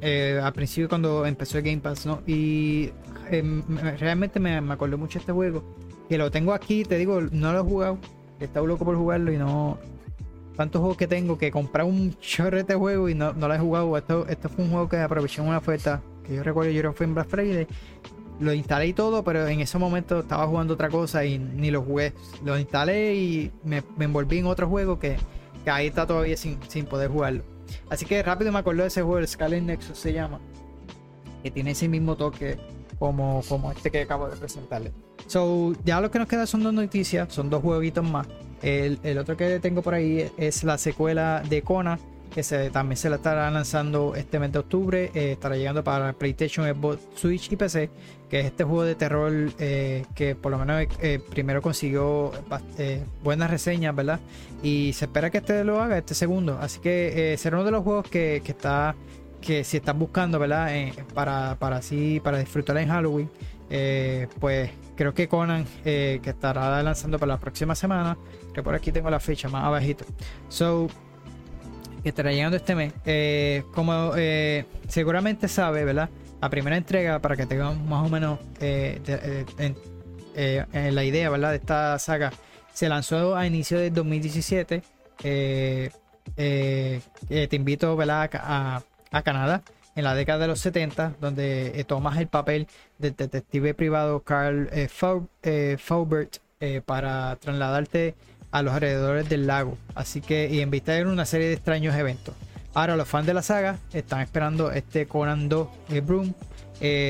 [0.00, 2.22] eh, al principio cuando empezó el Game Pass, ¿no?
[2.26, 2.90] Y
[3.30, 5.62] eh, me- realmente me, me acordé mucho de este juego.
[6.08, 7.98] Que lo tengo aquí, te digo, no lo he jugado.
[8.40, 9.78] He estado loco por jugarlo y no.
[10.56, 13.58] Tantos juegos que tengo que comprar un chorrete de juego y no, no lo he
[13.58, 13.96] jugado.
[13.96, 16.92] Esto, esto fue un juego que aproveché en una oferta que yo recuerdo, yo que
[16.92, 17.66] fue en Black Friday.
[18.40, 21.82] Lo instalé y todo, pero en ese momento estaba jugando otra cosa y ni lo
[21.82, 22.12] jugué.
[22.44, 25.16] Lo instalé y me, me envolví en otro juego que,
[25.64, 27.42] que ahí está todavía sin, sin poder jugarlo.
[27.90, 30.40] Así que rápido me acordé de ese juego, el Scarlet Nexus se llama.
[31.42, 32.58] Que tiene ese mismo toque
[32.98, 34.92] como, como este que acabo de presentarle.
[35.26, 38.26] So, ya lo que nos queda son dos noticias, son dos jueguitos más.
[38.62, 41.98] El, el otro que tengo por ahí es la secuela de Kona,
[42.34, 45.10] que se, también se la estará lanzando este mes de octubre.
[45.14, 47.90] eh, estará llegando para PlayStation, Xbox, Switch y PC.
[48.28, 52.30] Que es este juego de terror eh, que por lo menos eh, primero consiguió
[52.76, 54.20] eh, buenas reseñas, ¿verdad?
[54.62, 56.58] Y se espera que este lo haga, este segundo.
[56.60, 58.94] Así que eh, será uno de los juegos que, que está.
[59.40, 60.74] Que si están buscando, ¿verdad?
[60.74, 63.30] Eh, para, para así, para disfrutar en Halloween.
[63.70, 68.16] eh, pues creo que Conan, eh, que estará lanzando para la próxima semana.
[68.52, 70.04] Que por aquí tengo la fecha más abajito.
[70.48, 70.88] So,
[72.02, 72.92] que estará llegando este mes.
[73.74, 74.12] Como
[74.88, 76.08] seguramente sabe, ¿verdad?
[76.40, 79.74] La primera entrega, para que tengan más o menos en,
[80.94, 81.50] la idea, ¿verdad?
[81.50, 82.32] De esta saga,
[82.78, 84.82] se lanzó a inicio de 2017.
[85.24, 85.90] Eh,
[86.36, 88.30] eh, eh, te invito, ¿verdad?
[88.34, 89.62] A, a- Canadá
[89.96, 92.68] en la década de los 70, donde eh, tomas el papel
[92.98, 94.88] del detective privado Carl eh,
[95.42, 96.36] eh, Faubert
[96.86, 98.14] para trasladarte
[98.50, 99.76] a los alrededores del lago.
[99.94, 102.34] Así que, y en vista de una serie de extraños eventos.
[102.74, 106.32] Ahora, los fans de la saga están esperando este Conan 2 eh, Broom.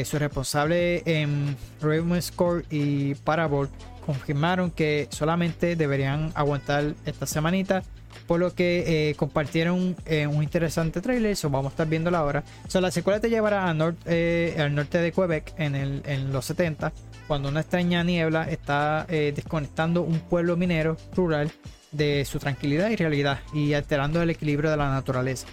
[0.04, 3.68] Su responsable en Raven Score y Parabol
[4.06, 7.82] confirmaron que solamente deberían aguantar esta semanita.
[8.26, 12.44] Por lo que eh, compartieron eh, un interesante trailer, eso vamos a estar viéndolo ahora.
[12.66, 13.74] So, la secuela te llevará
[14.06, 16.92] eh, al norte de Quebec en, el- en los 70,
[17.26, 21.50] cuando una extraña niebla está desconectando un pueblo minero rural
[21.92, 25.46] de su tranquilidad y realidad y alterando el equilibrio de la naturaleza.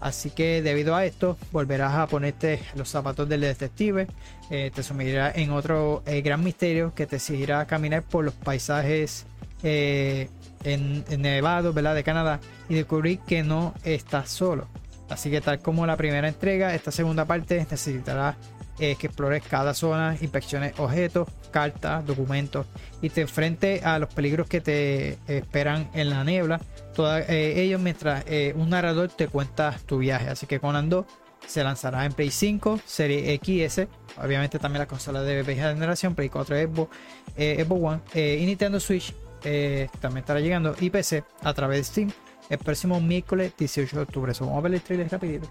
[0.00, 4.06] Así que debido a esto volverás a ponerte los zapatos del detective,
[4.50, 9.24] te sumirás en otro gran misterio que te seguirá caminar por los paisajes
[9.64, 10.28] eh,
[10.62, 11.94] en, en ¿verdad?
[11.94, 14.68] de Canadá y descubrir que no estás solo.
[15.08, 18.36] Así que tal como la primera entrega, esta segunda parte necesitará
[18.78, 22.66] eh, que explores cada zona, inspecciones objetos, cartas, documentos
[23.02, 26.60] y te enfrentes a los peligros que te esperan en la niebla.
[26.94, 30.28] Todos ellos mientras eh, un narrador te cuenta tu viaje.
[30.28, 31.04] Así que Conan 2
[31.46, 33.86] se lanzará en Play 5, Serie XS,
[34.22, 36.96] obviamente también la consola de vieja generación, Play 4, Xbox,
[37.36, 39.14] eh, Xbox One eh, y Nintendo Switch
[39.44, 42.12] eh, también estará llegando y PC a través de Steam
[42.48, 44.34] el próximo miércoles 18 de octubre.
[44.34, 45.48] So, vamos a ver el trailer rapidito.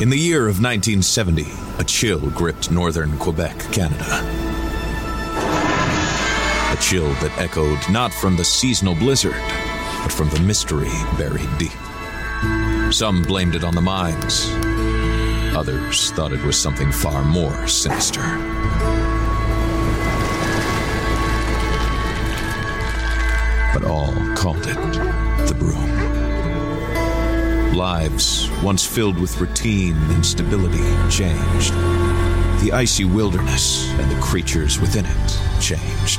[0.00, 1.44] In the year of 1970,
[1.80, 4.22] a chill gripped northern Quebec, Canada.
[6.70, 9.42] A chill that echoed not from the seasonal blizzard,
[10.04, 11.72] but from the mystery buried deep.
[12.92, 14.48] Some blamed it on the mines.
[15.56, 18.22] Others thought it was something far more sinister.
[23.80, 24.74] But all called it
[25.46, 25.76] the broom.
[27.76, 31.72] Lives, once filled with routine and stability, changed.
[32.60, 36.18] The icy wilderness and the creatures within it changed.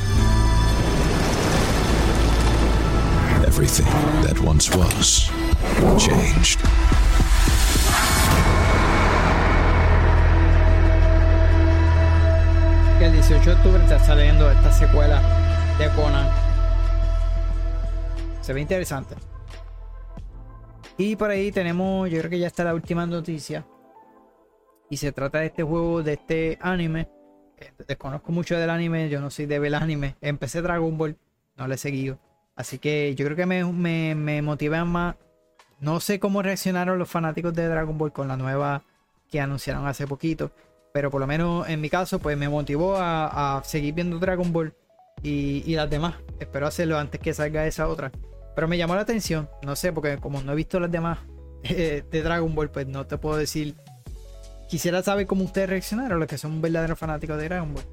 [3.45, 3.87] Everything
[4.23, 5.29] that once was
[6.01, 6.61] changed.
[13.01, 15.21] El 18 de octubre está saliendo esta secuela
[15.77, 16.48] de Conan.
[18.49, 19.13] Se ve interesante.
[20.97, 23.63] Y por ahí tenemos, yo creo que ya está la última noticia.
[24.89, 27.07] Y se trata de este juego, de este anime.
[27.57, 30.15] Eh, Desconozco mucho del anime, yo no soy de ver anime.
[30.19, 31.15] Empecé Dragon Ball,
[31.57, 32.17] no le he seguido.
[32.55, 35.15] Así que yo creo que me, me, me motiva más.
[35.79, 38.81] No sé cómo reaccionaron los fanáticos de Dragon Ball con la nueva
[39.29, 40.49] que anunciaron hace poquito.
[40.91, 44.51] Pero por lo menos en mi caso, pues me motivó a, a seguir viendo Dragon
[44.51, 44.73] Ball
[45.21, 46.15] y, y las demás.
[46.39, 48.11] Espero hacerlo antes que salga esa otra.
[48.55, 51.19] Pero me llamó la atención, no sé, porque como no he visto las demás
[51.63, 53.75] eh, de Dragon Ball, pues no te puedo decir.
[54.69, 57.85] Quisiera saber cómo ustedes reaccionaron, los que son verdaderos fanáticos de Dragon Ball.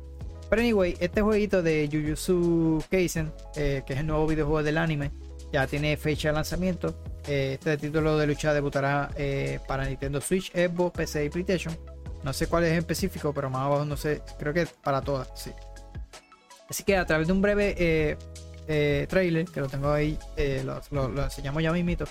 [0.51, 5.11] Pero anyway, este jueguito de Jujutsu Kaisen, eh, que es el nuevo videojuego del anime,
[5.53, 7.03] ya tiene fecha de lanzamiento.
[7.27, 9.11] Eh, este título de lucha debutará
[9.67, 11.77] para Nintendo Switch, Xbox, PC y PlayStation.
[12.23, 14.21] No sé cuál es en específico, pero más abajo no sé.
[14.39, 15.51] Creo que para todas, sí.
[16.69, 18.19] Así que a través de un breve
[18.69, 22.07] eh, trailer, que lo tengo ahí, eh, lo, enseñamos ya mismito.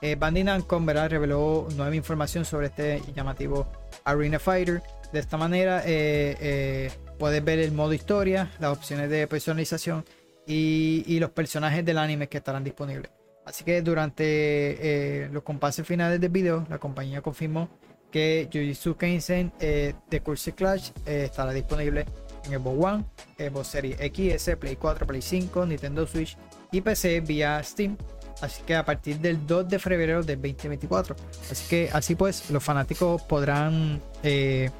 [0.00, 1.10] Eh, Bandai Namco ¿verdad?
[1.10, 3.66] reveló nueva información sobre este llamativo
[4.04, 4.82] Arena Fighter.
[5.12, 10.04] De esta manera eh, eh, puedes ver el modo historia, las opciones de personalización
[10.46, 13.10] y, los personajes del anime que estarán disponibles.
[13.44, 17.68] Así que durante los compases finales del video, la compañía confirmó
[18.10, 22.04] que Jujutsu Kaisen The Curse Clash estará disponible
[22.48, 23.04] en Xbox One,
[23.38, 26.36] Xbox Series XS, Play 4, Play 5, Nintendo Switch
[26.72, 27.96] y PC vía Steam
[28.40, 31.16] así que a partir del 2 de febrero del 2024.
[31.50, 34.70] Así que así pues los fanáticos podrán eh,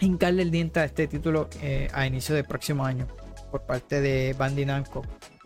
[0.00, 3.06] hincarle el diente a este título eh, a inicio del próximo año
[3.50, 5.02] por parte de Bandai Namco.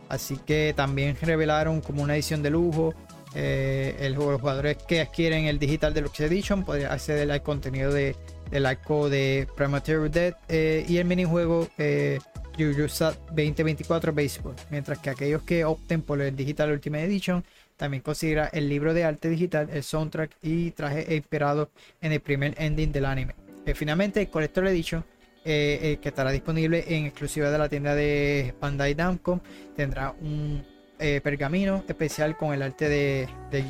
[0.09, 2.95] Así que también revelaron como una edición de lujo.
[3.35, 8.17] eh, el, los jugadores que adquieren el Digital Deluxe Edition podrían acceder al contenido de,
[8.51, 12.19] del arco de Premature Dead eh, y el minijuego eh,
[12.57, 14.55] Jujutsu 2024 Baseball.
[14.71, 17.45] Mientras que aquellos que opten por el Digital Ultimate Edition
[17.77, 21.71] también considera el libro de arte digital, el soundtrack y traje inspirado
[22.01, 23.35] en el primer ending del anime.
[23.65, 25.05] Eh, finalmente, el Collector Edition,
[25.45, 29.41] eh, que estará disponible en exclusiva de la tienda de Bandai Namco,
[29.77, 30.65] tendrá un
[31.01, 33.65] eh, pergamino especial con el arte de, de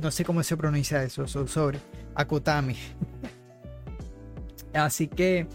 [0.00, 1.78] no sé cómo se pronuncia eso, so- sobre
[2.14, 2.76] Akutami.
[4.72, 5.46] Así que,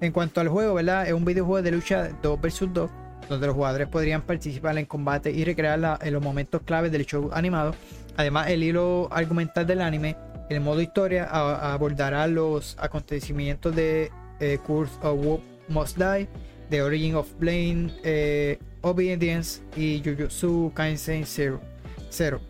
[0.00, 1.06] en cuanto al juego, ¿verdad?
[1.06, 2.90] Es un videojuego de lucha 2 vs 2,
[3.28, 7.30] donde los jugadores podrían participar en combate y recrear en los momentos claves del show
[7.32, 7.74] animado.
[8.16, 10.16] Además, el hilo argumental del anime,
[10.48, 14.10] el modo historia, abordará los acontecimientos de
[14.40, 16.28] eh, Curse of Whoop Must Die,
[16.70, 21.24] The Origin of Blame, eh, Obedience y Jujutsu Kaisen.
[21.26, 22.40] Zero.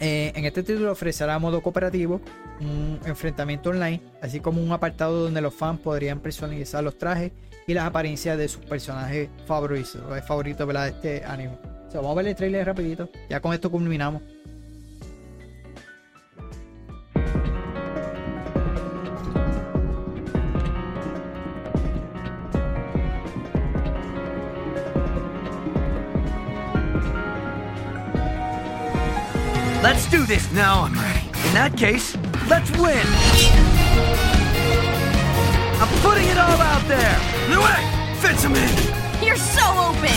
[0.00, 2.20] Eh, en este título ofrecerá modo cooperativo,
[2.60, 7.32] un enfrentamiento online, así como un apartado donde los fans podrían personalizar los trajes
[7.66, 11.58] y las apariencias de sus personajes favoritos, eh, favoritos de este anime.
[11.94, 14.20] Vamos a ver el trailer rapidito, ya con esto culminamos.
[29.84, 30.50] Let's do this.
[30.50, 31.28] Now I'm ready.
[31.44, 32.16] In that case,
[32.48, 33.04] let's win.
[35.76, 37.12] I'm putting it all out there.
[37.52, 37.84] No way!
[38.16, 38.72] Fits him in.
[39.20, 39.60] You're so
[39.92, 40.08] open!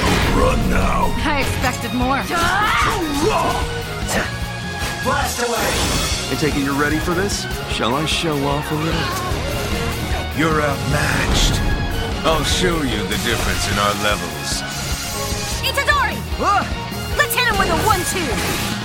[0.00, 1.12] Don't run now.
[1.28, 2.24] I expected more.
[5.04, 5.68] Blast away.
[6.32, 7.44] I take it you're ready for this?
[7.68, 9.08] Shall I show off a little?
[10.40, 11.60] You're outmatched.
[12.24, 14.64] I'll show you the difference in our levels.
[15.60, 16.16] Itadori!
[16.40, 16.64] Ah!
[17.18, 18.81] Let's hit him with a one-two!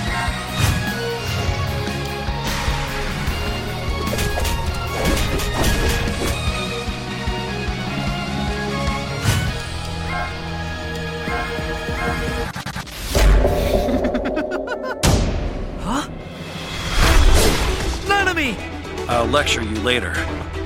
[18.38, 19.08] Nanami!
[19.08, 20.12] I'll lecture you later.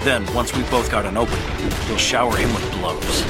[0.00, 1.42] Then, once we've both got an opening,
[1.86, 3.24] you'll shower him with blows.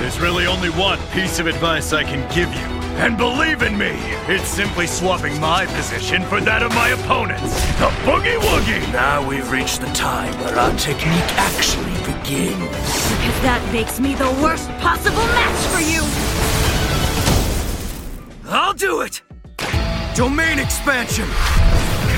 [0.00, 2.78] There's really only one piece of advice I can give you.
[2.98, 3.92] And believe in me,
[4.26, 7.54] it's simply swapping my position for that of my opponents.
[7.78, 8.92] The Boogie Woogie!
[8.92, 12.58] Now we've reached the time where our technique actually begins.
[12.58, 16.02] Because that makes me the worst possible match for you!
[18.50, 19.22] I'll do it!
[20.16, 21.28] Domain expansion!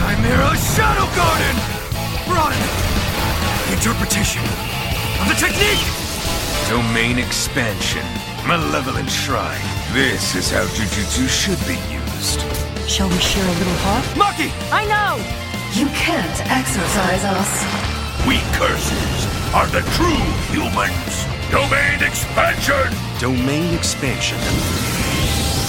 [0.00, 1.56] Chimera Shadow Garden!
[2.24, 2.56] Run!
[3.70, 4.40] Interpretation
[5.20, 5.84] of the technique!
[6.70, 8.02] Domain expansion.
[8.46, 9.60] Malevolent Shrine.
[9.92, 12.40] This is how Jujutsu should be used.
[12.88, 14.04] Shall we share a little heart?
[14.16, 14.48] Maki!
[14.72, 15.20] I know!
[15.78, 17.52] You can't exercise us.
[18.26, 21.26] We curses are the true humans.
[21.52, 22.88] Domain expansion!
[23.20, 24.38] Domain expansion.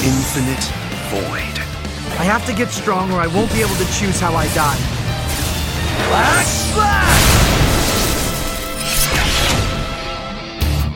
[0.08, 0.64] Infinite
[1.12, 1.61] void.
[2.22, 4.78] I have to get strong or I won't be able to choose how I die.
[6.08, 7.26] Black Splash!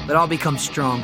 [0.05, 1.01] But I'll become strong.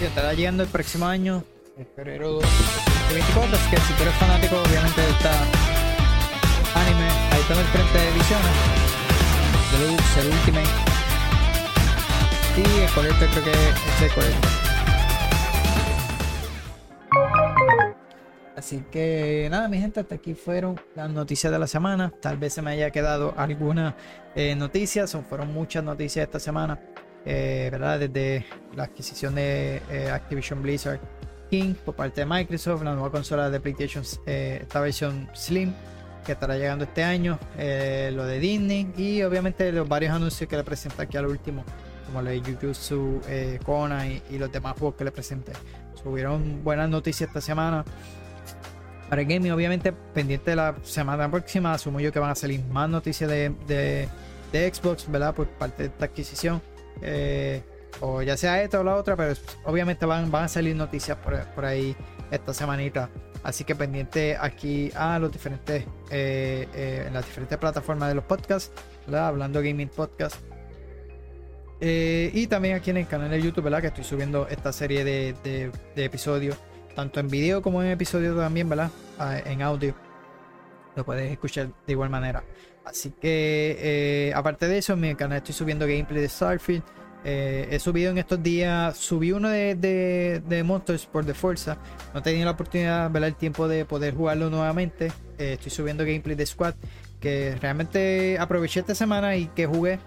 [0.00, 1.44] Y estará llegando el próximo año,
[1.76, 3.58] en febrero de 2024.
[3.58, 5.30] Así que si tú eres fanático, obviamente, de esta
[6.80, 8.56] anime, ahí están el frente de ediciones:
[9.72, 10.70] Deluxe, el Ultimate.
[12.56, 14.63] Y el colector, creo que es el colector.
[18.64, 22.10] Así que nada, mi gente, hasta aquí fueron las noticias de la semana.
[22.18, 23.94] Tal vez se me haya quedado alguna
[24.34, 26.80] eh, noticia, son, fueron muchas noticias esta semana,
[27.26, 27.98] eh, ¿verdad?
[27.98, 30.98] Desde la adquisición de eh, Activision Blizzard
[31.50, 35.74] King por parte de Microsoft, la nueva consola de PlayStation, eh, esta versión Slim
[36.24, 40.64] que estará llegando este año, lo de Disney y obviamente los varios anuncios que le
[40.64, 41.64] presenté aquí al último,
[42.06, 43.20] como lo de Jujutsu,
[43.62, 45.52] Kona y, y los demás juegos que le presenté.
[46.02, 47.84] Subieron buenas noticias esta semana
[49.08, 52.62] para el gaming, obviamente, pendiente de la semana próxima, asumo yo que van a salir
[52.64, 54.08] más noticias de, de-
[54.72, 55.34] Xbox, ¿verdad?
[55.34, 56.62] Por parte de esta adquisición.
[57.02, 57.60] Eh,
[58.00, 61.36] o ya sea esta o la otra, pero obviamente van, van a salir noticias por,
[61.54, 61.96] por ahí
[62.30, 63.08] esta semanita.
[63.42, 68.24] Así que pendiente aquí a los diferentes, eh, eh, en las diferentes plataformas de los
[68.24, 68.72] podcasts,
[69.06, 69.28] ¿verdad?
[69.28, 70.36] Hablando Gaming Podcast.
[71.80, 73.80] Y también aquí en el canal de YouTube, ¿verdad?
[73.82, 75.34] Que estoy subiendo esta serie de-
[75.94, 76.56] de episodios,
[76.94, 78.90] tanto en video como en episodio también, ¿verdad?
[79.18, 79.94] Ah, en audio.
[80.96, 82.44] Lo puedes escuchar de igual manera.
[82.84, 86.82] Así que, eh, aparte de eso, en mi canal estoy subiendo gameplay de Starfield.
[87.24, 91.78] Eh, he subido en estos días, subí uno de, de, de Motorsport de Forza.
[92.12, 93.28] No he tenido la oportunidad, ¿verdad?
[93.28, 95.10] El tiempo de poder jugarlo nuevamente.
[95.38, 96.74] Eh, estoy subiendo gameplay de Squad,
[97.20, 99.98] que realmente aproveché esta semana y que jugué.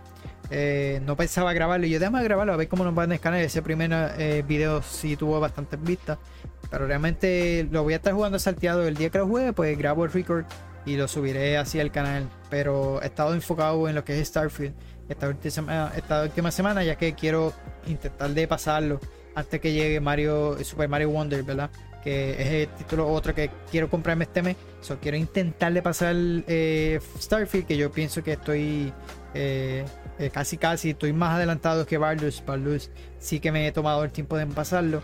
[1.06, 1.88] No pensaba grabarlo.
[1.88, 3.42] Yo déjame grabarlo a ver cómo nos va en el canal.
[3.42, 6.20] Ese primer video sí tuvo bastantes vistas.
[6.70, 9.54] Pero realmente lo voy a estar jugando salteado el día que lo juegue.
[9.54, 10.46] Pues grabo el record
[10.86, 12.30] y lo subiré así al canal.
[12.50, 14.74] Pero he estado enfocado en lo que es Starfield
[15.10, 17.54] esta última, semana, esta última semana, ya que quiero
[17.88, 19.00] intentar de pasarlo
[19.36, 21.70] antes que llegue Mario Super Mario Wonder, ¿verdad?
[22.04, 24.56] Que es el título otro que quiero comprarme este mes.
[24.82, 28.92] So, quiero intentar de pasar eh, Starfield, que yo pienso que estoy
[29.34, 29.86] eh,
[30.20, 32.44] eh, casi casi, estoy más adelantado que Baldur's.
[32.46, 32.90] Baldur's
[33.20, 35.02] sí que me he tomado el tiempo de pasarlo,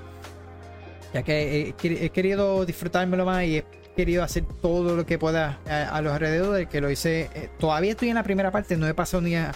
[1.13, 3.65] ya que he, he querido disfrutármelo más y he
[3.95, 7.29] querido hacer todo lo que pueda a, a los alrededores, que lo hice.
[7.33, 9.51] eh, todavía estoy en la primera parte, no he pasado ni a.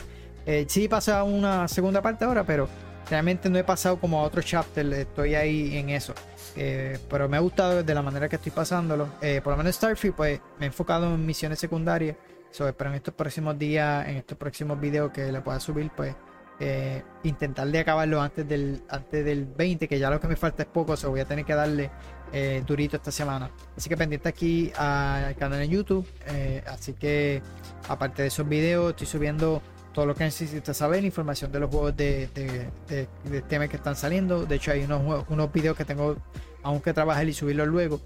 [0.45, 2.69] Eh, sí pasado a una segunda parte ahora, pero
[3.09, 6.13] realmente no he pasado como a otro chapter, estoy ahí en eso.
[6.55, 9.09] Eh, pero me ha gustado de la manera que estoy pasándolo.
[9.21, 12.15] Eh, por lo menos Starfield, pues me he enfocado en misiones secundarias.
[12.49, 16.15] So, espero en estos próximos días, en estos próximos videos que le pueda subir, pues
[16.59, 20.63] eh, intentar de acabarlo antes del, antes del 20, que ya lo que me falta
[20.63, 21.91] es poco, so voy a tener que darle
[22.33, 23.51] eh, durito esta semana.
[23.75, 26.07] Así que pendiente aquí al canal en YouTube.
[26.27, 27.41] eh, así que
[27.87, 29.61] aparte de esos videos, estoy subiendo
[29.93, 34.45] todo lo que necesitas saber, información de los juegos de, de, temas que están saliendo.
[34.45, 36.17] De hecho, hay unos, unos videos que tengo
[36.61, 37.99] aún que trabajar y subirlos luego.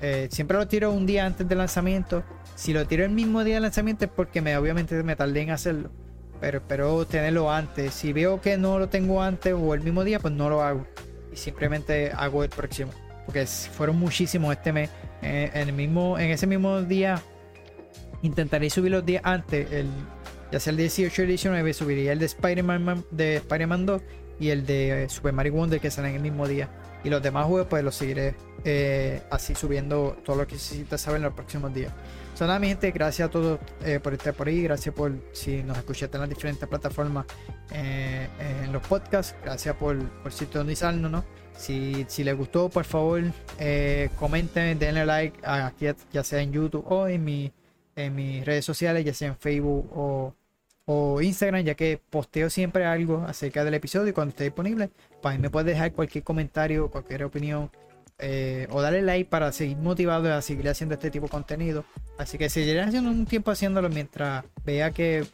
[0.00, 2.22] Eh, siempre lo tiro un día antes del lanzamiento.
[2.54, 5.50] Si lo tiro el mismo día del lanzamiento es porque me, obviamente me tardé en
[5.50, 5.90] hacerlo.
[6.42, 7.94] Pero espero tenerlo antes.
[7.94, 10.84] Si veo que no lo tengo antes o el mismo día, pues no lo hago.
[11.32, 12.90] Y simplemente hago el próximo.
[13.26, 14.90] Porque fueron muchísimos este mes.
[15.22, 17.22] Eh, en, el mismo, en ese mismo día
[18.22, 19.70] intentaré subir los días antes.
[19.70, 19.86] El,
[20.50, 24.02] ya sea el 18 o el 19, subiría el de Spider-Man man- de Spider-Man 2
[24.40, 26.68] y el de eh, Super Mario Wonder que salen el mismo día.
[27.04, 31.18] Y los demás juegos, pues los seguiré eh, así subiendo todo lo que necesitas saber
[31.18, 31.92] en los próximos días.
[32.42, 34.62] Gente, gracias a todos eh, por estar por ahí.
[34.62, 37.24] Gracias por si nos escuchaste en las diferentes plataformas
[37.72, 38.26] eh,
[38.64, 39.36] en los podcasts.
[39.44, 41.24] Gracias por, por sintonizarnos, ¿no?
[41.56, 43.22] Si, si les gustó, por favor,
[43.60, 47.52] eh, comenten, denle like aquí, ya sea en YouTube o en, mi,
[47.94, 50.34] en mis redes sociales, ya sea en Facebook o,
[50.86, 54.90] o Instagram, ya que posteo siempre algo acerca del episodio y cuando esté disponible,
[55.20, 57.70] pues ahí me puedes dejar cualquier comentario, cualquier opinión
[58.22, 61.84] eh, o darle like para seguir motivado a seguir haciendo este tipo de contenido.
[62.18, 65.26] Así que seguiré haciendo un tiempo haciéndolo mientras vea que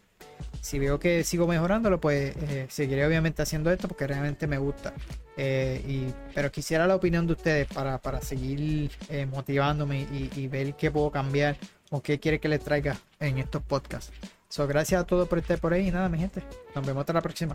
[0.60, 4.92] si veo que sigo mejorándolo, pues eh, seguiré obviamente haciendo esto porque realmente me gusta.
[5.36, 8.90] Eh, y, pero quisiera la opinión de ustedes para, para seguir
[9.30, 11.56] motivándome y, y ver qué puedo cambiar
[11.90, 14.12] o qué quiere que les traiga en estos podcasts.
[14.48, 16.42] So, gracias a todos por estar por ahí y nada, mi gente.
[16.74, 17.54] Nos vemos hasta la próxima.